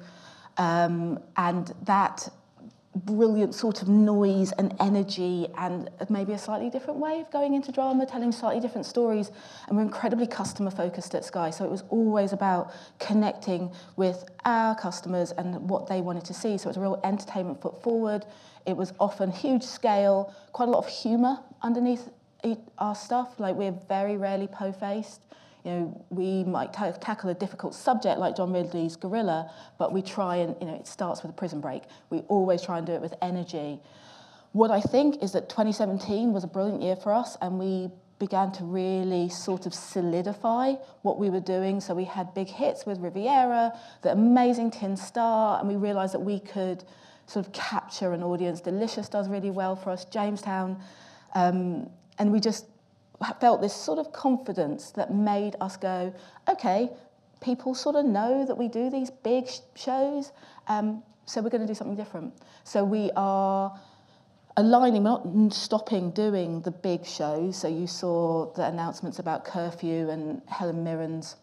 um, 0.57 1.19
and 1.37 1.73
that 1.83 2.29
brilliant 2.95 3.53
sort 3.53 3.81
of 3.81 3.89
noise 3.89 4.51
and 4.53 4.73
energy 4.79 5.47
and 5.57 5.89
maybe 6.09 6.33
a 6.33 6.37
slightly 6.37 6.69
different 6.69 6.99
way 6.99 7.19
of 7.19 7.29
going 7.29 7.53
into 7.53 7.71
drama, 7.71 8.05
telling 8.05 8.31
slightly 8.31 8.61
different 8.61 8.85
stories. 8.85 9.31
And 9.67 9.75
we're 9.75 9.83
incredibly 9.83 10.27
customer 10.27 10.71
focused 10.71 11.13
at 11.13 11.25
Sky. 11.25 11.49
So 11.49 11.65
it 11.65 11.71
was 11.71 11.83
always 11.89 12.31
about 12.31 12.71
connecting 12.99 13.71
with 13.97 14.23
our 14.45 14.75
customers 14.75 15.31
and 15.31 15.69
what 15.69 15.87
they 15.87 16.01
wanted 16.01 16.25
to 16.25 16.33
see. 16.33 16.57
So 16.57 16.69
it's 16.69 16.77
a 16.77 16.81
real 16.81 17.01
entertainment 17.03 17.61
foot 17.61 17.83
forward. 17.83 18.25
It 18.65 18.77
was 18.77 18.93
often 18.99 19.31
huge 19.31 19.63
scale, 19.63 20.33
quite 20.53 20.69
a 20.69 20.71
lot 20.71 20.79
of 20.79 20.87
humour 20.87 21.39
underneath 21.61 22.09
our 22.77 22.95
stuff. 22.95 23.39
Like 23.39 23.55
we're 23.55 23.77
very 23.89 24.17
rarely 24.17 24.47
po-faced. 24.47 25.24
You 25.65 25.71
know, 25.71 26.05
we 26.09 26.43
might 26.43 26.71
ta 26.73 26.91
tackle 26.91 27.31
a 27.31 27.33
difficult 27.33 27.73
subject 27.73 28.19
like 28.19 28.35
John 28.35 28.53
Ridley's 28.53 28.95
Guerrilla, 28.95 29.51
but 29.79 29.91
we 29.91 30.01
try 30.03 30.37
and, 30.37 30.55
you 30.61 30.67
know, 30.67 30.75
it 30.75 30.87
starts 30.87 31.23
with 31.23 31.31
a 31.31 31.33
prison 31.33 31.59
break. 31.59 31.83
We 32.11 32.19
always 32.27 32.61
try 32.61 32.77
and 32.77 32.85
do 32.85 32.93
it 32.93 33.01
with 33.01 33.15
energy. 33.21 33.79
What 34.51 34.69
I 34.69 34.79
think 34.79 35.23
is 35.23 35.31
that 35.31 35.49
2017 35.49 36.31
was 36.31 36.43
a 36.43 36.47
brilliant 36.47 36.81
year 36.81 36.95
for 36.95 37.11
us 37.11 37.35
and 37.41 37.59
we 37.59 37.89
began 38.19 38.51
to 38.53 38.63
really 38.63 39.27
sort 39.27 39.65
of 39.65 39.73
solidify 39.73 40.73
what 41.01 41.17
we 41.17 41.29
were 41.29 41.41
doing. 41.41 41.81
So 41.81 41.93
we 41.93 42.05
had 42.05 42.33
big 42.33 42.47
hits 42.47 42.85
with 42.85 42.99
Riviera, 42.99 43.73
the 44.03 44.11
amazing 44.11 44.71
Tin 44.71 44.95
Star, 44.95 45.59
and 45.59 45.67
we 45.67 45.75
realized 45.75 46.13
that 46.13 46.21
we 46.21 46.39
could 46.39 46.83
sort 47.25 47.45
of 47.45 47.51
capture 47.51 48.13
an 48.13 48.23
audience. 48.23 48.61
Delicious 48.61 49.09
does 49.09 49.27
really 49.27 49.51
well 49.51 49.75
for 49.75 49.89
us, 49.89 50.05
Jamestown. 50.05 50.77
Um, 51.33 51.89
and 52.17 52.31
we 52.31 52.39
just 52.39 52.65
felt 53.39 53.61
this 53.61 53.73
sort 53.73 53.99
of 53.99 54.11
confidence 54.11 54.91
that 54.91 55.13
made 55.13 55.55
us 55.61 55.77
go, 55.77 56.13
okay, 56.49 56.89
people 57.41 57.75
sort 57.75 57.95
of 57.95 58.05
know 58.05 58.45
that 58.45 58.57
we 58.57 58.67
do 58.67 58.89
these 58.89 59.09
big 59.09 59.47
sh 59.47 59.59
shows, 59.75 60.31
um, 60.67 61.03
so 61.25 61.41
we're 61.41 61.49
going 61.49 61.61
to 61.61 61.67
do 61.67 61.73
something 61.73 61.95
different. 61.95 62.33
So 62.63 62.83
we 62.83 63.11
are 63.15 63.79
aligning, 64.57 65.03
we're 65.03 65.21
not 65.23 65.53
stopping 65.53 66.11
doing 66.11 66.61
the 66.61 66.71
big 66.71 67.05
shows. 67.05 67.57
So 67.57 67.67
you 67.67 67.87
saw 67.87 68.51
the 68.53 68.65
announcements 68.65 69.19
about 69.19 69.45
curfew 69.45 70.09
and 70.09 70.41
Helen 70.47 70.83
Mirren's 70.83 71.35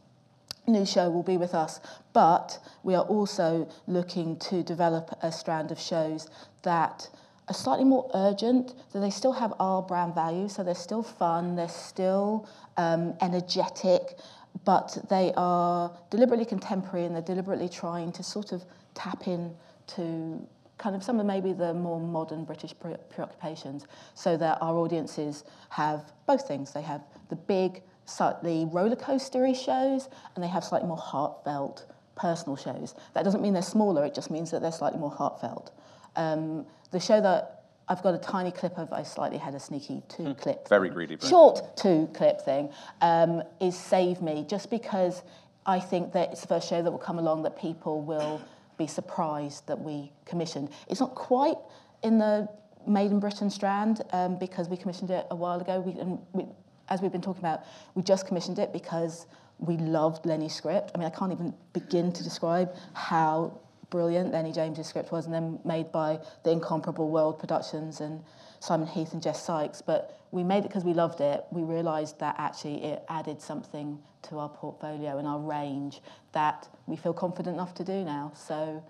new 0.67 0.87
show 0.87 1.11
will 1.11 1.25
be 1.25 1.37
with 1.37 1.55
us, 1.55 1.81
but 2.13 2.59
we 2.85 2.95
are 2.95 3.05
also 3.05 3.69
looking 3.87 4.37
to 4.37 4.63
develop 4.63 5.17
a 5.23 5.33
strand 5.33 5.73
of 5.73 5.81
shows 5.81 6.29
that 6.63 7.09
are 7.49 7.55
slightly 7.55 7.85
more 7.85 8.11
urgent, 8.15 8.75
so 8.93 9.01
they 9.01 9.11
still 9.11 9.33
have 9.33 9.53
our 9.59 9.83
brand 9.83 10.15
values, 10.15 10.55
so 10.55 10.63
they're 10.63 10.75
still 10.75 11.03
fun, 11.03 11.57
they're 11.57 11.69
still 11.69 12.49
um, 12.77 13.15
energetic, 13.21 14.19
but 14.65 14.97
they 15.09 15.33
are 15.37 15.93
deliberately 16.11 16.45
contemporary 16.45 17.05
and 17.05 17.15
they're 17.15 17.23
deliberately 17.23 17.69
trying 17.69 18.13
to 18.13 18.23
sort 18.23 18.53
of 18.53 18.65
tap 18.95 19.27
in 19.27 19.55
to 19.89 20.47
kind 20.79 20.97
of 20.97 21.03
some 21.03 21.21
of 21.21 21.27
maybe 21.27 21.53
the 21.53 21.73
more 21.75 22.01
modern 22.01 22.45
British 22.45 22.75
pre 22.79 22.95
preoccupations 23.11 23.87
so 24.15 24.37
that 24.37 24.59
our 24.61 24.77
audiences 24.77 25.45
have 25.71 26.13
both 26.27 26.47
things. 26.47 26.73
They 26.73 26.83
have 26.83 27.03
the 27.29 27.37
big, 27.37 27.83
slightly 28.05 28.69
roller 28.71 28.97
coastery 28.97 29.55
shows 29.55 30.09
and 30.35 30.43
they 30.43 30.49
have 30.49 30.65
slightly 30.65 30.89
more 30.89 30.97
heartfelt 30.97 31.87
personal 32.17 32.57
shows. 32.57 32.95
That 33.15 33.25
doesn't 33.25 33.41
mean 33.41 33.53
they're 33.53 33.63
smaller, 33.63 34.05
it 34.05 34.15
just 34.15 34.31
means 34.31 34.51
that 34.51 34.61
they're 34.61 34.73
slightly 34.73 34.99
more 34.99 35.11
heartfelt. 35.11 35.73
Um, 36.17 36.67
the 36.93 37.01
show 37.01 37.21
that 37.21 37.65
I've 37.89 38.03
got 38.03 38.15
a 38.15 38.19
tiny 38.19 38.53
clip 38.53 38.79
of, 38.79 38.93
I 38.93 39.03
slightly 39.03 39.39
had 39.39 39.55
a 39.55 39.61
sneaky 39.61 40.03
two 40.09 40.23
mm, 40.23 40.41
clip. 40.41 40.69
Very 40.69 40.89
greedy. 40.89 41.17
Short 41.19 41.77
two 41.77 42.09
clip 42.15 42.41
thing 42.41 42.71
um, 43.01 43.43
is 43.61 43.77
Save 43.77 44.23
Me, 44.23 44.47
just 44.49 44.71
because 44.71 45.23
I 45.67 45.81
think 45.81 46.13
that 46.13 46.33
it's 46.33 46.43
the 46.43 46.47
first 46.47 46.69
show 46.69 46.83
that 46.83 46.91
will 46.91 46.99
come 46.99 47.19
along 47.19 47.43
that 47.43 47.59
people 47.59 48.03
will 48.03 48.41
be 48.79 48.87
surprised 48.87 49.67
that 49.67 49.79
we 49.79 50.13
commissioned. 50.25 50.71
It's 50.89 51.01
not 51.01 51.15
quite 51.15 51.57
in 52.03 52.19
the 52.19 52.49
Made 52.87 53.13
in 53.13 53.21
Britain 53.21 53.49
strand 53.49 54.03
um, 54.13 54.39
because 54.39 54.69
we 54.69 54.77
commissioned 54.77 55.11
it 55.11 55.25
a 55.31 55.37
while 55.37 55.61
ago. 55.61 55.79
We, 55.81 55.93
and 56.01 56.19
we, 56.33 56.47
as 56.89 57.01
we've 57.01 57.13
been 57.13 57.23
talking 57.23 57.41
about, 57.41 57.63
we 57.95 58.03
just 58.03 58.27
commissioned 58.27 58.59
it 58.59 58.73
because 58.73 59.27
we 59.59 59.77
loved 59.77 60.27
Lennie's 60.27 60.55
script. 60.55 60.91
I 60.93 60.99
mean, 60.99 61.07
I 61.07 61.11
can't 61.11 61.31
even 61.31 61.55
begin 61.73 62.11
to 62.11 62.25
describe 62.25 62.75
how 62.95 63.61
brilliant 63.93 64.33
Lennie 64.33 64.51
James's 64.51 64.89
script 64.89 65.13
was, 65.13 65.27
and 65.27 65.35
then 65.35 65.61
made 65.65 65.93
by 65.93 66.19
the 66.43 66.51
incomparable 66.51 67.11
World 67.11 67.39
Productions 67.39 68.01
and 68.01 68.25
Simon 68.59 68.89
Heath 68.89 69.13
and 69.13 69.23
Jess 69.23 69.45
Sykes. 69.45 69.83
But 69.83 70.19
we 70.33 70.43
made 70.43 70.65
it 70.65 70.69
because 70.69 70.83
we 70.83 70.95
loved 70.95 71.21
it. 71.21 71.45
We 71.53 71.63
realised 71.63 72.19
that 72.19 72.35
actually 72.39 72.83
it 72.83 73.05
added 73.09 73.41
something 73.41 74.01
to 74.23 74.39
our 74.39 74.49
portfolio 74.49 75.19
and 75.19 75.29
our 75.29 75.39
range 75.39 76.01
that 76.33 76.69
we 76.87 76.97
feel 76.97 77.13
confident 77.13 77.55
enough 77.55 77.75
to 77.75 77.85
do 77.85 78.03
now. 78.03 78.33
So 78.35 78.83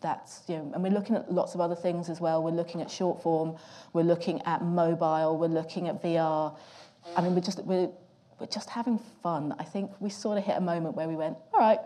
that's 0.00 0.42
you 0.48 0.56
know, 0.56 0.70
and 0.74 0.82
we're 0.82 0.92
looking 0.92 1.16
at 1.16 1.32
lots 1.32 1.54
of 1.54 1.60
other 1.60 1.74
things 1.74 2.08
as 2.08 2.20
well. 2.20 2.42
We're 2.42 2.50
looking 2.50 2.80
at 2.80 2.90
short 2.90 3.22
form, 3.22 3.56
we're 3.92 4.02
looking 4.02 4.40
at 4.42 4.62
mobile, 4.62 5.36
we're 5.36 5.48
looking 5.48 5.88
at 5.88 6.00
VR. 6.02 6.56
I 7.16 7.20
mean, 7.22 7.34
we're 7.34 7.40
just 7.40 7.64
we're 7.64 7.90
we're 8.38 8.46
just 8.46 8.70
having 8.70 9.00
fun. 9.22 9.54
I 9.58 9.64
think 9.64 9.90
we 10.00 10.10
sort 10.10 10.38
of 10.38 10.44
hit 10.44 10.56
a 10.56 10.60
moment 10.60 10.94
where 10.94 11.08
we 11.08 11.16
went, 11.16 11.36
all 11.52 11.60
right, 11.60 11.80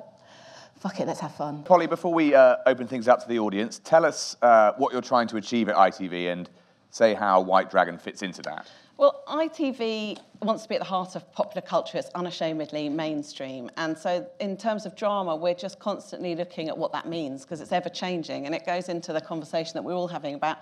fuck 0.81 1.01
it, 1.01 1.07
let's 1.07 1.21
have 1.21 1.35
fun. 1.35 1.63
Polly, 1.65 1.87
before 1.87 2.15
we 2.15 2.35
uh, 2.35 2.57
open 2.67 2.87
things 2.87 3.09
up 3.09 3.21
to 3.23 3.29
the 3.29 3.39
audience, 3.39 3.81
tell 3.83 4.05
us 4.05 4.37
uh, 4.43 4.73
what 4.77 4.93
you're 4.93 5.03
trying 5.03 5.27
to 5.29 5.37
achieve 5.37 5.69
at 5.69 5.77
ITV 5.77 6.33
and 6.33 6.49
say 6.91 7.15
how 7.15 7.41
White 7.41 7.71
Dragon 7.71 7.99
fits 7.99 8.23
into 8.23 8.43
that. 8.43 8.69
Well, 8.97 9.23
ITV 9.29 10.19
wants 10.43 10.65
to 10.65 10.69
be 10.69 10.75
at 10.75 10.81
the 10.81 10.85
heart 10.85 11.15
of 11.15 11.31
popular 11.33 11.63
culture. 11.65 11.99
It's 11.99 12.09
unashamedly 12.17 12.89
mainstream. 12.89 13.71
And 13.77 13.97
so, 13.97 14.29
in 14.41 14.57
terms 14.57 14.87
of 14.87 14.97
drama, 14.97 15.37
we're 15.37 15.55
just 15.55 15.79
constantly 15.79 16.35
looking 16.35 16.69
at 16.69 16.77
what 16.77 16.91
that 16.93 17.07
means 17.07 17.43
because 17.43 17.61
it's 17.61 17.71
ever 17.71 17.89
changing. 17.89 18.47
And 18.47 18.55
it 18.57 18.67
goes 18.67 18.89
into 18.89 19.13
the 19.13 19.21
conversation 19.21 19.75
that 19.75 19.85
we're 19.85 19.95
all 19.95 20.09
having 20.09 20.35
about 20.35 20.59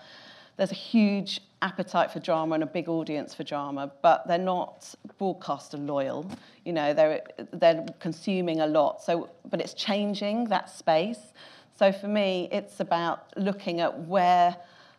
there's 0.57 0.73
a 0.73 0.77
huge 0.77 1.41
appetite 1.63 2.11
for 2.11 2.21
drama 2.21 2.55
and 2.55 2.63
a 2.63 2.67
big 2.67 2.89
audience 2.89 3.35
for 3.35 3.45
drama, 3.45 3.91
but 4.03 4.27
they're 4.27 4.39
not 4.39 4.95
broadcaster 5.19 5.77
loyal. 5.77 6.31
You 6.65 6.73
know, 6.73 6.95
they're 6.95 7.23
they're 7.53 7.85
consuming 8.01 8.61
a 8.61 8.67
lot. 8.67 9.03
So, 9.03 9.31
but 9.51 9.61
it's 9.61 9.75
changing 9.75 10.45
that 10.45 10.71
space. 10.71 11.33
So 11.79 11.93
for 11.93 12.09
me, 12.09 12.49
it's 12.53 12.81
about 12.81 13.37
looking 13.37 13.81
at 13.81 14.07
where 14.07 14.57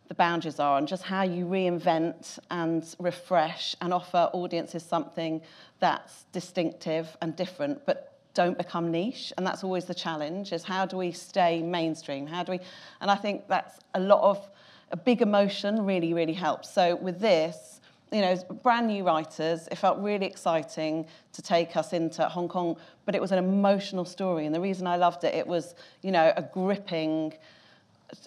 the 0.07 0.13
boundaries 0.13 0.59
are 0.59 0.77
and 0.77 0.87
just 0.87 1.03
how 1.03 1.23
you 1.23 1.45
reinvent 1.45 2.39
and 2.51 2.95
refresh 2.99 3.75
and 3.81 3.93
offer 3.93 4.29
audiences 4.33 4.83
something 4.83 5.41
that's 5.79 6.23
distinctive 6.31 7.17
and 7.21 7.35
different, 7.35 7.85
but 7.85 8.13
don't 8.33 8.57
become 8.57 8.91
niche 8.91 9.33
and 9.35 9.47
that's 9.47 9.63
always 9.63 9.85
the 9.85 9.95
challenge 9.95 10.53
is 10.53 10.63
how 10.63 10.85
do 10.85 10.95
we 10.95 11.11
stay 11.11 11.59
mainstream 11.63 12.27
how 12.27 12.43
do 12.43 12.51
we 12.51 12.59
and 13.01 13.09
i 13.09 13.15
think 13.15 13.47
that's 13.47 13.79
a 13.95 13.99
lot 13.99 14.21
of 14.21 14.47
a 14.91 14.97
big 14.97 15.21
emotion 15.21 15.85
really, 15.85 16.13
really 16.13 16.33
helps. 16.33 16.69
So 16.69 16.95
with 16.95 17.19
this, 17.19 17.81
you 18.11 18.21
know, 18.21 18.37
brand 18.63 18.87
new 18.87 19.03
writers, 19.03 19.67
it 19.69 19.77
felt 19.77 19.99
really 19.99 20.25
exciting 20.25 21.05
to 21.33 21.41
take 21.41 21.75
us 21.75 21.91
into 21.91 22.23
Hong 22.29 22.47
Kong, 22.47 22.77
but 23.05 23.15
it 23.15 23.21
was 23.21 23.31
an 23.31 23.37
emotional 23.37 24.05
story. 24.05 24.45
And 24.45 24.55
the 24.55 24.61
reason 24.61 24.87
I 24.87 24.95
loved 24.95 25.23
it, 25.25 25.35
it 25.35 25.45
was, 25.45 25.75
you 26.01 26.11
know, 26.11 26.31
a 26.37 26.41
gripping 26.41 27.33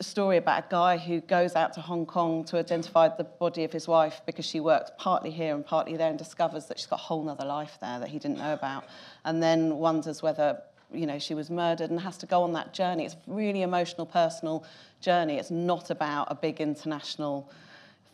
story 0.00 0.36
about 0.36 0.64
a 0.64 0.66
guy 0.68 0.98
who 0.98 1.22
goes 1.22 1.56
out 1.56 1.72
to 1.72 1.80
Hong 1.80 2.04
Kong 2.04 2.44
to 2.44 2.58
identify 2.58 3.08
the 3.08 3.24
body 3.24 3.64
of 3.64 3.72
his 3.72 3.88
wife 3.88 4.20
because 4.26 4.44
she 4.44 4.61
works 4.61 4.90
partly 4.98 5.30
here 5.30 5.54
and 5.54 5.64
partly 5.64 5.96
there 5.96 6.11
and 6.11 6.18
discovers 6.18 6.66
that 6.66 6.78
she's 6.78 6.86
got 6.86 6.96
a 6.96 7.02
whole 7.02 7.26
other 7.30 7.46
life 7.46 7.78
there 7.80 7.98
that 7.98 8.08
he 8.08 8.18
didn't 8.18 8.36
know 8.36 8.52
about. 8.52 8.84
And 9.24 9.42
then 9.42 9.78
wonders 9.78 10.22
whether 10.22 10.61
you 10.93 11.07
know, 11.07 11.18
she 11.18 11.34
was 11.34 11.51
murdered 11.51 11.91
and 11.91 12.01
has 12.01 12.16
to 12.18 12.26
go 12.26 12.43
on 12.43 12.53
that 12.55 12.72
journey. 12.72 13.05
It's 13.05 13.16
really 13.26 13.62
emotional, 13.62 14.07
personal 14.07 14.64
journey. 15.01 15.38
It's 15.38 15.51
not 15.51 15.91
about 15.91 16.28
a 16.30 16.34
big 16.34 16.61
international 16.61 17.51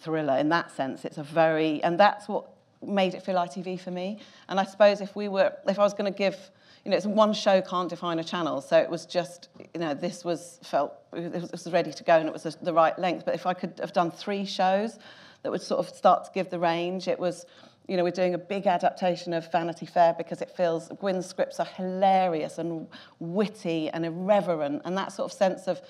thriller 0.00 0.36
in 0.36 0.48
that 0.50 0.70
sense. 0.70 1.04
It's 1.04 1.18
a 1.18 1.22
very, 1.22 1.82
and 1.82 1.98
that's 1.98 2.28
what 2.28 2.46
made 2.82 3.14
it 3.14 3.22
feel 3.22 3.36
ITV 3.36 3.80
for 3.80 3.90
me. 3.90 4.18
And 4.48 4.60
I 4.60 4.64
suppose 4.64 5.00
if 5.00 5.16
we 5.16 5.28
were, 5.28 5.52
if 5.66 5.78
I 5.78 5.82
was 5.82 5.94
going 5.94 6.12
to 6.12 6.16
give, 6.16 6.36
you 6.84 6.90
know, 6.90 6.96
it's 6.96 7.06
one 7.06 7.32
show 7.32 7.60
can't 7.62 7.88
define 7.88 8.18
a 8.18 8.24
channel. 8.24 8.60
So 8.60 8.78
it 8.78 8.88
was 8.88 9.06
just, 9.06 9.48
you 9.74 9.80
know, 9.80 9.94
this 9.94 10.24
was 10.24 10.60
felt, 10.62 10.92
this 11.12 11.50
was 11.50 11.72
ready 11.72 11.92
to 11.92 12.04
go 12.04 12.16
and 12.16 12.28
it 12.28 12.32
was 12.32 12.56
the 12.62 12.72
right 12.72 12.96
length. 12.98 13.24
But 13.24 13.34
if 13.34 13.46
I 13.46 13.54
could 13.54 13.78
have 13.80 13.92
done 13.92 14.10
three 14.10 14.44
shows 14.44 14.98
that 15.42 15.50
would 15.50 15.62
sort 15.62 15.80
of 15.80 15.94
start 15.94 16.24
to 16.26 16.30
give 16.32 16.50
the 16.50 16.58
range, 16.58 17.08
it 17.08 17.18
was, 17.18 17.46
you 17.88 17.96
know, 17.96 18.04
we're 18.04 18.10
doing 18.10 18.34
a 18.34 18.38
big 18.38 18.66
adaptation 18.66 19.32
of 19.32 19.50
Vanity 19.52 19.86
Fair 19.86 20.14
because 20.16 20.42
it 20.42 20.50
feels, 20.50 20.88
Gwyn's 21.00 21.26
scripts 21.26 21.60
are 21.60 21.66
hilarious 21.66 22.58
and 22.58 22.88
witty 23.20 23.88
and 23.90 24.04
irreverent 24.04 24.82
and 24.84 24.96
that 24.96 25.12
sort 25.12 25.30
of 25.30 25.36
sense 25.36 25.68
of, 25.68 25.80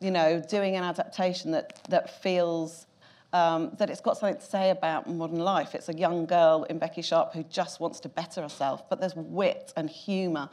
you 0.00 0.10
know, 0.10 0.42
doing 0.48 0.76
an 0.76 0.84
adaptation 0.84 1.50
that, 1.52 1.78
that 1.90 2.22
feels 2.22 2.86
um, 3.32 3.72
that 3.78 3.88
it's 3.88 4.00
got 4.00 4.18
something 4.18 4.38
to 4.38 4.44
say 4.44 4.70
about 4.70 5.08
modern 5.08 5.38
life. 5.38 5.74
It's 5.74 5.88
a 5.88 5.94
young 5.94 6.26
girl 6.26 6.64
in 6.68 6.78
Becky 6.78 7.02
Sharp 7.02 7.32
who 7.32 7.42
just 7.44 7.80
wants 7.80 8.00
to 8.00 8.08
better 8.08 8.42
herself, 8.42 8.88
but 8.88 9.00
there's 9.00 9.16
wit 9.16 9.72
and 9.76 9.88
humour, 9.88 10.50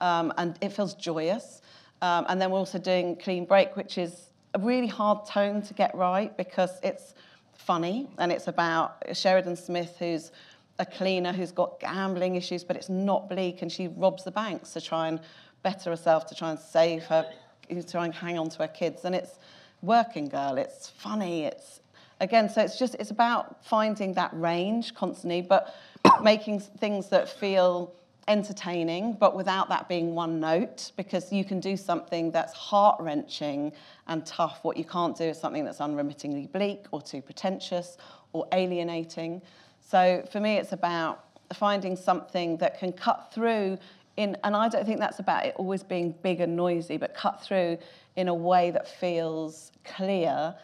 um, 0.00 0.32
and 0.36 0.56
it 0.60 0.72
feels 0.72 0.94
joyous. 0.94 1.62
Um, 2.02 2.26
and 2.28 2.40
then 2.40 2.50
we're 2.50 2.58
also 2.58 2.78
doing 2.78 3.16
Clean 3.16 3.44
Break, 3.44 3.76
which 3.76 3.96
is 3.96 4.30
a 4.54 4.58
really 4.58 4.88
hard 4.88 5.26
tone 5.26 5.62
to 5.62 5.74
get 5.74 5.94
right 5.94 6.36
because 6.36 6.80
it's 6.82 7.14
funny 7.58 8.08
and 8.18 8.30
it's 8.30 8.48
about 8.48 8.96
Sheridan 9.12 9.56
Smith, 9.56 9.96
who's 9.98 10.32
a 10.78 10.86
cleaner 10.86 11.32
who's 11.32 11.52
got 11.52 11.80
gambling 11.80 12.36
issues, 12.36 12.64
but 12.64 12.76
it's 12.76 12.88
not 12.88 13.28
bleak, 13.28 13.62
and 13.62 13.72
she 13.72 13.88
robs 13.88 14.24
the 14.24 14.30
banks 14.30 14.72
to 14.72 14.80
try 14.80 15.08
and 15.08 15.20
better 15.62 15.90
herself, 15.90 16.26
to 16.26 16.34
try 16.34 16.50
and 16.50 16.58
save 16.58 17.04
her, 17.04 17.26
to 17.68 17.82
try 17.82 18.04
and 18.04 18.14
hang 18.14 18.38
on 18.38 18.48
to 18.50 18.58
her 18.58 18.68
kids. 18.68 19.04
And 19.04 19.14
it's 19.14 19.38
working 19.82 20.28
girl, 20.28 20.58
it's 20.58 20.88
funny, 20.88 21.44
it's 21.44 21.80
again, 22.20 22.48
so 22.48 22.62
it's 22.62 22.78
just, 22.78 22.94
it's 22.96 23.10
about 23.10 23.64
finding 23.64 24.14
that 24.14 24.30
range 24.32 24.94
constantly, 24.94 25.42
but 25.42 25.74
making 26.22 26.60
things 26.60 27.08
that 27.08 27.28
feel 27.28 27.92
entertaining, 28.28 29.12
but 29.14 29.36
without 29.36 29.68
that 29.68 29.88
being 29.88 30.14
one 30.14 30.40
note, 30.40 30.92
because 30.96 31.32
you 31.32 31.44
can 31.44 31.60
do 31.60 31.76
something 31.76 32.30
that's 32.30 32.52
heart 32.52 33.00
wrenching 33.00 33.72
and 34.08 34.26
tough. 34.26 34.58
What 34.62 34.76
you 34.76 34.84
can't 34.84 35.16
do 35.16 35.24
is 35.24 35.38
something 35.38 35.64
that's 35.64 35.80
unremittingly 35.80 36.48
bleak 36.48 36.86
or 36.90 37.00
too 37.00 37.22
pretentious 37.22 37.96
or 38.32 38.46
alienating. 38.52 39.42
So 39.80 40.26
for 40.32 40.40
me, 40.40 40.56
it's 40.56 40.72
about 40.72 41.24
finding 41.54 41.94
something 41.96 42.56
that 42.58 42.78
can 42.78 42.92
cut 42.92 43.32
through 43.32 43.78
in, 44.16 44.36
and 44.44 44.56
I 44.56 44.68
don't 44.68 44.84
think 44.84 44.98
that's 44.98 45.18
about 45.18 45.46
it 45.46 45.54
always 45.56 45.82
being 45.82 46.14
big 46.22 46.40
and 46.40 46.56
noisy, 46.56 46.96
but 46.96 47.14
cut 47.14 47.42
through 47.42 47.78
in 48.16 48.28
a 48.28 48.34
way 48.34 48.70
that 48.70 48.88
feels 48.88 49.72
clear 49.84 50.54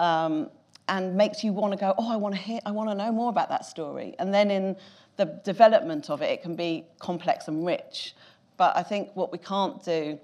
um, 0.00 0.50
and 0.88 1.14
makes 1.14 1.44
you 1.44 1.52
want 1.52 1.72
to 1.72 1.78
go, 1.78 1.94
oh, 1.98 2.10
I 2.10 2.16
want 2.16 2.34
to 2.34 2.40
hear, 2.40 2.60
I 2.66 2.70
want 2.72 2.90
to 2.90 2.94
know 2.94 3.12
more 3.12 3.28
about 3.28 3.48
that 3.50 3.64
story. 3.64 4.14
And 4.18 4.32
then 4.34 4.50
in 4.50 4.76
the 5.16 5.26
development 5.44 6.10
of 6.10 6.22
it, 6.22 6.30
it 6.30 6.42
can 6.42 6.56
be 6.56 6.84
complex 6.98 7.48
and 7.48 7.66
rich. 7.66 8.14
But 8.56 8.76
I 8.76 8.82
think 8.82 9.10
what 9.14 9.32
we 9.32 9.38
can't 9.38 9.82
do 9.84 10.18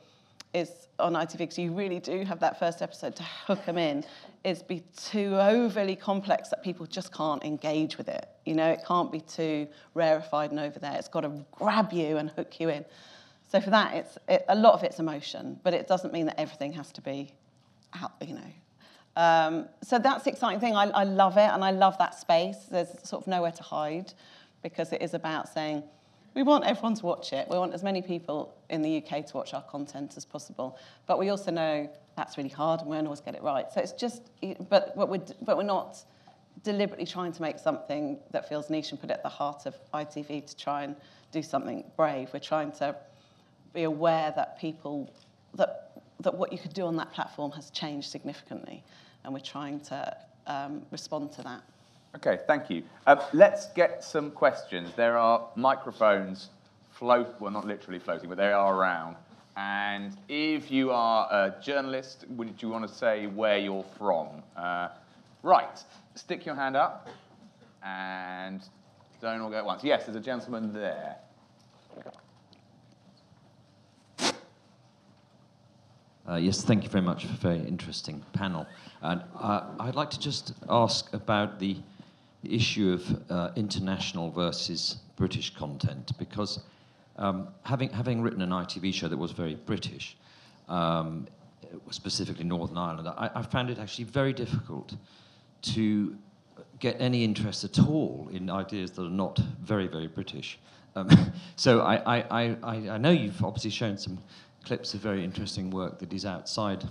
is 0.54 0.88
on 0.98 1.12
ITV, 1.12 1.38
because 1.38 1.58
you 1.58 1.72
really 1.72 2.00
do 2.00 2.24
have 2.24 2.40
that 2.40 2.58
first 2.58 2.82
episode 2.82 3.14
to 3.16 3.22
hook 3.22 3.64
them 3.66 3.78
in, 3.78 4.04
is 4.44 4.62
be 4.62 4.82
too 4.96 5.36
overly 5.38 5.94
complex 5.94 6.48
that 6.48 6.62
people 6.62 6.86
just 6.86 7.12
can't 7.12 7.42
engage 7.44 7.98
with 7.98 8.08
it. 8.08 8.28
You 8.46 8.54
know, 8.54 8.68
it 8.68 8.80
can't 8.86 9.12
be 9.12 9.20
too 9.20 9.68
rarefied 9.94 10.50
and 10.50 10.60
over 10.60 10.78
there. 10.78 10.94
It's 10.94 11.08
got 11.08 11.20
to 11.20 11.44
grab 11.52 11.92
you 11.92 12.16
and 12.16 12.30
hook 12.30 12.58
you 12.60 12.70
in. 12.70 12.84
So 13.50 13.60
for 13.60 13.70
that, 13.70 13.94
it's 13.94 14.18
it, 14.28 14.44
a 14.48 14.56
lot 14.56 14.74
of 14.74 14.82
it's 14.82 14.98
emotion, 14.98 15.58
but 15.62 15.74
it 15.74 15.86
doesn't 15.86 16.12
mean 16.12 16.26
that 16.26 16.40
everything 16.40 16.72
has 16.74 16.92
to 16.92 17.00
be 17.00 17.32
out, 17.94 18.12
you 18.20 18.34
know, 18.34 18.52
um, 19.18 19.68
so 19.82 19.98
that's 19.98 20.22
the 20.22 20.30
exciting 20.30 20.60
thing. 20.60 20.76
I, 20.76 20.84
I 20.90 21.02
love 21.02 21.36
it 21.36 21.50
and 21.50 21.64
I 21.64 21.72
love 21.72 21.98
that 21.98 22.14
space. 22.14 22.56
There's 22.70 22.88
sort 23.02 23.24
of 23.24 23.26
nowhere 23.26 23.50
to 23.50 23.62
hide 23.64 24.12
because 24.62 24.92
it 24.92 25.02
is 25.02 25.14
about 25.14 25.48
saying, 25.48 25.82
we 26.34 26.42
want 26.42 26.64
everyone 26.64 26.94
to 26.94 27.06
watch 27.06 27.32
it. 27.32 27.48
We 27.50 27.58
want 27.58 27.74
as 27.74 27.82
many 27.82 28.02
people 28.02 28.54
in 28.70 28.82
the 28.82 28.98
UK 28.98 29.26
to 29.26 29.36
watch 29.36 29.54
our 29.54 29.62
content 29.62 30.16
as 30.16 30.24
possible. 30.24 30.78
But 31.06 31.18
we 31.18 31.30
also 31.30 31.50
know 31.50 31.90
that's 32.16 32.36
really 32.36 32.50
hard 32.50 32.80
and 32.80 32.90
we 32.90 32.96
don't 32.96 33.06
always 33.06 33.20
get 33.20 33.34
it 33.34 33.42
right. 33.42 33.66
So 33.72 33.80
it's 33.80 33.92
just, 33.92 34.30
but, 34.68 34.94
but, 34.96 35.08
we're, 35.08 35.24
but 35.42 35.56
we're 35.56 35.62
not 35.62 36.04
deliberately 36.62 37.06
trying 37.06 37.32
to 37.32 37.42
make 37.42 37.58
something 37.58 38.18
that 38.30 38.48
feels 38.48 38.70
niche 38.70 38.90
and 38.90 39.00
put 39.00 39.10
it 39.10 39.14
at 39.14 39.22
the 39.22 39.28
heart 39.28 39.66
of 39.66 39.74
ITV 39.94 40.46
to 40.46 40.56
try 40.56 40.84
and 40.84 40.96
do 41.32 41.42
something 41.42 41.84
brave. 41.96 42.30
We're 42.32 42.40
trying 42.40 42.72
to 42.72 42.96
be 43.72 43.84
aware 43.84 44.32
that 44.36 44.58
people, 44.60 45.12
that, 45.54 46.02
that 46.20 46.34
what 46.34 46.52
you 46.52 46.58
could 46.58 46.74
do 46.74 46.86
on 46.86 46.96
that 46.96 47.12
platform 47.12 47.52
has 47.52 47.70
changed 47.70 48.10
significantly 48.10 48.84
and 49.24 49.32
we're 49.32 49.40
trying 49.40 49.80
to 49.80 50.16
um, 50.46 50.82
respond 50.90 51.32
to 51.32 51.42
that. 51.42 51.62
Okay, 52.18 52.42
thank 52.48 52.68
you. 52.68 52.82
Uh, 53.06 53.24
let's 53.32 53.66
get 53.74 54.02
some 54.02 54.32
questions. 54.32 54.90
There 54.96 55.16
are 55.16 55.46
microphones 55.54 56.48
float, 56.90 57.40
well, 57.40 57.52
not 57.52 57.64
literally 57.64 58.00
floating, 58.00 58.28
but 58.28 58.36
they 58.38 58.52
are 58.52 58.74
around. 58.74 59.14
And 59.56 60.16
if 60.28 60.68
you 60.68 60.90
are 60.90 61.28
a 61.30 61.54
journalist, 61.62 62.24
would 62.30 62.60
you 62.60 62.70
want 62.70 62.88
to 62.88 62.92
say 62.92 63.26
where 63.28 63.58
you're 63.58 63.84
from? 63.96 64.42
Uh, 64.56 64.88
right, 65.44 65.84
stick 66.16 66.44
your 66.44 66.56
hand 66.56 66.76
up 66.76 67.08
and 67.84 68.62
don't 69.20 69.40
all 69.40 69.50
go 69.50 69.56
at 69.56 69.64
once. 69.64 69.84
Yes, 69.84 70.06
there's 70.06 70.16
a 70.16 70.20
gentleman 70.20 70.72
there. 70.72 71.18
Uh, 76.28 76.34
yes, 76.36 76.62
thank 76.62 76.82
you 76.82 76.90
very 76.90 77.02
much 77.02 77.24
for 77.24 77.32
a 77.32 77.36
very 77.36 77.66
interesting 77.66 78.22
panel. 78.32 78.66
And 79.02 79.22
uh, 79.40 79.62
I'd 79.80 79.94
like 79.94 80.10
to 80.10 80.20
just 80.20 80.52
ask 80.68 81.12
about 81.14 81.58
the 81.58 81.76
issue 82.44 82.92
of 82.92 83.30
uh, 83.30 83.50
international 83.56 84.30
versus 84.30 84.98
British 85.16 85.54
content, 85.54 86.12
because 86.18 86.60
um, 87.16 87.48
having, 87.64 87.90
having 87.90 88.22
written 88.22 88.42
an 88.42 88.50
ITV 88.50 88.94
show 88.94 89.08
that 89.08 89.16
was 89.16 89.32
very 89.32 89.56
British, 89.56 90.16
um, 90.68 91.26
specifically 91.90 92.44
Northern 92.44 92.78
Ireland, 92.78 93.08
I, 93.08 93.30
I 93.34 93.42
found 93.42 93.70
it 93.70 93.78
actually 93.78 94.04
very 94.04 94.32
difficult 94.32 94.94
to 95.62 96.16
get 96.78 96.96
any 97.00 97.24
interest 97.24 97.64
at 97.64 97.78
all 97.80 98.28
in 98.32 98.48
ideas 98.48 98.92
that 98.92 99.02
are 99.02 99.10
not 99.10 99.38
very, 99.60 99.88
very 99.88 100.06
British. 100.06 100.58
Um, 100.94 101.08
so 101.56 101.80
I, 101.80 102.18
I, 102.18 102.56
I, 102.62 102.74
I 102.90 102.98
know 102.98 103.10
you've 103.10 103.42
obviously 103.44 103.70
shown 103.70 103.98
some 103.98 104.18
clips 104.64 104.94
of 104.94 105.00
very 105.00 105.24
interesting 105.24 105.70
work 105.70 105.98
that 105.98 106.12
is 106.12 106.24
outside 106.24 106.84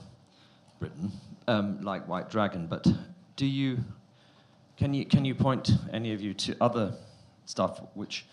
Britain, 0.79 1.11
um, 1.47 1.81
like 1.81 2.07
White 2.07 2.29
Dragon. 2.29 2.67
But 2.67 2.87
do 3.35 3.45
you 3.45 3.79
can 4.77 4.93
you 4.93 5.05
can 5.05 5.25
you 5.25 5.35
point 5.35 5.71
any 5.91 6.13
of 6.13 6.21
you 6.21 6.33
to 6.33 6.55
other 6.61 6.93
stuff 7.45 7.81
which 7.95 8.25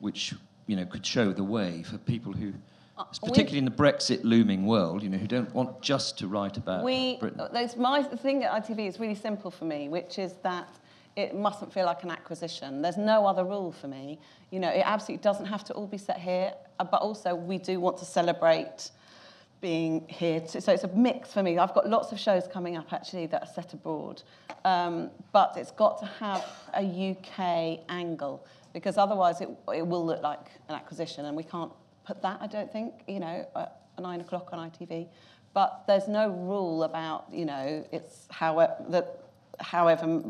which 0.00 0.34
you 0.66 0.76
know 0.76 0.86
could 0.86 1.04
show 1.04 1.32
the 1.32 1.44
way 1.44 1.82
for 1.82 1.98
people 1.98 2.32
who 2.32 2.52
uh, 2.98 3.04
particularly 3.24 3.58
in 3.58 3.64
the 3.64 3.70
Brexit 3.70 4.20
looming 4.22 4.66
world, 4.66 5.02
you 5.02 5.08
know, 5.08 5.16
who 5.16 5.26
don't 5.26 5.52
want 5.54 5.80
just 5.80 6.18
to 6.18 6.28
write 6.28 6.58
about 6.58 6.84
we, 6.84 7.16
Britain. 7.16 7.40
My 7.78 8.02
thing 8.02 8.44
at 8.44 8.64
ITV 8.64 8.86
is 8.86 9.00
really 9.00 9.14
simple 9.14 9.50
for 9.50 9.64
me, 9.64 9.88
which 9.88 10.18
is 10.18 10.34
that 10.42 10.68
it 11.16 11.34
mustn't 11.34 11.72
feel 11.72 11.86
like 11.86 12.02
an 12.02 12.10
acquisition. 12.10 12.82
There's 12.82 12.98
no 12.98 13.26
other 13.26 13.44
rule 13.44 13.72
for 13.72 13.88
me. 13.88 14.18
You 14.50 14.60
know, 14.60 14.68
it 14.68 14.82
absolutely 14.84 15.22
doesn't 15.22 15.46
have 15.46 15.64
to 15.64 15.72
all 15.72 15.86
be 15.86 15.96
set 15.96 16.18
here, 16.18 16.52
uh, 16.78 16.84
but 16.84 17.00
also 17.00 17.34
we 17.34 17.56
do 17.56 17.80
want 17.80 17.96
to 17.98 18.04
celebrate 18.04 18.90
being 19.62 20.06
here. 20.08 20.42
So 20.46 20.72
it's 20.72 20.84
a 20.84 20.88
mix 20.88 21.32
for 21.32 21.42
me. 21.42 21.56
I've 21.56 21.72
got 21.72 21.88
lots 21.88 22.12
of 22.12 22.18
shows 22.18 22.46
coming 22.46 22.76
up 22.76 22.92
actually 22.92 23.26
that 23.28 23.42
are 23.44 23.52
set 23.54 23.72
abroad, 23.72 24.22
um, 24.66 25.10
but 25.32 25.54
it's 25.56 25.70
got 25.70 25.98
to 26.00 26.06
have 26.06 26.44
a 26.74 26.82
UK 26.82 27.80
angle 27.88 28.44
because 28.74 28.98
otherwise 28.98 29.40
it, 29.40 29.48
it 29.74 29.86
will 29.86 30.04
look 30.04 30.22
like 30.22 30.46
an 30.68 30.74
acquisition, 30.74 31.24
and 31.24 31.36
we 31.36 31.44
can't 31.44 31.72
put 32.04 32.20
that. 32.20 32.38
I 32.42 32.46
don't 32.46 32.70
think 32.70 32.92
you 33.06 33.20
know 33.20 33.46
at 33.56 33.80
nine 33.98 34.20
o'clock 34.20 34.50
on 34.52 34.70
ITV. 34.70 35.08
But 35.54 35.84
there's 35.86 36.08
no 36.08 36.28
rule 36.30 36.82
about 36.82 37.26
you 37.32 37.44
know 37.44 37.86
it's 37.92 38.26
however 38.30 38.74
that 38.88 39.20
however 39.60 40.24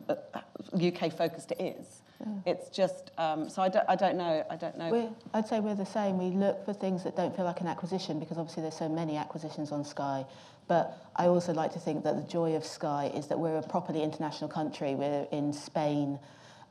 UK 0.75 1.03
uh, 1.05 1.11
focused 1.11 1.53
it 1.53 1.61
is. 1.61 2.02
It's 2.45 2.69
just, 2.69 3.11
um, 3.19 3.49
so 3.49 3.63
I 3.63 3.69
don't, 3.69 3.85
I 3.89 3.97
don't 3.97 4.17
know, 4.17 4.45
I 4.51 4.57
don't 4.57 4.77
know. 4.77 4.91
We're, 4.91 5.11
I'd 5.35 5.47
say 5.47 5.61
we're 5.61 5.75
the 5.75 5.87
same. 5.87 6.19
We 6.19 6.37
look 6.37 6.65
for 6.65 6.73
things 6.73 7.05
that 7.05 7.17
don't 7.17 7.35
feel 7.35 7.45
like 7.45 7.61
an 7.61 7.67
acquisition 7.67 8.19
because 8.19 8.39
obviously 8.39 8.63
there's 8.63 8.77
so 8.77 8.89
many 8.89 9.17
acquisitions 9.17 9.73
on 9.73 9.85
Sky. 9.85 10.25
But 10.69 10.97
I 11.17 11.27
also 11.27 11.53
like 11.53 11.73
to 11.73 11.79
think 11.79 12.05
that 12.05 12.17
the 12.17 12.31
joy 12.31 12.55
of 12.55 12.65
Sky 12.65 13.11
is 13.15 13.27
that 13.29 13.39
we're 13.39 13.57
a 13.57 13.63
properly 13.63 14.03
international 14.03 14.49
country. 14.49 14.95
We're 14.95 15.27
in 15.33 15.53
Spain, 15.53 16.19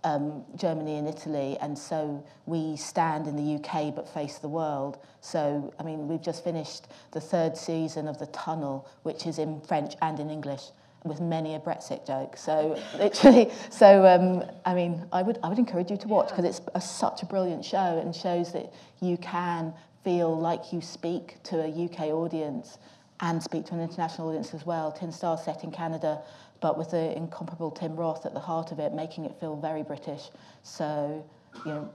um, 0.04 0.44
Germany 0.56 0.98
and 0.98 1.08
Italy, 1.08 1.58
and 1.62 1.78
so 1.78 2.24
we 2.46 2.76
stand 2.76 3.28
in 3.28 3.36
the 3.36 3.56
UK 3.56 3.94
but 3.94 4.08
face 4.08 4.38
the 4.38 4.50
world. 4.50 4.98
So, 5.20 5.74
I 5.80 5.84
mean, 5.84 6.08
we've 6.08 6.22
just 6.22 6.44
finished 6.44 6.88
the 7.12 7.22
third 7.22 7.58
season 7.58 8.08
of 8.08 8.18
The 8.18 8.28
Tunnel, 8.28 8.88
which 9.04 9.28
is 9.28 9.38
in 9.38 9.62
French 9.62 9.96
and 10.02 10.20
in 10.20 10.30
English 10.30 10.64
with 11.04 11.20
many 11.20 11.56
a 11.56 11.60
Brexit 11.60 12.06
joke. 12.06 12.38
So 12.38 12.80
literally, 12.98 13.52
so 13.70 14.06
um, 14.06 14.44
I 14.66 14.74
mean, 14.74 15.06
I 15.12 15.22
would 15.22 15.40
I 15.44 15.50
would 15.50 15.60
encourage 15.60 15.90
you 15.90 15.98
to 15.98 16.08
watch 16.08 16.30
because 16.30 16.46
it's 16.46 16.62
a, 16.76 16.82
such 16.82 17.24
a 17.24 17.26
brilliant 17.26 17.66
show 17.66 18.00
and 18.00 18.16
shows 18.16 18.52
that 18.54 18.72
you 19.02 19.18
can 19.18 19.74
feel 20.04 20.38
like 20.38 20.74
you 20.74 20.82
speak 20.82 21.42
to 21.44 21.62
a 21.62 21.86
UK 21.86 22.10
audience 22.10 22.78
and 23.22 23.42
speak 23.42 23.66
to 23.68 23.74
an 23.74 23.82
international 23.82 24.30
audience 24.30 24.54
as 24.54 24.66
well. 24.66 24.92
Tin 24.92 25.12
Star 25.12 25.38
set 25.38 25.64
in 25.64 25.72
Canada, 25.72 26.22
but 26.60 26.78
with 26.78 26.92
the 26.92 27.16
incomparable 27.16 27.72
Tim 27.72 27.96
Roth 27.96 28.26
at 28.26 28.34
the 28.34 28.40
heart 28.40 28.72
of 28.72 28.80
it, 28.80 28.94
making 28.94 29.26
it 29.26 29.40
feel 29.40 29.56
very 29.56 29.84
British. 29.84 30.30
So, 30.64 31.24
you 31.66 31.72
know, 31.72 31.90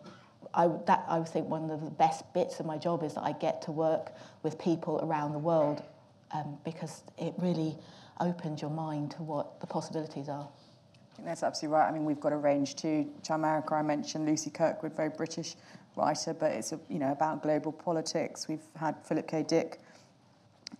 I, 0.54 0.68
that, 0.86 1.04
I 1.09 1.18
would 1.18 1.28
think 1.28 1.48
one 1.48 1.68
of 1.68 1.84
the 1.84 1.90
best 1.90 2.32
bits 2.32 2.61
of 2.61 2.66
my 2.66 2.78
job 2.78 3.02
is 3.02 3.14
that 3.14 3.24
I 3.24 3.32
get 3.32 3.61
to 3.62 3.72
work 3.72 4.12
with 4.44 4.59
people 4.59 5.00
around 5.02 5.32
the 5.32 5.38
world 5.38 5.82
um, 6.32 6.59
because 6.64 7.02
it 7.18 7.34
really 7.38 7.76
opens 8.21 8.62
your 8.62 8.71
mind 8.71 9.12
to 9.12 9.23
what 9.23 9.61
the 9.61 9.67
possibilities 9.67 10.29
are. 10.29 10.49
I 10.49 11.17
think 11.17 11.29
that's 11.29 11.43
absolutely 11.43 11.77
right. 11.79 11.89
I 11.89 11.93
mean, 11.93 12.05
we've 12.05 12.21
got 12.21 12.33
a 12.33 12.37
range 12.37 12.77
too. 12.77 13.11
Chimerica, 13.23 13.73
I 13.73 13.83
mentioned 13.83 14.27
Lucy 14.27 14.51
Kirkwood, 14.51 14.95
very 14.95 15.09
British 15.09 15.57
writer, 15.97 16.35
but 16.35 16.53
it's 16.53 16.73
you 16.89 16.99
know 16.99 17.12
about 17.12 17.43
global 17.43 17.73
politics. 17.73 18.49
We've 18.49 18.67
had 18.77 18.97
Philip 19.05 19.27
K. 19.27 19.43
Dick 19.43 19.81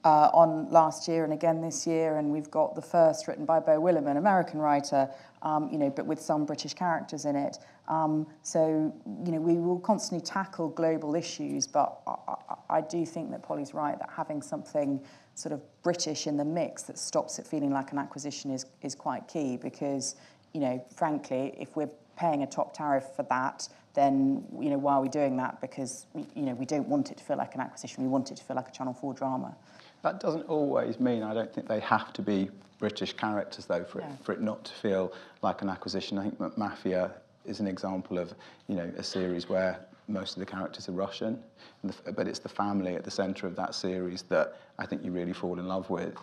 uh, 0.05 0.31
on 0.33 0.71
last 0.71 1.09
year 1.09 1.25
and 1.25 1.33
again 1.33 1.61
this 1.61 1.87
year, 1.87 2.19
and 2.19 2.31
we've 2.31 2.51
got 2.51 2.75
the 2.75 2.83
first 2.83 3.27
written 3.27 3.45
by 3.45 3.59
Beau 3.59 3.81
Willimon, 3.81 4.13
an 4.13 4.17
American 4.17 4.61
writer, 4.61 5.11
um, 5.43 5.69
you 5.71 5.79
know, 5.79 5.91
but 5.91 6.07
with 6.07 6.21
some 6.21 6.45
British 6.45 6.75
characters 6.75 7.25
in 7.25 7.35
it. 7.35 7.59
Um, 7.89 8.27
so, 8.43 8.93
you 9.25 9.33
know, 9.33 9.41
we 9.41 9.55
will 9.55 9.81
constantly 9.81 10.25
tackle 10.25 10.69
global 10.69 11.15
issues, 11.15 11.67
but 11.67 12.01
I, 12.07 12.15
I, 12.29 12.77
I 12.79 12.81
do 12.81 13.05
think 13.05 13.31
that 13.31 13.43
Polly's 13.43 13.75
right 13.75 13.99
that 13.99 14.11
having 14.11 14.43
something 14.43 15.01
sort 15.35 15.53
of 15.53 15.61
British 15.83 16.27
in 16.27 16.37
the 16.37 16.45
mix 16.45 16.83
that 16.85 16.99
stops 16.99 17.39
it 17.39 17.47
feeling 17.47 17.71
like 17.71 17.93
an 17.93 17.99
acquisition 17.99 18.51
is, 18.51 18.67
is 18.83 18.95
quite 18.95 19.29
key 19.29 19.57
because, 19.57 20.17
you 20.53 20.61
know, 20.61 20.85
frankly, 20.95 21.55
if 21.59 21.77
we're 21.77 21.91
paying 22.17 22.43
a 22.43 22.47
top 22.47 22.75
tariff 22.75 23.05
for 23.15 23.23
that, 23.25 23.69
then, 23.97 24.45
you 24.61 24.71
know, 24.71 24.79
why 24.79 24.95
are 24.95 25.01
we 25.01 25.09
doing 25.09 25.37
that? 25.39 25.61
Because, 25.61 26.07
you 26.15 26.43
know, 26.43 26.55
we 26.55 26.67
don't 26.67 26.87
want 26.87 27.11
it 27.11 27.17
to 27.17 27.25
feel 27.25 27.37
like 27.37 27.55
an 27.55 27.61
acquisition. 27.61 28.05
We 28.05 28.09
want 28.09 28.31
it 28.31 28.37
to 28.37 28.45
feel 28.45 28.55
like 28.55 28.69
a 28.69 28.71
Channel 28.71 28.93
4 28.93 29.15
drama. 29.15 29.57
That 30.03 30.21
doesn't 30.21 30.43
always 30.43 31.01
mean, 31.01 31.25
I 31.25 31.35
don't 31.35 31.53
think 31.53 31.67
they 31.67 31.81
have 31.81 32.13
to 32.13 32.23
be 32.23 32.51
British 32.79 33.15
characters, 33.15 33.67
though, 33.67 33.83
for, 33.83 34.01
it, 34.01 34.07
for 34.23 34.33
it 34.33 34.41
not 34.43 34.65
to 34.67 34.73
feel 34.75 35.13
like 35.43 35.63
an 35.63 35.71
acquisition. 35.71 36.19
I 36.19 36.25
think 36.25 36.39
McMafia 36.39 37.11
is 37.47 37.59
an 37.59 37.67
example 37.67 38.19
of, 38.19 38.35
you 38.69 38.77
know, 38.77 38.93
a 38.99 39.03
series 39.03 39.49
where 39.49 39.81
most 40.09 40.35
of 40.35 40.41
the 40.41 40.47
characters 40.47 40.89
are 40.89 40.93
Russian, 40.93 41.43
the, 41.83 42.13
but 42.13 42.29
it's 42.29 42.39
the 42.39 42.49
family 42.51 42.95
at 42.95 43.03
the 43.03 43.11
centre 43.11 43.47
of 43.47 43.57
that 43.57 43.75
series 43.75 44.23
that 44.23 44.57
I 44.79 44.87
think 44.87 45.05
you 45.05 45.11
really 45.11 45.33
fall 45.33 45.59
in 45.59 45.67
love 45.67 45.91
with. 45.91 46.15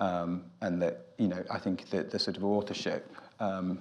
Um, 0.00 0.44
and 0.62 0.82
that, 0.82 1.06
you 1.16 1.28
know, 1.28 1.42
I 1.50 1.58
think 1.58 1.88
that 1.90 2.10
the 2.10 2.18
sort 2.18 2.36
of 2.36 2.44
authorship 2.44 3.14
um, 3.38 3.78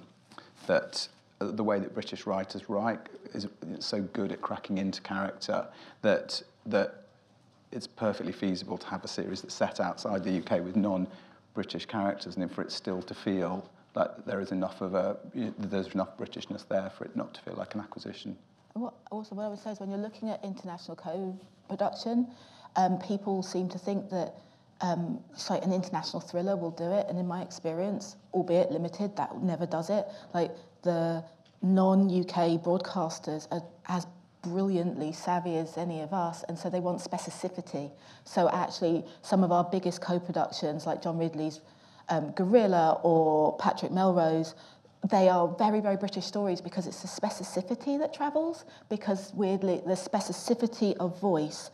that 0.67 1.07
the 1.39 1.63
way 1.63 1.79
that 1.79 1.93
British 1.93 2.25
writers 2.25 2.69
write 2.69 2.99
is 3.33 3.47
so 3.79 4.01
good 4.01 4.31
at 4.31 4.41
cracking 4.41 4.77
into 4.77 5.01
character 5.01 5.65
that 6.01 6.41
that 6.65 7.03
it's 7.71 7.87
perfectly 7.87 8.31
feasible 8.31 8.77
to 8.77 8.87
have 8.87 9.03
a 9.03 9.07
series 9.07 9.41
that's 9.41 9.53
set 9.53 9.79
outside 9.79 10.23
the 10.23 10.39
UK 10.39 10.63
with 10.63 10.75
non-British 10.75 11.85
characters, 11.85 12.35
and 12.35 12.51
for 12.51 12.61
it 12.61 12.71
still 12.71 13.01
to 13.01 13.13
feel 13.13 13.69
like 13.95 14.25
there 14.25 14.39
is 14.39 14.51
enough 14.51 14.81
of 14.81 14.95
a 14.95 15.17
there's 15.33 15.87
enough 15.87 16.17
Britishness 16.17 16.67
there 16.67 16.91
for 16.97 17.05
it 17.05 17.15
not 17.15 17.33
to 17.35 17.41
feel 17.41 17.55
like 17.55 17.75
an 17.75 17.81
acquisition. 17.81 18.37
What, 18.73 18.93
also, 19.11 19.35
what 19.35 19.43
I 19.43 19.47
would 19.49 19.59
say 19.59 19.71
is 19.71 19.79
when 19.79 19.89
you're 19.89 19.99
looking 19.99 20.29
at 20.29 20.43
international 20.43 20.95
co-production, 20.95 22.27
um, 22.75 22.99
people 22.99 23.41
seem 23.41 23.67
to 23.69 23.79
think 23.79 24.09
that 24.11 24.35
um, 24.81 25.19
so 25.35 25.55
an 25.55 25.73
international 25.73 26.21
thriller 26.21 26.55
will 26.55 26.71
do 26.71 26.91
it, 26.91 27.07
and 27.09 27.17
in 27.19 27.27
my 27.27 27.41
experience, 27.41 28.15
albeit 28.33 28.71
limited, 28.71 29.15
that 29.17 29.41
never 29.41 29.65
does 29.65 29.89
it. 29.89 30.05
Like 30.33 30.51
the 30.81 31.23
non-UK 31.61 32.61
broadcasters 32.63 33.47
are 33.51 33.63
as 33.87 34.07
brilliantly 34.41 35.11
savvy 35.11 35.57
as 35.57 35.77
any 35.77 36.01
of 36.01 36.13
us, 36.13 36.43
and 36.47 36.57
so 36.57 36.69
they 36.69 36.79
want 36.79 36.99
specificity. 36.99 37.91
So 38.23 38.49
actually, 38.49 39.05
some 39.21 39.43
of 39.43 39.51
our 39.51 39.63
biggest 39.63 40.01
co-productions, 40.01 40.85
like 40.85 41.01
John 41.01 41.17
Ridley's 41.17 41.59
um, 42.07 42.31
Guerrilla 42.31 42.99
or 43.03 43.57
Patrick 43.57 43.91
Melrose, 43.91 44.55
they 45.09 45.29
are 45.29 45.47
very, 45.47 45.79
very 45.79 45.95
British 45.95 46.25
stories 46.25 46.61
because 46.61 46.87
it's 46.87 47.01
the 47.01 47.07
specificity 47.07 47.97
that 47.99 48.13
travels, 48.13 48.65
because 48.89 49.33
weirdly, 49.33 49.81
the 49.85 49.93
specificity 49.93 50.95
of 50.97 51.19
voice 51.19 51.71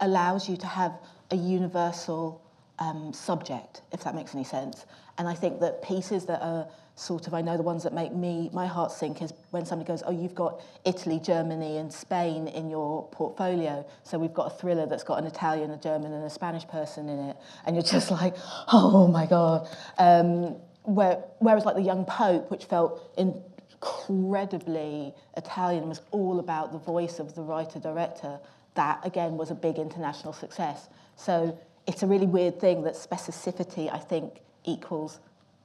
allows 0.00 0.48
you 0.48 0.56
to 0.56 0.66
have 0.66 0.92
a 1.30 1.36
universal 1.36 2.42
um, 2.78 3.12
subject, 3.12 3.82
if 3.92 4.02
that 4.04 4.14
makes 4.14 4.34
any 4.34 4.44
sense. 4.44 4.86
And 5.18 5.28
I 5.28 5.34
think 5.34 5.60
that 5.60 5.82
pieces 5.82 6.26
that 6.26 6.42
are 6.42 6.66
sort 6.96 7.26
of, 7.26 7.34
I 7.34 7.40
know 7.40 7.56
the 7.56 7.62
ones 7.62 7.82
that 7.82 7.92
make 7.92 8.12
me, 8.14 8.50
my 8.52 8.66
heart 8.66 8.92
sink 8.92 9.20
is 9.20 9.32
when 9.50 9.66
somebody 9.66 9.88
goes, 9.88 10.02
oh, 10.06 10.12
you've 10.12 10.34
got 10.34 10.60
Italy, 10.84 11.18
Germany 11.18 11.78
and 11.78 11.92
Spain 11.92 12.46
in 12.46 12.70
your 12.70 13.08
portfolio. 13.08 13.84
So 14.04 14.18
we've 14.18 14.32
got 14.32 14.52
a 14.52 14.56
thriller 14.56 14.86
that's 14.86 15.02
got 15.02 15.18
an 15.18 15.26
Italian, 15.26 15.72
a 15.72 15.76
German 15.76 16.12
and 16.12 16.24
a 16.24 16.30
Spanish 16.30 16.66
person 16.68 17.08
in 17.08 17.18
it. 17.18 17.36
And 17.66 17.74
you're 17.74 17.82
just 17.82 18.10
like, 18.22 18.34
oh 18.72 19.08
my 19.08 19.26
God. 19.26 19.68
Um, 19.98 20.56
where, 20.84 21.24
whereas 21.38 21.64
like 21.64 21.74
The 21.74 21.82
Young 21.82 22.04
Pope, 22.04 22.50
which 22.50 22.66
felt 22.66 23.12
incredibly 23.16 25.14
Italian, 25.36 25.88
was 25.88 26.00
all 26.12 26.38
about 26.38 26.70
the 26.70 26.78
voice 26.78 27.18
of 27.18 27.34
the 27.34 27.42
writer-director, 27.42 28.38
that 28.74 29.00
again 29.04 29.36
was 29.36 29.50
a 29.50 29.54
big 29.54 29.78
international 29.78 30.32
success. 30.32 30.88
So 31.16 31.58
it's 31.86 32.02
a 32.02 32.06
really 32.06 32.26
weird 32.26 32.60
thing 32.60 32.82
that 32.84 32.94
specificity, 32.94 33.92
I 33.92 33.98
think, 33.98 34.40
equals 34.64 35.20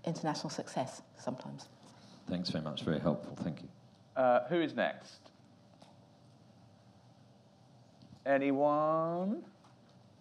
international 0.06 0.50
success 0.50 1.02
sometimes. 1.18 1.68
Thanks 2.30 2.50
very 2.50 2.64
much. 2.64 2.84
Very 2.84 3.00
helpful. 3.00 3.36
Thank 3.44 3.62
you. 3.62 3.68
Uh, 4.16 4.48
who 4.48 4.62
is 4.62 4.76
next? 4.76 5.20
Anyone? 8.26 9.44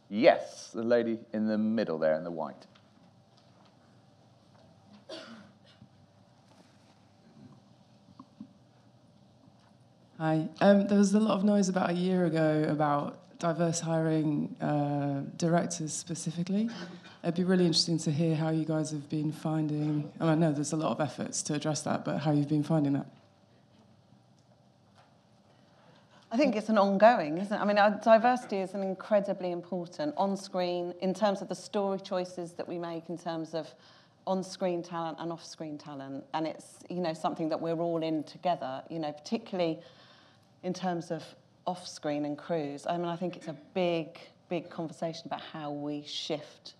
Yes, 0.08 0.70
the 0.72 0.82
lady 0.82 1.18
in 1.32 1.46
the 1.46 1.58
middle 1.58 1.98
there 1.98 2.14
in 2.14 2.24
the 2.24 2.30
white. 2.30 2.66
Hi. 10.18 10.48
Um, 10.60 10.88
there 10.88 10.98
was 10.98 11.14
a 11.14 11.20
lot 11.20 11.36
of 11.36 11.44
noise 11.44 11.68
about 11.68 11.90
a 11.90 11.92
year 11.92 12.24
ago 12.24 12.64
about 12.68 13.38
diverse 13.38 13.78
hiring 13.80 14.56
uh, 14.60 15.22
directors 15.36 15.92
specifically. 15.92 16.68
It'd 17.28 17.36
be 17.36 17.44
really 17.44 17.66
interesting 17.66 17.98
to 17.98 18.10
hear 18.10 18.34
how 18.34 18.48
you 18.48 18.64
guys 18.64 18.90
have 18.90 19.06
been 19.10 19.32
finding. 19.32 20.10
I 20.18 20.34
know 20.34 20.50
there's 20.50 20.72
a 20.72 20.76
lot 20.76 20.92
of 20.92 21.00
efforts 21.02 21.42
to 21.42 21.54
address 21.54 21.82
that, 21.82 22.02
but 22.02 22.20
how 22.20 22.32
you've 22.32 22.48
been 22.48 22.62
finding 22.62 22.94
that. 22.94 23.04
I 26.32 26.38
think 26.38 26.56
it's 26.56 26.70
an 26.70 26.78
ongoing, 26.78 27.36
isn't 27.36 27.54
it? 27.54 27.60
I 27.60 27.66
mean, 27.66 27.76
diversity 28.02 28.56
is 28.56 28.72
an 28.72 28.82
incredibly 28.82 29.50
important 29.50 30.14
on 30.16 30.38
screen 30.38 30.94
in 31.02 31.12
terms 31.12 31.42
of 31.42 31.50
the 31.50 31.54
story 31.54 32.00
choices 32.00 32.52
that 32.52 32.66
we 32.66 32.78
make, 32.78 33.10
in 33.10 33.18
terms 33.18 33.52
of 33.52 33.68
on 34.26 34.42
screen 34.42 34.82
talent 34.82 35.18
and 35.20 35.30
off 35.30 35.44
screen 35.44 35.76
talent. 35.76 36.24
And 36.32 36.46
it's, 36.46 36.78
you 36.88 37.00
know, 37.00 37.12
something 37.12 37.50
that 37.50 37.60
we're 37.60 37.78
all 37.78 38.02
in 38.02 38.24
together, 38.24 38.82
you 38.88 39.00
know, 39.00 39.12
particularly 39.12 39.80
in 40.62 40.72
terms 40.72 41.10
of 41.10 41.22
off 41.66 41.86
screen 41.86 42.24
and 42.24 42.38
crews. 42.38 42.86
I 42.86 42.96
mean, 42.96 43.04
I 43.04 43.16
think 43.16 43.36
it's 43.36 43.48
a 43.48 43.56
big, 43.74 44.18
big 44.48 44.70
conversation 44.70 45.24
about 45.26 45.42
how 45.42 45.70
we 45.70 46.02
shift 46.06 46.72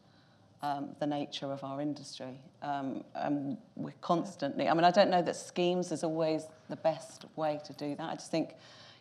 um, 0.62 0.90
the 0.98 1.06
nature 1.06 1.52
of 1.52 1.62
our 1.62 1.80
industry. 1.80 2.40
Um, 2.62 3.04
and 3.14 3.56
we're 3.76 3.92
constantly, 4.00 4.68
I 4.68 4.74
mean, 4.74 4.84
I 4.84 4.90
don't 4.90 5.10
know 5.10 5.22
that 5.22 5.36
schemes 5.36 5.92
is 5.92 6.02
always 6.02 6.46
the 6.68 6.76
best 6.76 7.24
way 7.36 7.60
to 7.64 7.72
do 7.74 7.94
that. 7.96 8.10
I 8.10 8.14
just 8.14 8.30
think, 8.30 8.54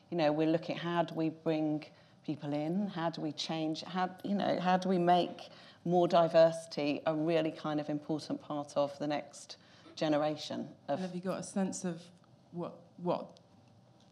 you 0.10 0.18
know, 0.18 0.32
we're 0.32 0.47
looking 0.47 0.76
at 0.76 0.82
how 0.82 1.03
do 1.03 1.16
we 1.16 1.30
bring 1.30 1.84
people 2.26 2.53
in? 2.53 2.88
How 2.88 3.10
do 3.10 3.22
we 3.22 3.32
change? 3.32 3.84
How, 3.84 4.10
you 4.24 4.36
know, 4.36 4.60
how 4.60 4.78
do 4.78 4.89
we 4.89 4.97
make 4.97 5.49
more 5.86 6.08
diversity 6.08 7.01
a 7.05 7.16
really 7.16 7.51
kind 7.51 7.80
of 7.80 7.89
important 7.89 8.41
part 8.41 8.74
of 8.76 8.97
the 8.99 9.08
next 9.08 9.58
generation? 9.95 10.68
Of 10.88 10.99
have 10.99 11.16
you 11.16 11.22
got 11.22 11.39
a 11.39 11.43
sense 11.43 11.86
of 11.86 12.01
what, 12.51 12.74
what 12.97 13.28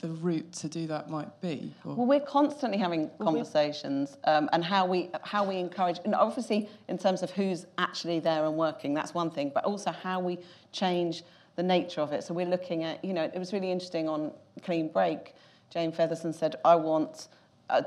the 0.06 0.14
route 0.14 0.52
to 0.52 0.70
do 0.70 0.86
that 0.86 1.10
might 1.10 1.42
be? 1.42 1.74
Or? 1.84 1.96
Well, 1.96 2.06
we're 2.06 2.20
constantly 2.20 2.78
having 2.78 3.10
conversations 3.20 4.18
um, 4.26 4.50
and 4.54 4.64
how 4.64 4.86
we 4.86 5.10
how 5.24 5.44
we 5.44 5.58
encourage, 5.58 6.00
and 6.06 6.14
obviously 6.14 6.70
in 6.88 6.98
terms 6.98 7.24
of 7.24 7.32
who's 7.32 7.66
actually 7.80 8.20
there 8.20 8.46
and 8.46 8.56
working, 8.56 8.94
that's 8.94 9.16
one 9.16 9.32
thing, 9.32 9.52
but 9.54 9.66
also 9.66 9.92
how 9.92 10.20
we 10.20 10.38
change 10.72 11.24
the 11.56 11.64
nature 11.64 12.02
of 12.02 12.12
it. 12.14 12.24
So 12.24 12.34
we're 12.34 12.46
looking 12.46 12.84
at, 12.84 13.04
you 13.04 13.14
know, 13.14 13.24
it 13.24 13.40
was 13.40 13.52
really 13.52 13.72
interesting 13.72 14.08
on 14.08 14.32
Clean 14.62 14.88
Break. 14.88 15.34
Jane 15.72 15.92
Featherstone 15.92 16.34
said, 16.34 16.56
"I 16.64 16.76
want 16.76 17.28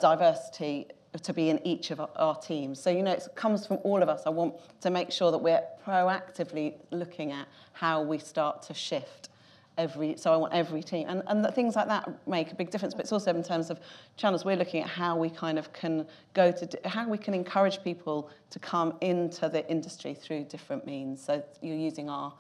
diversity." 0.01 0.89
to 1.23 1.33
be 1.33 1.49
in 1.49 1.59
each 1.67 1.91
of 1.91 2.01
our 2.17 2.37
teams. 2.37 2.79
So, 2.79 2.91
you 2.91 3.03
know, 3.03 3.13
it 3.13 3.27
comes 3.35 3.67
from 3.67 3.79
all 3.83 4.03
of 4.03 4.11
us. 4.11 4.23
I 4.27 4.31
want 4.31 4.55
to 4.83 4.91
make 4.91 5.11
sure 5.11 5.31
that 5.31 5.39
we're 5.39 5.65
proactively 5.85 6.75
looking 6.91 7.33
at 7.33 7.49
how 7.73 8.03
we 8.03 8.19
start 8.19 8.63
to 8.65 8.75
shift 8.75 9.31
every, 9.79 10.17
so 10.17 10.33
I 10.33 10.37
want 10.37 10.53
every 10.53 10.83
team. 10.83 11.07
And, 11.09 11.23
and 11.29 11.55
things 11.55 11.77
like 11.77 11.89
that 11.89 12.09
make 12.27 12.53
a 12.53 12.55
big 12.55 12.71
difference. 12.71 12.93
But 12.95 13.05
it's 13.05 13.13
also 13.13 13.31
in 13.35 13.43
terms 13.43 13.71
of 13.71 13.81
channels, 14.17 14.45
we're 14.45 14.57
looking 14.57 14.83
at 14.83 14.89
how 14.89 15.17
we 15.17 15.31
kind 15.31 15.59
of 15.59 15.73
can 15.73 16.07
go 16.35 16.53
to, 16.53 16.69
how 16.85 17.09
we 17.09 17.17
can 17.17 17.33
encourage 17.33 17.83
people 17.83 18.29
to 18.51 18.59
come 18.59 18.95
into 19.01 19.49
the 19.49 19.67
industry 19.71 20.13
through 20.13 20.45
different 20.45 20.85
means. 20.85 21.25
So 21.25 21.43
you're 21.63 21.77
using 21.77 22.11
our 22.11 22.35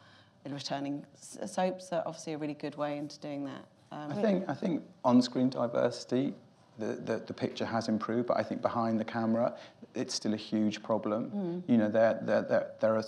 returning 0.50 1.04
soaps 1.14 1.92
are 1.92 2.02
obviously 2.06 2.32
a 2.32 2.38
really 2.38 2.54
good 2.54 2.76
way 2.76 2.96
into 2.96 3.18
doing 3.20 3.44
that. 3.44 3.64
Um, 3.92 4.12
I 4.12 4.14
think 4.14 4.48
I 4.48 4.54
think 4.54 4.82
on-screen 5.04 5.50
diversity, 5.50 6.34
the, 6.78 6.86
the, 6.86 7.22
the 7.26 7.34
picture 7.34 7.66
has 7.66 7.88
improved, 7.88 8.28
but 8.28 8.38
I 8.38 8.42
think 8.42 8.62
behind 8.62 8.98
the 8.98 9.04
camera, 9.04 9.56
it's 9.94 10.14
still 10.14 10.34
a 10.34 10.38
huge 10.38 10.82
problem. 10.82 11.30
Mm. 11.30 11.70
You 11.70 11.78
know, 11.78 11.88
there, 11.88 12.18
there, 12.22 12.42
there, 12.42 12.70
there 12.80 12.96
are 12.96 13.04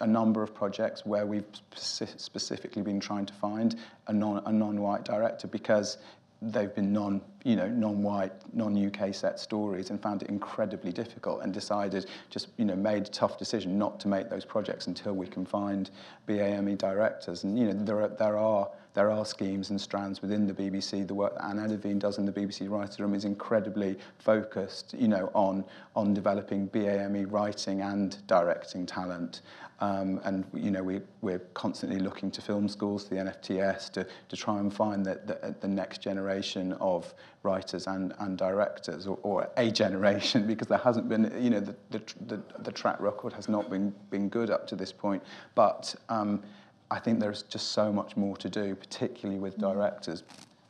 a 0.00 0.06
number 0.06 0.42
of 0.42 0.54
projects 0.54 1.04
where 1.04 1.26
we've 1.26 1.44
specifically 1.74 2.82
been 2.82 3.00
trying 3.00 3.26
to 3.26 3.34
find 3.34 3.76
a, 4.06 4.12
non, 4.12 4.42
a 4.46 4.52
non-white 4.52 5.04
director 5.04 5.48
because 5.48 5.98
they've 6.42 6.74
been 6.74 6.92
non, 6.92 7.20
you 7.44 7.54
know, 7.54 7.68
non-white, 7.68 8.32
non-UK 8.52 9.14
set 9.14 9.38
stories 9.38 9.90
and 9.90 10.02
found 10.02 10.22
it 10.22 10.28
incredibly 10.28 10.92
difficult 10.92 11.42
and 11.42 11.54
decided, 11.54 12.06
just, 12.30 12.48
you 12.56 12.64
know, 12.64 12.74
made 12.74 13.06
a 13.06 13.10
tough 13.10 13.38
decision 13.38 13.78
not 13.78 14.00
to 14.00 14.08
make 14.08 14.28
those 14.28 14.44
projects 14.44 14.88
until 14.88 15.12
we 15.12 15.26
can 15.26 15.46
find 15.46 15.90
BAME 16.26 16.76
directors. 16.76 17.44
And, 17.44 17.58
you 17.58 17.66
know, 17.66 17.84
there 17.84 18.02
are, 18.02 18.08
there 18.08 18.36
are, 18.36 18.68
there 18.94 19.10
are 19.10 19.24
schemes 19.24 19.70
and 19.70 19.80
strands 19.80 20.20
within 20.20 20.46
the 20.46 20.52
BBC. 20.52 21.06
The 21.06 21.14
work 21.14 21.34
that 21.34 21.44
Anne 21.44 21.56
Edyvean 21.56 21.98
does 21.98 22.18
in 22.18 22.26
the 22.26 22.32
BBC 22.32 22.68
Writers 22.68 23.00
Room 23.00 23.14
is 23.14 23.24
incredibly 23.24 23.96
focused, 24.18 24.94
you 24.98 25.08
know, 25.08 25.30
on, 25.34 25.64
on 25.96 26.12
developing 26.12 26.68
BAME 26.68 27.30
writing 27.30 27.80
and 27.80 28.16
directing 28.26 28.84
talent. 28.84 29.40
Um, 29.80 30.20
and 30.22 30.44
you 30.54 30.70
know 30.70 30.82
we, 30.82 31.00
we're 31.22 31.40
constantly 31.54 31.98
looking 31.98 32.30
to 32.32 32.40
film 32.40 32.68
schools, 32.68 33.08
the 33.08 33.16
NFTS, 33.16 33.90
to, 33.94 34.06
to 34.28 34.36
try 34.36 34.60
and 34.60 34.72
find 34.72 35.04
the, 35.04 35.20
the, 35.26 35.56
the 35.60 35.66
next 35.66 36.00
generation 36.00 36.74
of 36.74 37.12
writers 37.42 37.88
and, 37.88 38.14
and 38.20 38.38
directors, 38.38 39.08
or, 39.08 39.18
or 39.24 39.50
a 39.56 39.72
generation, 39.72 40.46
because 40.46 40.68
there 40.68 40.78
hasn't 40.78 41.08
been, 41.08 41.32
you 41.42 41.50
know, 41.50 41.58
the, 41.58 41.74
the, 41.90 42.02
the, 42.26 42.42
the 42.60 42.70
track 42.70 43.00
record 43.00 43.32
has 43.32 43.48
not 43.48 43.68
been, 43.70 43.92
been 44.10 44.28
good 44.28 44.50
up 44.50 44.68
to 44.68 44.76
this 44.76 44.92
point. 44.92 45.20
But 45.56 45.92
um, 46.08 46.44
I 46.92 46.98
think 46.98 47.20
there's 47.20 47.42
just 47.44 47.68
so 47.72 47.90
much 47.90 48.18
more 48.18 48.36
to 48.36 48.50
do, 48.50 48.74
particularly 48.74 49.40
with 49.40 49.56
Mm. 49.56 49.72
directors. 49.72 50.24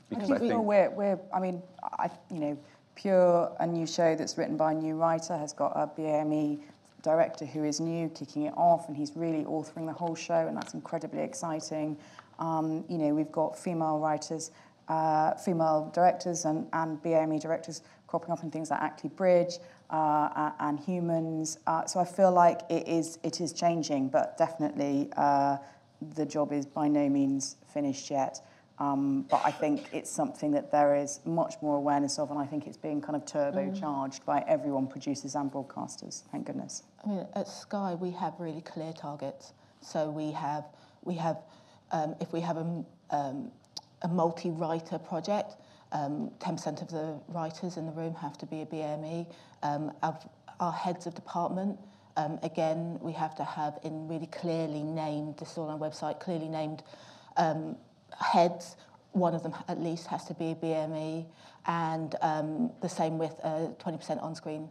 Because 0.09 0.31
I 0.31 0.39
think, 0.39 0.63
we're, 0.65 0.91
we're, 0.91 1.19
I 1.35 1.41
mean, 1.41 1.63
I, 1.83 2.11
you 2.31 2.39
know, 2.39 2.57
Pure, 2.95 3.51
a 3.59 3.67
new 3.67 3.87
show 3.87 4.15
that's 4.15 4.37
written 4.39 4.57
by 4.57 4.73
a 4.73 4.75
new 4.75 4.95
writer, 4.95 5.37
has 5.37 5.53
got 5.53 5.73
a 5.75 5.87
BAME 5.87 6.61
director 7.01 7.45
who 7.45 7.65
is 7.65 7.81
new, 7.81 8.09
kicking 8.11 8.43
it 8.43 8.55
off, 8.57 8.87
and 8.87 8.97
he's 8.97 9.17
really 9.17 9.45
authoring 9.45 9.87
the 9.87 9.93
whole 9.93 10.15
show, 10.15 10.47
and 10.47 10.57
that's 10.57 10.75
incredibly 10.75 11.23
exciting. 11.23 11.97
Um, 12.39 12.85
you 12.89 12.99
know, 12.99 13.15
we've 13.15 13.33
got 13.33 13.59
female 13.59 13.99
writers, 13.99 14.53
uh, 14.89 15.35
female 15.35 15.91
directors, 15.95 16.45
and, 16.45 16.69
and 16.75 17.03
BAME 17.03 17.41
directors 17.41 17.83
cropping 18.07 18.31
up 18.31 18.45
in 18.45 18.51
things 18.51 18.71
like 18.71 18.81
Ackley 18.81 19.09
Bridge 19.09 19.55
uh, 19.91 20.51
and 20.61 20.79
Humans. 20.79 21.59
Uh, 21.67 21.87
so 21.87 21.99
I 21.99 22.05
feel 22.05 22.31
like 22.31 22.61
it 22.69 22.87
is 22.87 23.19
it 23.23 23.41
is 23.41 23.55
changing, 23.55 24.09
but 24.09 24.37
definitely 24.37 25.09
uh, 25.17 25.57
the 26.15 26.27
job 26.27 26.53
is 26.53 26.67
by 26.67 26.89
no 26.89 27.09
means 27.09 27.57
finished 27.73 28.11
yet. 28.11 28.41
Um, 28.79 29.27
but 29.31 29.43
I 29.45 29.51
think 29.51 29.89
it's 29.93 30.11
something 30.11 30.51
that 30.53 30.73
there 30.73 30.97
is 30.97 31.21
much 31.25 31.55
more 31.63 31.77
awareness 31.77 32.19
of, 32.19 32.31
and 32.31 32.39
I 32.41 32.47
think 32.47 32.67
it's 32.67 32.77
being 32.77 33.01
kind 33.01 33.15
of 33.15 33.25
turbocharged 33.25 34.25
by 34.25 34.45
everyone, 34.49 34.87
producers 34.87 35.35
and 35.35 35.53
broadcasters. 35.53 36.23
Thank 36.33 36.47
goodness. 36.47 36.83
I 37.05 37.09
mean, 37.09 37.27
at 37.35 37.47
Sky, 37.47 37.95
we 37.95 38.11
have 38.13 38.35
really 38.39 38.63
clear 38.63 38.93
targets. 38.93 39.53
So 39.81 40.11
we 40.11 40.33
have, 40.33 40.65
we 41.05 41.15
have, 41.15 41.39
um, 41.93 42.17
if 42.21 42.33
we 42.33 42.41
have 42.41 42.57
a, 42.57 42.85
um, 43.11 43.53
a 44.03 44.09
multi-writer 44.09 44.99
project, 44.99 45.57
um, 45.93 46.31
10% 46.41 46.83
of 46.83 46.89
the 46.89 47.21
writers 47.29 47.77
in 47.77 47.87
the 47.87 47.93
room 47.93 48.15
have 48.15 48.39
to 48.39 48.47
be 48.47 48.63
a 48.63 48.67
BME. 48.67 49.27
Um, 49.63 49.93
our, 50.03 50.19
our 50.59 50.73
heads 50.73 51.07
of 51.07 51.15
department, 51.15 51.79
um, 52.17 52.39
again, 52.43 52.99
we 53.01 53.13
have 53.13 53.35
to 53.37 53.45
have 53.45 53.79
in 53.83 54.09
really 54.09 54.27
clearly 54.27 54.83
named, 54.83 55.39
this 55.39 55.53
is 55.53 55.59
all 55.59 55.69
on 55.69 55.81
our 55.81 55.91
website, 55.91 56.21
clearly 56.21 56.49
named 56.49 56.83
um, 57.37 57.77
heads. 58.19 58.77
One 59.13 59.35
of 59.35 59.43
them 59.43 59.55
at 59.69 59.81
least 59.81 60.07
has 60.09 60.25
to 60.27 60.35
be 60.35 60.53
a 60.53 60.55
BME, 60.55 61.27
and 61.67 62.15
um, 62.23 62.71
the 62.81 62.89
same 62.89 63.19
with 63.19 63.39
a 63.45 63.75
20% 63.79 64.23
on-screen 64.23 64.69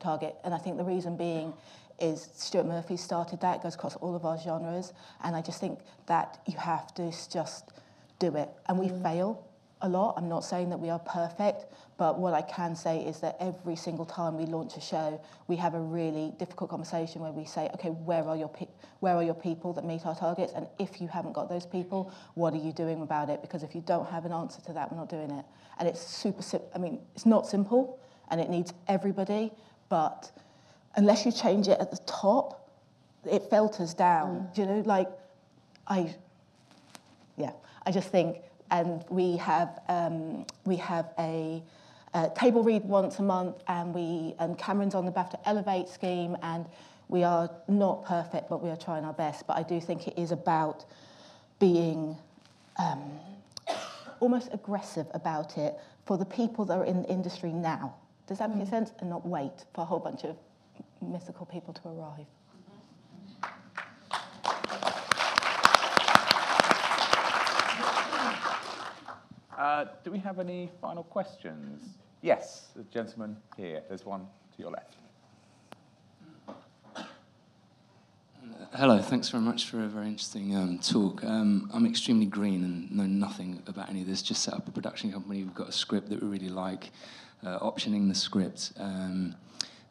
target. 0.00 0.36
And 0.44 0.54
I 0.54 0.58
think 0.58 0.76
the 0.76 0.84
reason 0.84 1.16
being 1.16 1.52
is 1.98 2.28
Stuart 2.34 2.66
Murphy 2.66 2.96
started 2.96 3.40
that, 3.40 3.56
it 3.56 3.62
goes 3.62 3.74
across 3.74 3.96
all 3.96 4.16
of 4.16 4.24
our 4.24 4.38
genres, 4.38 4.92
and 5.22 5.36
I 5.36 5.42
just 5.42 5.60
think 5.60 5.78
that 6.06 6.40
you 6.46 6.56
have 6.58 6.94
to 6.94 7.12
just 7.30 7.72
do 8.18 8.34
it. 8.36 8.48
And 8.66 8.78
we 8.78 8.88
fail 8.88 9.46
a 9.84 9.88
lot. 9.88 10.14
I'm 10.16 10.28
not 10.28 10.44
saying 10.44 10.70
that 10.70 10.78
we 10.78 10.88
are 10.88 10.98
perfect, 10.98 11.66
but 11.98 12.18
what 12.18 12.32
I 12.32 12.40
can 12.42 12.74
say 12.74 13.04
is 13.04 13.20
that 13.20 13.36
every 13.38 13.76
single 13.76 14.06
time 14.06 14.36
we 14.36 14.46
launch 14.46 14.76
a 14.76 14.80
show, 14.80 15.20
we 15.46 15.56
have 15.56 15.74
a 15.74 15.80
really 15.80 16.32
difficult 16.38 16.70
conversation 16.70 17.20
where 17.20 17.30
we 17.30 17.44
say, 17.44 17.70
okay, 17.74 17.90
where 17.90 18.24
are 18.24 18.36
your 18.36 18.48
pe- 18.48 18.68
where 19.00 19.14
are 19.14 19.22
your 19.22 19.34
people 19.34 19.74
that 19.74 19.84
meet 19.84 20.06
our 20.06 20.14
targets? 20.16 20.52
And 20.56 20.66
if 20.78 21.00
you 21.00 21.08
haven't 21.08 21.34
got 21.34 21.50
those 21.50 21.66
people, 21.66 22.10
what 22.34 22.54
are 22.54 22.58
you 22.58 22.72
doing 22.72 23.02
about 23.02 23.28
it? 23.28 23.42
Because 23.42 23.62
if 23.62 23.74
you 23.74 23.82
don't 23.82 24.08
have 24.08 24.24
an 24.24 24.32
answer 24.32 24.62
to 24.62 24.72
that, 24.72 24.90
we're 24.90 24.98
not 24.98 25.10
doing 25.10 25.30
it. 25.30 25.44
And 25.78 25.86
it's 25.86 26.00
super 26.00 26.42
sim- 26.42 26.62
I 26.74 26.78
mean, 26.78 26.98
it's 27.14 27.26
not 27.26 27.46
simple, 27.46 28.00
and 28.30 28.40
it 28.40 28.48
needs 28.48 28.72
everybody, 28.88 29.52
but 29.90 30.32
unless 30.96 31.26
you 31.26 31.32
change 31.32 31.68
it 31.68 31.78
at 31.78 31.90
the 31.90 32.00
top, 32.06 32.70
it 33.30 33.42
filters 33.50 33.92
down. 33.92 34.28
Mm. 34.28 34.54
Do 34.54 34.60
you 34.62 34.66
know, 34.66 34.82
like 34.86 35.08
I 35.86 36.14
yeah, 37.36 37.52
I 37.84 37.90
just 37.90 38.08
think, 38.08 38.38
and 38.74 39.04
we 39.08 39.36
have 39.36 39.78
um, 39.88 40.44
we 40.64 40.76
have 40.76 41.12
a, 41.18 41.62
a 42.12 42.30
table 42.34 42.64
read 42.64 42.82
once 42.84 43.20
a 43.20 43.22
month, 43.22 43.62
and 43.68 43.94
we 43.94 44.34
and 44.40 44.58
Cameron's 44.58 44.96
on 44.96 45.06
the 45.06 45.12
BAFTA 45.12 45.38
Elevate 45.44 45.88
scheme, 45.88 46.36
and 46.42 46.66
we 47.06 47.22
are 47.22 47.48
not 47.68 48.04
perfect, 48.04 48.50
but 48.50 48.62
we 48.62 48.70
are 48.70 48.76
trying 48.76 49.04
our 49.04 49.12
best. 49.12 49.46
But 49.46 49.56
I 49.56 49.62
do 49.62 49.80
think 49.80 50.08
it 50.08 50.18
is 50.18 50.32
about 50.32 50.84
being 51.60 52.16
um, 52.78 53.20
almost 54.18 54.48
aggressive 54.52 55.06
about 55.14 55.56
it 55.56 55.74
for 56.04 56.18
the 56.18 56.26
people 56.26 56.64
that 56.64 56.76
are 56.76 56.84
in 56.84 57.02
the 57.02 57.08
industry 57.08 57.52
now. 57.52 57.94
Does 58.26 58.38
that 58.38 58.54
make 58.54 58.68
sense? 58.68 58.90
And 58.98 59.08
not 59.08 59.24
wait 59.24 59.66
for 59.72 59.82
a 59.82 59.84
whole 59.84 60.00
bunch 60.00 60.24
of 60.24 60.36
mythical 61.00 61.46
people 61.46 61.72
to 61.74 61.88
arrive. 61.88 62.26
Uh, 69.56 69.86
do 70.02 70.10
we 70.10 70.18
have 70.18 70.40
any 70.40 70.70
final 70.80 71.04
questions? 71.04 71.94
Yes, 72.22 72.68
the 72.74 72.82
gentleman 72.84 73.36
here. 73.56 73.82
There's 73.88 74.04
one 74.04 74.26
to 74.56 74.62
your 74.62 74.70
left. 74.70 74.96
Hello, 78.72 79.00
thanks 79.00 79.28
very 79.28 79.42
much 79.42 79.66
for 79.66 79.84
a 79.84 79.86
very 79.86 80.08
interesting 80.08 80.56
um, 80.56 80.80
talk. 80.80 81.22
Um, 81.22 81.70
I'm 81.72 81.86
extremely 81.86 82.26
green 82.26 82.64
and 82.64 82.90
know 82.90 83.06
nothing 83.06 83.62
about 83.68 83.88
any 83.88 84.00
of 84.00 84.08
this. 84.08 84.22
Just 84.22 84.42
set 84.42 84.54
up 84.54 84.66
a 84.66 84.72
production 84.72 85.12
company. 85.12 85.44
We've 85.44 85.54
got 85.54 85.68
a 85.68 85.72
script 85.72 86.08
that 86.10 86.20
we 86.20 86.28
really 86.28 86.48
like, 86.48 86.90
uh, 87.46 87.60
optioning 87.60 88.08
the 88.08 88.14
script, 88.16 88.72
um, 88.78 89.36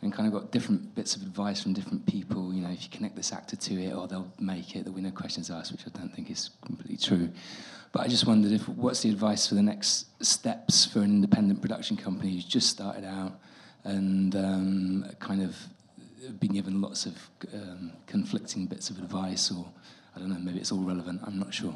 and 0.01 0.11
kind 0.11 0.27
of 0.27 0.33
got 0.33 0.51
different 0.51 0.93
bits 0.95 1.15
of 1.15 1.21
advice 1.21 1.63
from 1.63 1.71
different 1.71 2.05
people. 2.05 2.53
You 2.53 2.63
know, 2.63 2.71
if 2.71 2.83
you 2.83 2.89
connect 2.89 3.15
this 3.15 3.31
actor 3.31 3.55
to 3.55 3.81
it, 3.81 3.93
or 3.93 4.09
they'll 4.09 4.33
make 4.37 4.75
it. 4.75 4.83
There'll 4.83 4.97
be 4.97 5.01
no 5.01 5.11
questions 5.11 5.49
asked, 5.49 5.71
which 5.71 5.87
I 5.87 5.97
don't 5.97 6.13
think 6.13 6.29
is 6.29 6.49
completely 6.65 6.97
true. 6.97 7.29
But 7.93 8.01
I 8.01 8.07
just 8.07 8.25
wondered 8.25 8.51
if 8.51 8.67
what's 8.67 9.03
the 9.03 9.09
advice 9.11 9.47
for 9.47 9.53
the 9.53 9.61
next 9.61 10.07
steps 10.25 10.83
for 10.83 10.99
an 10.99 11.11
independent 11.11 11.61
production 11.61 11.95
company 11.95 12.33
who's 12.33 12.43
just 12.43 12.67
started 12.67 13.05
out 13.05 13.39
and 13.83 14.35
um, 14.35 15.05
kind 15.19 15.43
of 15.43 15.55
been 16.39 16.53
given 16.53 16.81
lots 16.81 17.05
of 17.05 17.15
um, 17.53 17.91
conflicting 18.07 18.65
bits 18.65 18.89
of 18.89 18.97
advice, 18.97 19.51
or 19.51 19.65
I 20.15 20.19
don't 20.19 20.29
know, 20.29 20.39
maybe 20.39 20.59
it's 20.59 20.71
all 20.71 20.79
relevant. 20.79 21.21
I'm 21.23 21.37
not 21.37 21.53
sure. 21.53 21.75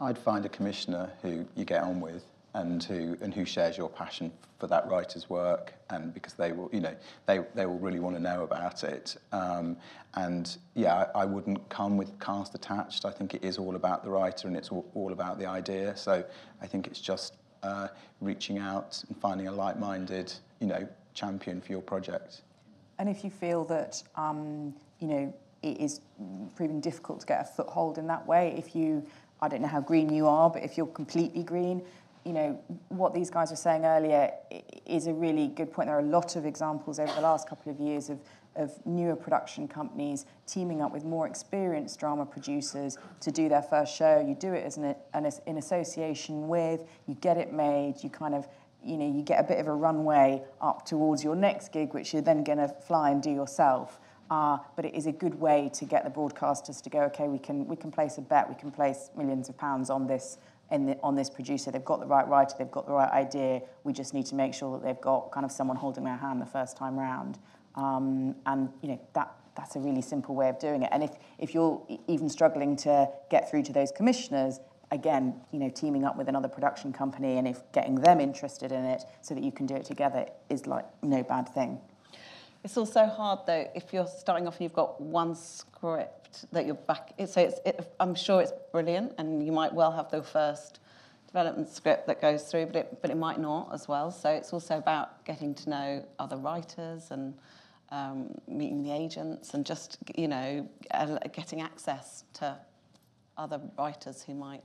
I'd 0.00 0.18
find 0.18 0.44
a 0.44 0.48
commissioner 0.48 1.10
who 1.22 1.46
you 1.54 1.64
get 1.64 1.84
on 1.84 2.00
with 2.00 2.24
and 2.54 2.82
who 2.84 3.16
and 3.20 3.32
who 3.32 3.44
shares 3.44 3.76
your 3.78 3.88
passion 3.88 4.32
for 4.58 4.66
that 4.66 4.88
writer's 4.88 5.28
work, 5.28 5.74
and 5.90 6.14
because 6.14 6.34
they 6.34 6.52
will, 6.52 6.70
you 6.72 6.80
know, 6.80 6.94
they 7.26 7.40
they 7.54 7.66
will 7.66 7.78
really 7.78 8.00
want 8.00 8.14
to 8.16 8.22
know 8.22 8.42
about 8.42 8.84
it. 8.84 9.16
Um, 9.32 9.76
and 10.14 10.56
yeah, 10.74 11.06
I, 11.14 11.22
I 11.22 11.24
wouldn't 11.24 11.68
come 11.68 11.96
with 11.96 12.18
cast 12.20 12.54
attached. 12.54 13.04
I 13.04 13.10
think 13.10 13.34
it 13.34 13.44
is 13.44 13.58
all 13.58 13.76
about 13.76 14.04
the 14.04 14.10
writer 14.10 14.46
and 14.48 14.56
it's 14.56 14.70
all, 14.70 14.84
all 14.94 15.12
about 15.12 15.38
the 15.38 15.46
idea. 15.46 15.96
So 15.96 16.24
I 16.60 16.66
think 16.66 16.86
it's 16.86 17.00
just 17.00 17.36
uh, 17.62 17.88
reaching 18.20 18.58
out 18.58 19.02
and 19.08 19.16
finding 19.16 19.48
a 19.48 19.52
like-minded, 19.52 20.32
you 20.60 20.66
know, 20.66 20.86
champion 21.14 21.60
for 21.60 21.72
your 21.72 21.82
project. 21.82 22.42
And 22.98 23.08
if 23.08 23.24
you 23.24 23.30
feel 23.30 23.64
that, 23.64 24.02
um, 24.16 24.74
you 25.00 25.08
know, 25.08 25.34
it 25.62 25.80
is 25.80 26.00
proving 26.54 26.80
difficult 26.80 27.20
to 27.20 27.26
get 27.26 27.40
a 27.40 27.44
foothold 27.44 27.98
in 27.98 28.06
that 28.08 28.26
way, 28.26 28.54
if 28.56 28.76
you, 28.76 29.04
I 29.40 29.48
don't 29.48 29.62
know 29.62 29.68
how 29.68 29.80
green 29.80 30.12
you 30.12 30.26
are, 30.26 30.50
but 30.50 30.62
if 30.62 30.76
you're 30.76 30.86
completely 30.86 31.42
green, 31.42 31.82
you 32.24 32.32
know, 32.32 32.60
what 32.88 33.14
these 33.14 33.30
guys 33.30 33.50
were 33.50 33.56
saying 33.56 33.84
earlier 33.84 34.30
is 34.86 35.06
a 35.06 35.12
really 35.12 35.48
good 35.48 35.72
point. 35.72 35.88
There 35.88 35.96
are 35.96 36.00
a 36.00 36.04
lot 36.04 36.36
of 36.36 36.46
examples 36.46 36.98
over 36.98 37.12
the 37.12 37.20
last 37.20 37.48
couple 37.48 37.72
of 37.72 37.80
years 37.80 38.10
of, 38.10 38.20
of 38.54 38.74
newer 38.86 39.16
production 39.16 39.66
companies 39.66 40.26
teaming 40.46 40.82
up 40.82 40.92
with 40.92 41.04
more 41.04 41.26
experienced 41.26 41.98
drama 41.98 42.24
producers 42.24 42.96
to 43.20 43.32
do 43.32 43.48
their 43.48 43.62
first 43.62 43.94
show. 43.96 44.24
You 44.26 44.34
do 44.34 44.52
it 44.52 44.64
as 44.64 44.76
an, 44.76 44.94
an, 45.14 45.30
in 45.46 45.58
association 45.58 46.48
with, 46.48 46.84
you 47.06 47.14
get 47.16 47.36
it 47.36 47.52
made, 47.52 48.02
you 48.02 48.10
kind 48.10 48.34
of 48.34 48.46
you 48.84 48.96
know, 48.96 49.06
you 49.06 49.22
get 49.22 49.38
a 49.38 49.44
bit 49.44 49.58
of 49.58 49.68
a 49.68 49.72
runway 49.72 50.42
up 50.60 50.84
towards 50.84 51.22
your 51.22 51.36
next 51.36 51.72
gig, 51.72 51.94
which 51.94 52.12
you're 52.12 52.20
then 52.20 52.42
going 52.42 52.58
to 52.58 52.66
fly 52.68 53.10
and 53.10 53.22
do 53.22 53.30
yourself. 53.30 54.00
Uh, 54.28 54.58
but 54.76 54.84
it 54.84 54.94
is 54.94 55.06
a 55.06 55.12
good 55.12 55.34
way 55.34 55.70
to 55.74 55.84
get 55.84 56.04
the 56.04 56.10
broadcasters 56.10 56.82
to 56.82 56.90
go, 56.90 57.02
okay, 57.02 57.28
we 57.28 57.38
can 57.38 57.66
we 57.66 57.76
can 57.76 57.90
place 57.90 58.16
a 58.18 58.22
bet, 58.22 58.48
we 58.48 58.54
can 58.54 58.70
place 58.70 59.10
millions 59.16 59.48
of 59.48 59.56
pounds 59.58 59.90
on 59.90 60.06
this 60.06 60.38
in 60.72 60.86
the, 60.86 60.98
on 61.02 61.14
this 61.14 61.30
producer. 61.30 61.70
They've 61.70 61.84
got 61.84 62.00
the 62.00 62.06
right 62.06 62.26
writer, 62.26 62.54
they've 62.58 62.70
got 62.70 62.86
the 62.86 62.92
right 62.92 63.10
idea. 63.12 63.62
We 63.84 63.92
just 63.92 64.14
need 64.14 64.26
to 64.26 64.34
make 64.34 64.54
sure 64.54 64.78
that 64.78 64.84
they've 64.84 65.00
got 65.00 65.30
kind 65.30 65.44
of 65.44 65.52
someone 65.52 65.76
holding 65.76 66.04
their 66.04 66.16
hand 66.16 66.40
the 66.40 66.46
first 66.46 66.76
time 66.76 66.98
round. 66.98 67.38
Um, 67.74 68.34
and 68.46 68.68
you 68.82 68.88
know 68.88 69.00
that 69.14 69.34
that's 69.54 69.76
a 69.76 69.80
really 69.80 70.02
simple 70.02 70.34
way 70.34 70.48
of 70.48 70.58
doing 70.58 70.82
it. 70.82 70.88
And 70.92 71.02
if 71.02 71.10
if 71.38 71.54
you're 71.54 71.80
even 72.08 72.28
struggling 72.28 72.76
to 72.78 73.08
get 73.30 73.50
through 73.50 73.62
to 73.64 73.72
those 73.72 73.92
commissioners, 73.92 74.60
again, 74.90 75.34
you 75.52 75.58
know, 75.58 75.70
teaming 75.70 76.04
up 76.04 76.16
with 76.16 76.28
another 76.28 76.48
production 76.48 76.92
company 76.92 77.38
and 77.38 77.48
if 77.48 77.60
getting 77.72 77.96
them 77.96 78.20
interested 78.20 78.72
in 78.72 78.84
it 78.84 79.02
so 79.22 79.34
that 79.34 79.42
you 79.42 79.50
can 79.50 79.66
do 79.66 79.74
it 79.74 79.84
together 79.84 80.26
is 80.50 80.66
like 80.66 80.84
no 81.02 81.22
bad 81.22 81.48
thing. 81.48 81.80
It's 82.64 82.76
also 82.76 83.06
hard 83.06 83.40
though 83.46 83.68
if 83.74 83.92
you're 83.92 84.06
starting 84.06 84.46
off 84.46 84.54
and 84.54 84.62
you've 84.62 84.72
got 84.72 85.00
one 85.00 85.34
script 85.34 86.46
that 86.52 86.64
you're 86.64 86.74
back. 86.74 87.12
So 87.26 87.40
it's, 87.40 87.58
it, 87.66 87.92
I'm 87.98 88.14
sure 88.14 88.40
it's 88.40 88.52
brilliant, 88.70 89.14
and 89.18 89.44
you 89.44 89.52
might 89.52 89.72
well 89.72 89.92
have 89.92 90.10
the 90.10 90.22
first 90.22 90.78
development 91.26 91.68
script 91.68 92.06
that 92.06 92.20
goes 92.20 92.44
through, 92.44 92.66
but 92.66 92.76
it 92.76 92.98
but 93.02 93.10
it 93.10 93.16
might 93.16 93.40
not 93.40 93.70
as 93.72 93.88
well. 93.88 94.10
So 94.10 94.30
it's 94.30 94.52
also 94.52 94.78
about 94.78 95.24
getting 95.24 95.54
to 95.54 95.70
know 95.70 96.06
other 96.18 96.36
writers 96.36 97.10
and 97.10 97.34
um, 97.90 98.34
meeting 98.48 98.82
the 98.82 98.92
agents 98.92 99.54
and 99.54 99.66
just 99.66 99.98
you 100.16 100.28
know 100.28 100.68
getting 101.32 101.60
access 101.60 102.24
to 102.34 102.56
other 103.36 103.60
writers 103.78 104.22
who 104.22 104.34
might 104.34 104.64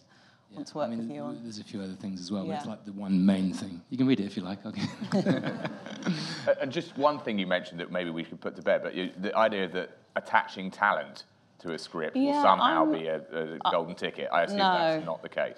yeah. 0.49 0.55
want 0.55 0.67
to 0.67 0.77
work 0.77 0.87
I 0.87 0.89
mean, 0.89 0.99
with 0.99 1.11
you 1.11 1.21
on. 1.21 1.39
There's 1.43 1.59
a 1.59 1.63
few 1.63 1.81
other 1.81 1.93
things 1.93 2.19
as 2.21 2.31
well, 2.31 2.45
yeah. 2.45 2.53
but 2.53 2.57
it's 2.57 2.67
like 2.67 2.85
the 2.85 2.93
one 2.93 3.25
main 3.25 3.53
thing. 3.53 3.81
You 3.89 3.97
can 3.97 4.07
read 4.07 4.19
it 4.19 4.25
if 4.25 4.37
you 4.37 4.43
like. 4.43 4.65
Okay. 4.65 4.81
and 6.61 6.71
just 6.71 6.97
one 6.97 7.19
thing 7.19 7.37
you 7.37 7.47
mentioned 7.47 7.79
that 7.79 7.91
maybe 7.91 8.09
we 8.09 8.23
should 8.23 8.41
put 8.41 8.55
to 8.55 8.61
bed, 8.61 8.81
but 8.83 8.93
you, 8.95 9.11
the 9.19 9.35
idea 9.35 9.67
that 9.69 9.97
attaching 10.15 10.71
talent 10.71 11.25
to 11.59 11.73
a 11.73 11.79
script 11.79 12.15
yeah, 12.15 12.31
will 12.31 12.41
somehow 12.41 12.83
I'm, 12.83 12.91
be 12.91 13.07
a, 13.07 13.17
a 13.17 13.71
golden 13.71 13.93
uh, 13.93 13.97
ticket. 13.97 14.29
I 14.31 14.43
assume 14.43 14.57
no. 14.57 14.73
that's 14.77 15.05
not 15.05 15.21
the 15.21 15.29
case. 15.29 15.57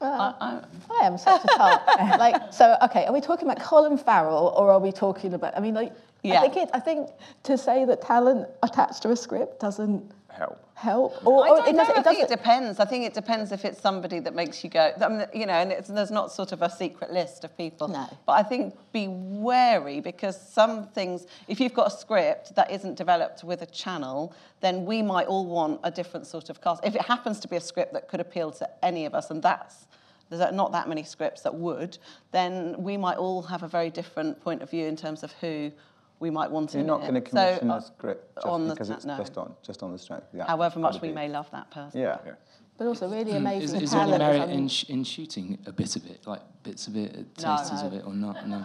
Uh, 0.00 0.32
I, 0.40 0.60
I, 1.02 1.06
am 1.06 1.18
such 1.18 1.44
a 1.44 1.48
tart. 1.48 1.82
like, 2.18 2.54
so, 2.54 2.76
okay, 2.84 3.04
are 3.04 3.12
we 3.12 3.20
talking 3.20 3.46
about 3.46 3.62
Colin 3.62 3.98
Farrell 3.98 4.54
or 4.56 4.72
are 4.72 4.78
we 4.78 4.92
talking 4.92 5.34
about? 5.34 5.54
I 5.56 5.60
mean, 5.60 5.74
like, 5.74 5.92
yeah. 6.22 6.38
I 6.38 6.48
think 6.48 6.56
it. 6.56 6.70
I 6.74 6.80
think 6.80 7.10
to 7.44 7.58
say 7.58 7.84
that 7.84 8.02
talent 8.02 8.48
attached 8.62 9.02
to 9.02 9.10
a 9.10 9.16
script 9.16 9.60
doesn't 9.60 10.10
help. 10.32 10.64
Help? 10.74 11.26
Or, 11.26 11.44
I 11.44 11.48
don't 11.48 11.68
it 11.68 11.72
know. 11.72 11.84
Does, 11.84 11.96
I 11.96 12.02
think 12.02 12.20
it 12.20 12.28
depends. 12.28 12.80
I 12.80 12.84
think 12.84 13.04
it 13.04 13.14
depends 13.14 13.52
if 13.52 13.64
it's 13.64 13.80
somebody 13.80 14.18
that 14.20 14.34
makes 14.34 14.64
you 14.64 14.70
go. 14.70 14.92
I 15.00 15.08
mean, 15.08 15.26
you 15.34 15.46
know, 15.46 15.52
and 15.52 15.84
there's 15.86 16.10
not 16.10 16.32
sort 16.32 16.52
of 16.52 16.62
a 16.62 16.70
secret 16.70 17.12
list 17.12 17.44
of 17.44 17.56
people. 17.56 17.88
No. 17.88 18.06
But 18.26 18.32
I 18.32 18.42
think 18.42 18.74
be 18.92 19.06
wary 19.08 20.00
because 20.00 20.40
some 20.40 20.88
things, 20.88 21.26
if 21.48 21.60
you've 21.60 21.74
got 21.74 21.88
a 21.88 21.96
script 21.96 22.54
that 22.56 22.70
isn't 22.70 22.96
developed 22.96 23.44
with 23.44 23.62
a 23.62 23.66
channel, 23.66 24.34
then 24.60 24.84
we 24.84 25.02
might 25.02 25.26
all 25.26 25.46
want 25.46 25.80
a 25.84 25.90
different 25.90 26.26
sort 26.26 26.50
of 26.50 26.60
cast. 26.60 26.84
If 26.84 26.94
it 26.94 27.02
happens 27.02 27.40
to 27.40 27.48
be 27.48 27.56
a 27.56 27.60
script 27.60 27.92
that 27.92 28.08
could 28.08 28.20
appeal 28.20 28.50
to 28.52 28.68
any 28.84 29.04
of 29.04 29.14
us, 29.14 29.30
and 29.30 29.42
that's 29.42 29.86
there's 30.30 30.52
not 30.52 30.72
that 30.72 30.88
many 30.88 31.02
scripts 31.02 31.42
that 31.42 31.54
would, 31.54 31.98
then 32.30 32.76
we 32.78 32.96
might 32.96 33.16
all 33.16 33.42
have 33.42 33.64
a 33.64 33.68
very 33.68 33.90
different 33.90 34.40
point 34.40 34.62
of 34.62 34.70
view 34.70 34.86
in 34.86 34.94
terms 34.94 35.24
of 35.24 35.32
who 35.32 35.72
we 36.20 36.30
might 36.30 36.50
want 36.50 36.70
to. 36.70 36.76
You're 36.76 36.82
in 36.82 36.86
not 36.86 37.00
going 37.00 37.14
to 37.14 37.20
commission 37.22 37.68
so, 37.68 37.74
a 37.74 37.82
script 37.82 38.36
just 38.36 38.46
on 38.46 38.68
because 38.68 38.88
the, 38.88 38.94
it's 38.94 39.04
no. 39.06 39.16
just 39.16 39.36
on 39.36 39.54
just 39.66 39.82
on 39.82 39.92
the 39.92 39.98
strength. 39.98 40.26
Yeah, 40.32 40.46
However 40.46 40.78
much 40.78 41.00
we 41.00 41.10
may 41.10 41.28
love 41.28 41.50
that 41.50 41.70
person. 41.70 42.00
Yeah. 42.00 42.18
yeah. 42.24 42.32
But 42.78 42.86
also 42.86 43.10
really 43.10 43.32
amazing 43.32 43.76
is, 43.76 43.82
is 43.82 43.90
there 43.90 44.00
any 44.00 44.16
merit 44.16 44.48
in, 44.48 44.66
sh- 44.66 44.84
in 44.84 45.04
shooting 45.04 45.58
a 45.66 45.72
bit 45.72 45.96
of 45.96 46.06
it, 46.06 46.26
like 46.26 46.40
bits 46.62 46.86
of 46.86 46.96
it, 46.96 47.36
tasters 47.36 47.82
no. 47.82 47.88
of 47.88 47.92
it, 47.92 48.06
or 48.06 48.14
not? 48.14 48.48
No. 48.48 48.64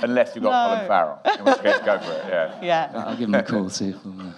Unless 0.02 0.34
you've 0.34 0.44
got 0.44 0.70
no. 0.70 0.74
Colin 0.74 0.88
Farrell, 0.88 1.20
in 1.38 1.44
which 1.44 1.58
case 1.58 1.78
go 1.84 1.98
for 1.98 2.12
it. 2.12 2.24
Yeah. 2.28 2.60
Yeah. 2.62 2.92
I'll 2.94 3.14
give 3.14 3.28
him 3.28 3.34
a 3.34 3.42
call. 3.42 3.68
See 3.68 3.90
if 3.90 4.02
we'll, 4.06 4.18
uh... 4.22 4.32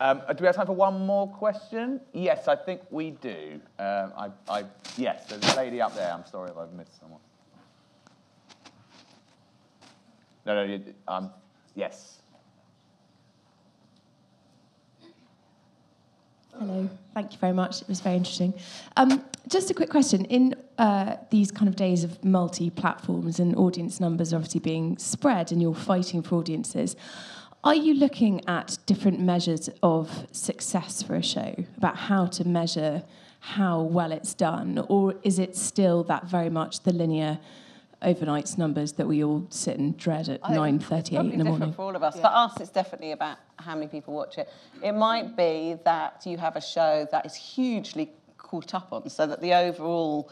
um, 0.00 0.22
do 0.28 0.36
we 0.38 0.46
have 0.46 0.54
time 0.54 0.66
for 0.66 0.76
one 0.76 1.04
more 1.04 1.26
question? 1.26 2.00
Yes, 2.12 2.46
I 2.46 2.54
think 2.54 2.82
we 2.90 3.10
do. 3.10 3.60
Um, 3.76 4.12
I, 4.16 4.30
I, 4.48 4.64
yes, 4.96 5.26
there's 5.26 5.42
a 5.52 5.56
lady 5.56 5.80
up 5.80 5.96
there. 5.96 6.12
I'm 6.12 6.24
sorry 6.24 6.50
if 6.50 6.56
I've 6.56 6.72
missed 6.72 7.00
someone. 7.00 7.18
No, 10.44 10.66
no, 10.66 10.80
um, 11.08 11.30
yes. 11.74 12.18
Hello, 16.58 16.88
thank 17.14 17.32
you 17.32 17.38
very 17.38 17.52
much. 17.52 17.80
It 17.80 17.88
was 17.88 18.00
very 18.00 18.16
interesting. 18.16 18.52
Um, 18.96 19.24
just 19.48 19.70
a 19.70 19.74
quick 19.74 19.90
question. 19.90 20.24
In 20.26 20.54
uh, 20.78 21.16
these 21.30 21.50
kind 21.50 21.68
of 21.68 21.76
days 21.76 22.04
of 22.04 22.22
multi 22.24 22.70
platforms 22.70 23.38
and 23.40 23.56
audience 23.56 24.00
numbers 24.00 24.32
obviously 24.32 24.60
being 24.60 24.98
spread, 24.98 25.52
and 25.52 25.62
you're 25.62 25.74
fighting 25.74 26.22
for 26.22 26.36
audiences, 26.36 26.96
are 27.64 27.74
you 27.74 27.94
looking 27.94 28.46
at 28.48 28.78
different 28.86 29.20
measures 29.20 29.70
of 29.82 30.26
success 30.32 31.02
for 31.02 31.14
a 31.14 31.22
show 31.22 31.54
about 31.76 31.96
how 31.96 32.26
to 32.26 32.44
measure 32.46 33.04
how 33.40 33.80
well 33.80 34.12
it's 34.12 34.34
done? 34.34 34.84
Or 34.88 35.14
is 35.22 35.38
it 35.38 35.56
still 35.56 36.04
that 36.04 36.26
very 36.26 36.50
much 36.50 36.80
the 36.80 36.92
linear 36.92 37.38
overnights 38.02 38.58
numbers 38.58 38.92
that 38.92 39.06
we 39.06 39.24
all 39.24 39.46
sit 39.50 39.78
and 39.78 39.96
dread 39.96 40.28
at 40.28 40.42
9.38 40.42 41.32
in 41.32 41.38
the 41.38 41.44
morning. 41.44 41.72
for 41.72 41.82
all 41.82 41.96
of 41.96 42.02
us. 42.02 42.16
Yeah. 42.16 42.22
For 42.22 42.28
us, 42.28 42.60
it's 42.60 42.70
definitely 42.70 43.12
about 43.12 43.38
how 43.56 43.74
many 43.74 43.86
people 43.86 44.14
watch 44.14 44.38
it. 44.38 44.48
It 44.82 44.92
might 44.92 45.36
be 45.36 45.76
that 45.84 46.22
you 46.26 46.36
have 46.38 46.56
a 46.56 46.60
show 46.60 47.06
that 47.10 47.24
is 47.26 47.34
hugely 47.34 48.10
caught 48.36 48.74
up 48.74 48.92
on, 48.92 49.08
so 49.08 49.26
that 49.26 49.40
the 49.40 49.54
overall 49.54 50.30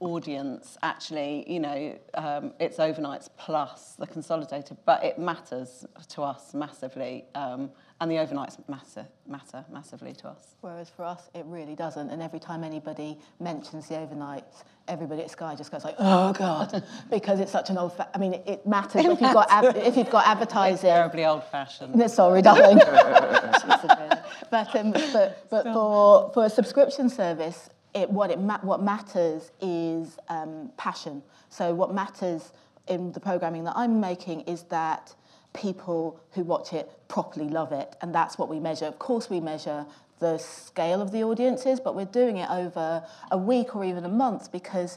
audience 0.00 0.78
actually, 0.82 1.44
you 1.50 1.60
know, 1.60 1.98
um, 2.14 2.52
it's 2.58 2.78
overnights 2.78 3.28
plus 3.36 3.96
the 3.98 4.06
consolidated, 4.06 4.76
but 4.86 5.04
it 5.04 5.18
matters 5.18 5.84
to 6.08 6.22
us 6.22 6.54
massively. 6.54 7.26
Um, 7.34 7.70
and 8.00 8.10
the 8.10 8.14
overnights 8.14 8.66
matter, 8.66 9.06
matter 9.26 9.62
massively 9.70 10.14
to 10.14 10.28
us. 10.28 10.56
Whereas 10.62 10.88
for 10.88 11.04
us, 11.04 11.28
it 11.34 11.44
really 11.44 11.74
doesn't. 11.74 12.08
And 12.08 12.22
every 12.22 12.40
time 12.40 12.64
anybody 12.64 13.18
mentions 13.40 13.88
the 13.88 13.96
overnights, 13.96 14.64
everybody 14.90 15.22
at 15.22 15.30
Sky 15.30 15.54
just 15.54 15.70
goes 15.70 15.84
like, 15.84 15.94
"Oh 15.98 16.32
God," 16.32 16.82
because 17.10 17.40
it's 17.40 17.52
such 17.52 17.70
an 17.70 17.78
old. 17.78 17.94
Fa- 17.96 18.08
I 18.12 18.18
mean, 18.18 18.34
it, 18.34 18.66
matters 18.66 19.04
it 19.04 19.10
if 19.10 19.20
you've 19.20 19.32
got 19.32 19.50
ab- 19.50 19.76
if 19.76 19.96
you've 19.96 20.10
got 20.10 20.26
advertising. 20.26 20.74
It's 20.74 20.82
terribly 20.82 21.24
old-fashioned. 21.24 22.10
Sorry, 22.10 22.42
darling. 22.42 22.78
but 24.50 24.76
um, 24.76 24.90
but 24.92 25.46
but 25.48 25.64
for 25.72 26.30
for 26.34 26.44
a 26.44 26.50
subscription 26.50 27.08
service, 27.08 27.70
it 27.94 28.10
what 28.10 28.30
it 28.30 28.40
ma- 28.40 28.60
what 28.62 28.82
matters 28.82 29.52
is 29.60 30.18
um, 30.28 30.70
passion. 30.76 31.22
So 31.48 31.74
what 31.74 31.94
matters 31.94 32.52
in 32.88 33.12
the 33.12 33.20
programming 33.20 33.64
that 33.64 33.74
I'm 33.76 34.00
making 34.00 34.42
is 34.42 34.64
that 34.64 35.14
people 35.52 36.20
who 36.32 36.44
watch 36.44 36.72
it 36.72 36.90
properly 37.08 37.48
love 37.48 37.72
it. 37.72 37.96
And 38.02 38.14
that's 38.14 38.38
what 38.38 38.48
we 38.48 38.60
measure. 38.60 38.86
Of 38.86 38.98
course, 38.98 39.28
we 39.28 39.40
measure 39.40 39.84
the 40.20 40.38
scale 40.38 41.02
of 41.02 41.10
the 41.10 41.24
audiences, 41.24 41.80
but 41.80 41.96
we're 41.96 42.04
doing 42.04 42.36
it 42.36 42.48
over 42.50 43.04
a 43.30 43.38
week 43.38 43.74
or 43.74 43.84
even 43.84 44.04
a 44.04 44.08
month 44.08 44.52
because 44.52 44.96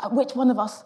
uh, 0.00 0.08
which 0.08 0.34
one 0.34 0.50
of 0.50 0.58
us 0.58 0.84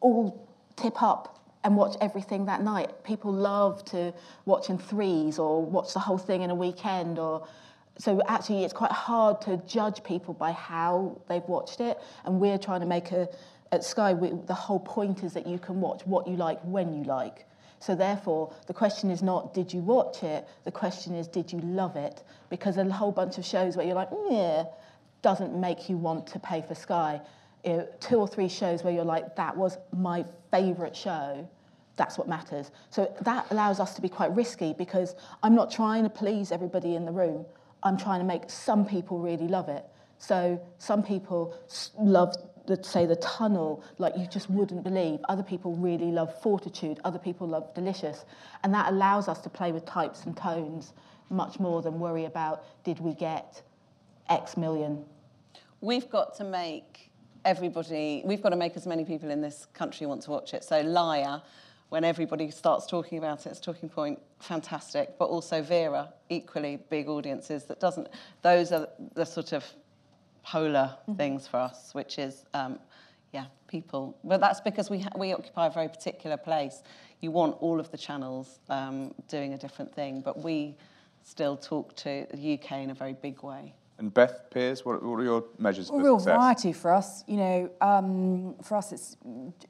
all 0.00 0.48
tip 0.76 1.02
up 1.02 1.40
and 1.64 1.76
watch 1.76 1.96
everything 2.00 2.44
that 2.46 2.62
night? 2.62 3.02
People 3.02 3.32
love 3.32 3.84
to 3.86 4.12
watch 4.44 4.68
in 4.68 4.78
threes 4.78 5.38
or 5.38 5.64
watch 5.64 5.94
the 5.94 6.00
whole 6.00 6.18
thing 6.18 6.42
in 6.42 6.50
a 6.50 6.54
weekend 6.54 7.18
or 7.18 7.46
so 7.96 8.20
actually 8.26 8.64
it's 8.64 8.72
quite 8.72 8.90
hard 8.90 9.40
to 9.40 9.56
judge 9.68 10.02
people 10.02 10.34
by 10.34 10.52
how 10.52 11.20
they've 11.28 11.44
watched 11.44 11.80
it 11.80 11.96
and 12.24 12.40
we're 12.40 12.58
trying 12.58 12.80
to 12.80 12.86
make 12.86 13.12
a 13.12 13.28
at 13.70 13.84
Sky 13.84 14.12
we, 14.12 14.30
the 14.46 14.54
whole 14.54 14.80
point 14.80 15.22
is 15.22 15.32
that 15.32 15.46
you 15.46 15.58
can 15.58 15.80
watch 15.80 16.04
what 16.04 16.26
you 16.26 16.36
like 16.36 16.60
when 16.62 16.92
you 16.92 17.04
like 17.04 17.46
so 17.84 17.94
therefore, 17.94 18.50
the 18.66 18.72
question 18.72 19.10
is 19.10 19.22
not, 19.22 19.52
did 19.52 19.70
you 19.70 19.80
watch 19.80 20.22
it? 20.22 20.48
The 20.64 20.72
question 20.72 21.14
is, 21.14 21.28
did 21.28 21.52
you 21.52 21.58
love 21.58 21.96
it? 21.96 22.22
Because 22.48 22.78
a 22.78 22.90
whole 22.90 23.12
bunch 23.12 23.36
of 23.36 23.44
shows 23.44 23.76
where 23.76 23.84
you're 23.84 23.94
like, 23.94 24.08
yeah, 24.30 24.64
doesn't 25.20 25.54
make 25.54 25.90
you 25.90 25.98
want 25.98 26.26
to 26.28 26.38
pay 26.38 26.62
for 26.62 26.74
Sky. 26.74 27.20
Know, 27.62 27.86
two 28.00 28.16
or 28.16 28.26
three 28.26 28.48
shows 28.48 28.82
where 28.82 28.94
you're 28.94 29.04
like, 29.04 29.36
that 29.36 29.54
was 29.54 29.76
my 29.92 30.24
favourite 30.50 30.96
show. 30.96 31.46
That's 31.96 32.16
what 32.16 32.26
matters. 32.26 32.70
So 32.88 33.14
that 33.20 33.48
allows 33.50 33.80
us 33.80 33.92
to 33.96 34.00
be 34.00 34.08
quite 34.08 34.34
risky 34.34 34.72
because 34.72 35.14
I'm 35.42 35.54
not 35.54 35.70
trying 35.70 36.04
to 36.04 36.10
please 36.10 36.52
everybody 36.52 36.94
in 36.94 37.04
the 37.04 37.12
room. 37.12 37.44
I'm 37.82 37.98
trying 37.98 38.20
to 38.20 38.26
make 38.26 38.48
some 38.48 38.86
people 38.86 39.18
really 39.18 39.46
love 39.46 39.68
it. 39.68 39.84
So 40.16 40.58
some 40.78 41.02
people 41.02 41.54
love 41.98 42.34
the, 42.66 42.82
say 42.82 43.06
the 43.06 43.16
tunnel 43.16 43.82
like 43.98 44.16
you 44.16 44.26
just 44.26 44.48
wouldn't 44.50 44.84
believe. 44.84 45.20
Other 45.28 45.42
people 45.42 45.74
really 45.76 46.10
love 46.10 46.40
fortitude. 46.40 47.00
Other 47.04 47.18
people 47.18 47.46
love 47.46 47.72
delicious. 47.74 48.24
And 48.62 48.72
that 48.74 48.92
allows 48.92 49.28
us 49.28 49.40
to 49.42 49.50
play 49.50 49.72
with 49.72 49.84
types 49.84 50.24
and 50.24 50.36
tones 50.36 50.92
much 51.30 51.58
more 51.58 51.82
than 51.82 51.98
worry 51.98 52.24
about 52.24 52.64
did 52.84 53.00
we 53.00 53.14
get 53.14 53.62
X 54.28 54.56
million. 54.56 55.04
We've 55.80 56.08
got 56.08 56.34
to 56.36 56.44
make 56.44 57.10
everybody, 57.44 58.22
we've 58.24 58.42
got 58.42 58.50
to 58.50 58.56
make 58.56 58.76
as 58.76 58.86
many 58.86 59.04
people 59.04 59.30
in 59.30 59.40
this 59.40 59.66
country 59.74 60.06
want 60.06 60.22
to 60.22 60.30
watch 60.30 60.54
it. 60.54 60.64
So 60.64 60.80
Liar, 60.80 61.42
when 61.90 62.04
everybody 62.04 62.50
starts 62.50 62.86
talking 62.86 63.18
about 63.18 63.44
it, 63.46 63.50
it's 63.50 63.60
talking 63.60 63.88
point, 63.88 64.20
fantastic. 64.38 65.18
But 65.18 65.26
also 65.26 65.62
Vera, 65.62 66.12
equally 66.30 66.78
big 66.88 67.08
audiences 67.08 67.64
that 67.64 67.80
doesn't, 67.80 68.08
those 68.42 68.72
are 68.72 68.88
the 69.14 69.26
sort 69.26 69.52
of 69.52 69.64
polar 70.44 70.96
mm-hmm. 71.02 71.14
things 71.14 71.48
for 71.48 71.56
us, 71.56 71.94
which 71.94 72.18
is, 72.18 72.44
um, 72.54 72.78
yeah, 73.32 73.46
people. 73.66 74.16
But 74.22 74.40
that's 74.40 74.60
because 74.60 74.90
we, 74.90 75.00
ha- 75.00 75.10
we 75.16 75.32
occupy 75.32 75.66
a 75.66 75.70
very 75.70 75.88
particular 75.88 76.36
place. 76.36 76.82
You 77.20 77.30
want 77.30 77.56
all 77.60 77.80
of 77.80 77.90
the 77.90 77.98
channels 77.98 78.60
um, 78.68 79.14
doing 79.28 79.54
a 79.54 79.58
different 79.58 79.92
thing, 79.94 80.20
but 80.20 80.42
we 80.42 80.76
still 81.22 81.56
talk 81.56 81.96
to 81.96 82.26
the 82.32 82.54
UK 82.54 82.72
in 82.72 82.90
a 82.90 82.94
very 82.94 83.14
big 83.14 83.42
way. 83.42 83.74
And 83.96 84.12
Beth, 84.12 84.50
Piers, 84.50 84.84
what, 84.84 85.02
what 85.04 85.20
are 85.20 85.22
your 85.22 85.44
measures 85.56 85.88
A 85.88 85.92
for 85.92 86.02
real 86.02 86.18
success? 86.18 86.36
variety 86.36 86.72
for 86.72 86.92
us. 86.92 87.22
You 87.28 87.36
know, 87.36 87.70
um, 87.80 88.56
for 88.60 88.76
us, 88.76 88.90
it's 88.90 89.16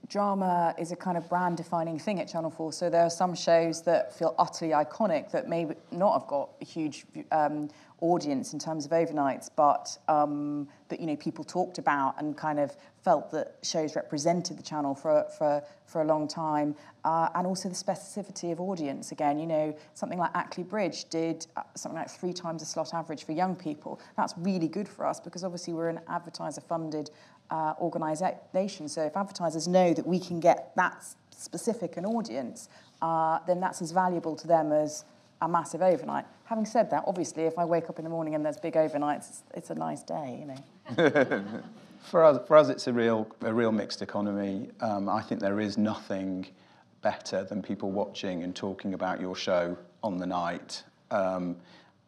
drama 0.09 0.75
is 0.79 0.93
a 0.93 0.97
kind 0.97 1.19
of 1.19 1.29
brand-defining 1.29 1.99
thing 1.99 2.21
at 2.21 2.29
Channel 2.29 2.51
Four. 2.51 2.73
So 2.73 2.89
there 2.89 3.03
are 3.03 3.11
some 3.11 3.35
shows 3.35 3.83
that 3.83 4.17
feel 4.17 4.35
utterly 4.39 4.73
iconic 4.73 5.31
that 5.33 5.47
may 5.47 5.69
not 5.93 6.19
have 6.19 6.27
got 6.27 6.51
a 6.63 6.65
huge 6.65 7.05
um, 7.33 7.69
audience 8.01 8.53
in 8.53 8.59
terms 8.59 8.85
of 8.85 8.91
overnights, 8.91 9.49
but 9.55 9.97
um, 10.09 10.69
that 10.89 11.01
you 11.01 11.07
know 11.07 11.17
people 11.17 11.45
talked 11.45 11.79
about 11.79 12.21
and 12.21 12.37
kind 12.37 12.59
of 12.59 12.77
felt 13.03 13.31
that 13.31 13.57
shows 13.63 13.97
represented 13.97 14.59
the 14.59 14.63
channel 14.63 14.95
for 14.95 15.25
for 15.39 15.63
for 15.87 16.03
a 16.03 16.05
long 16.05 16.27
time, 16.27 16.75
uh, 17.05 17.29
and 17.35 17.47
also 17.47 17.69
the 17.69 17.75
specificity 17.75 18.53
of 18.53 18.61
audience. 18.61 19.13
Again, 19.13 19.39
you 19.39 19.47
know, 19.47 19.77
something 19.95 20.19
like 20.19 20.31
Ackley 20.35 20.65
Bridge 20.65 21.09
did 21.09 21.47
uh, 21.57 21.63
something 21.75 21.99
like 21.99 22.11
three 22.11 22.33
times 22.33 22.63
the 22.63 22.67
slot 22.67 22.95
average 22.95 23.25
for 23.25 23.33
young 23.33 23.55
people. 23.55 24.01
That's 24.17 24.35
really 24.39 24.69
good 24.69 24.89
for 24.89 25.07
us 25.07 25.21
because 25.21 25.45
obviously 25.45 25.73
we're 25.73 25.89
an 25.89 26.01
advertiser-funded 26.09 27.11
uh, 27.51 27.75
organisation. 27.81 28.89
So 28.89 29.03
if 29.03 29.17
advertisers 29.17 29.69
know 29.69 29.95
that 29.95 30.07
we 30.07 30.19
can 30.19 30.41
get 30.41 30.75
that 30.77 31.05
specific 31.31 31.97
an 31.97 32.07
audience, 32.07 32.69
uh, 33.03 33.39
then 33.47 33.61
that's 33.61 33.83
as 33.83 33.93
valuable 33.93 34.35
to 34.37 34.47
them 34.47 34.73
as 34.73 35.05
a 35.45 35.49
massive 35.49 35.83
overnight. 35.83 36.25
Having 36.45 36.67
said 36.67 36.91
that, 36.91 37.05
obviously, 37.07 37.45
if 37.45 37.59
I 37.59 37.65
wake 37.65 37.89
up 37.89 37.99
in 37.99 38.05
the 38.05 38.11
morning 38.11 38.35
and 38.35 38.45
there's 38.45 38.59
big 38.59 38.75
overnights, 38.75 39.29
it's, 39.29 39.43
it's 39.55 39.71
a 39.71 39.75
nice 39.75 40.03
day, 40.03 40.39
you 40.41 40.47
know. 40.47 41.45
For 42.05 42.23
us, 42.23 42.47
for 42.47 42.59
us, 42.59 42.69
it's 42.69 42.87
a 42.87 42.93
real, 42.93 43.27
a 43.41 43.53
real 43.53 43.73
mixed 43.73 44.03
economy. 44.03 44.69
Um, 44.81 45.09
I 45.09 45.23
think 45.23 45.41
there 45.41 45.59
is 45.59 45.79
nothing 45.79 46.47
better 47.01 47.45
than 47.45 47.63
people 47.63 47.91
watching 47.91 48.43
and 48.43 48.55
talking 48.55 48.93
about 48.93 49.23
your 49.23 49.35
show 49.35 49.75
on 50.03 50.19
the 50.19 50.27
night. 50.27 50.85
Um, 51.11 51.57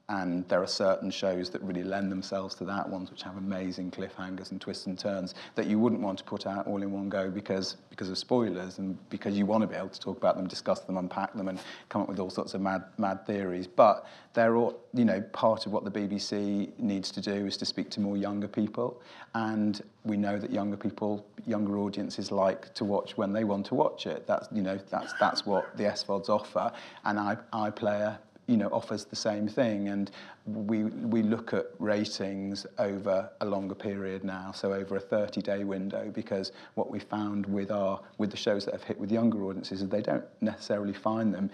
and 0.08 0.46
there 0.48 0.62
are 0.62 0.68
certain 0.68 1.10
shows 1.10 1.50
that 1.50 1.60
really 1.62 1.82
lend 1.82 2.12
themselves 2.12 2.54
to 2.56 2.64
that, 2.64 2.88
ones 2.88 3.10
which 3.10 3.22
have 3.22 3.36
amazing 3.36 3.90
cliffhangers 3.90 4.52
and 4.52 4.60
twists 4.60 4.86
and 4.86 4.96
turns 4.96 5.34
that 5.56 5.66
you 5.66 5.80
wouldn't 5.80 6.00
want 6.00 6.16
to 6.18 6.24
put 6.24 6.46
out 6.46 6.66
all 6.68 6.80
in 6.80 6.92
one 6.92 7.08
go 7.08 7.28
because, 7.28 7.76
because 7.90 8.08
of 8.08 8.16
spoilers 8.16 8.78
and 8.78 8.96
because 9.10 9.36
you 9.36 9.44
want 9.46 9.62
to 9.62 9.66
be 9.66 9.74
able 9.74 9.88
to 9.88 9.98
talk 9.98 10.16
about 10.16 10.36
them, 10.36 10.46
discuss 10.46 10.80
them, 10.80 10.96
unpack 10.96 11.34
them, 11.34 11.48
and 11.48 11.58
come 11.88 12.02
up 12.02 12.08
with 12.08 12.20
all 12.20 12.30
sorts 12.30 12.54
of 12.54 12.60
mad, 12.60 12.84
mad 12.98 13.26
theories. 13.26 13.66
But 13.66 14.06
they're 14.32 14.54
all, 14.54 14.78
you 14.94 15.04
know, 15.04 15.20
part 15.32 15.66
of 15.66 15.72
what 15.72 15.84
the 15.84 15.90
BBC 15.90 16.78
needs 16.78 17.10
to 17.10 17.20
do 17.20 17.46
is 17.46 17.56
to 17.56 17.66
speak 17.66 17.90
to 17.90 18.00
more 18.00 18.16
younger 18.16 18.46
people. 18.46 19.02
And 19.34 19.82
we 20.04 20.16
know 20.16 20.38
that 20.38 20.52
younger 20.52 20.76
people, 20.76 21.26
younger 21.46 21.78
audiences 21.78 22.30
like 22.30 22.72
to 22.74 22.84
watch 22.84 23.16
when 23.16 23.32
they 23.32 23.42
want 23.42 23.66
to 23.66 23.74
watch 23.74 24.06
it. 24.06 24.24
That's, 24.28 24.46
you 24.52 24.62
know, 24.62 24.78
that's, 24.88 25.14
that's 25.18 25.44
what 25.44 25.76
the 25.76 25.84
SVODs 25.84 26.28
offer. 26.28 26.70
And 27.04 27.18
I, 27.18 27.36
iPlayer 27.52 28.18
you 28.46 28.56
know, 28.56 28.68
offers 28.68 29.04
the 29.04 29.16
same 29.16 29.48
thing. 29.48 29.88
And 29.88 30.10
we, 30.46 30.84
we 30.84 31.22
look 31.22 31.52
at 31.52 31.66
ratings 31.78 32.66
over 32.78 33.28
a 33.40 33.46
longer 33.46 33.74
period 33.74 34.24
now, 34.24 34.52
so 34.52 34.72
over 34.72 34.96
a 34.96 35.00
30-day 35.00 35.64
window, 35.64 36.10
because 36.14 36.52
what 36.74 36.90
we 36.90 37.00
found 37.00 37.46
with, 37.46 37.70
our, 37.70 38.00
with 38.18 38.30
the 38.30 38.36
shows 38.36 38.64
that 38.64 38.74
have 38.74 38.84
hit 38.84 38.98
with 38.98 39.10
younger 39.10 39.42
audiences 39.44 39.82
is 39.82 39.88
they 39.88 40.02
don't 40.02 40.24
necessarily 40.40 40.94
find 40.94 41.34
them 41.34 41.50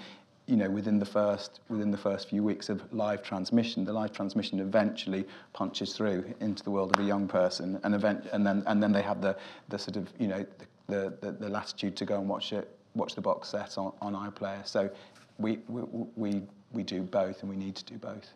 you 0.47 0.57
know, 0.57 0.69
within 0.69 0.99
the 0.99 1.07
first 1.07 1.61
within 1.69 1.91
the 1.91 1.97
first 1.97 2.29
few 2.29 2.43
weeks 2.43 2.69
of 2.69 2.83
live 2.93 3.23
transmission, 3.23 3.85
the 3.85 3.93
live 3.93 4.13
transmission 4.13 4.59
eventually 4.59 5.25
punches 5.53 5.97
through 5.97 6.25
into 6.41 6.65
the 6.65 6.71
world 6.71 6.95
of 6.97 7.03
a 7.03 7.07
young 7.07 7.29
person, 7.29 7.79
and 7.85 7.95
event, 7.95 8.27
and 8.33 8.45
then 8.45 8.63
and 8.67 8.83
then 8.83 8.91
they 8.91 9.03
have 9.03 9.23
the 9.23 9.37
the 9.69 9.79
sort 9.79 9.97
of 9.97 10.09
you 10.19 10.27
know 10.27 10.45
the 10.89 11.15
the, 11.21 11.33
the 11.33 11.49
latitude 11.49 11.97
to 11.97 12.05
go 12.05 12.19
and 12.19 12.29
watch 12.29 12.53
it, 12.53 12.77
watch 12.95 13.15
the 13.15 13.21
box 13.21 13.51
set 13.51 13.79
on, 13.79 13.93
on 14.03 14.15
iPlayer. 14.15 14.67
So 14.67 14.91
we 15.39 15.61
we 15.69 15.83
we 16.17 16.43
we 16.73 16.83
do 16.83 17.03
both, 17.03 17.43
and 17.43 17.51
we 17.51 17.57
need 17.57 17.77
to 17.77 17.85
do 17.85 17.99
both. 17.99 18.33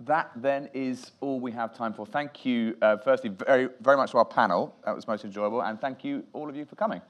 That 0.00 0.30
then 0.34 0.70
is 0.72 1.12
all 1.20 1.40
we 1.40 1.52
have 1.52 1.76
time 1.76 1.92
for. 1.92 2.06
Thank 2.06 2.46
you, 2.46 2.76
uh, 2.80 2.96
firstly, 2.96 3.30
very, 3.30 3.68
very 3.80 3.96
much 3.96 4.12
to 4.12 4.18
our 4.18 4.24
panel. 4.24 4.74
That 4.84 4.94
was 4.94 5.06
most 5.06 5.24
enjoyable. 5.24 5.62
And 5.62 5.78
thank 5.80 6.04
you, 6.04 6.24
all 6.32 6.48
of 6.48 6.56
you, 6.56 6.64
for 6.64 6.76
coming. 6.76 7.02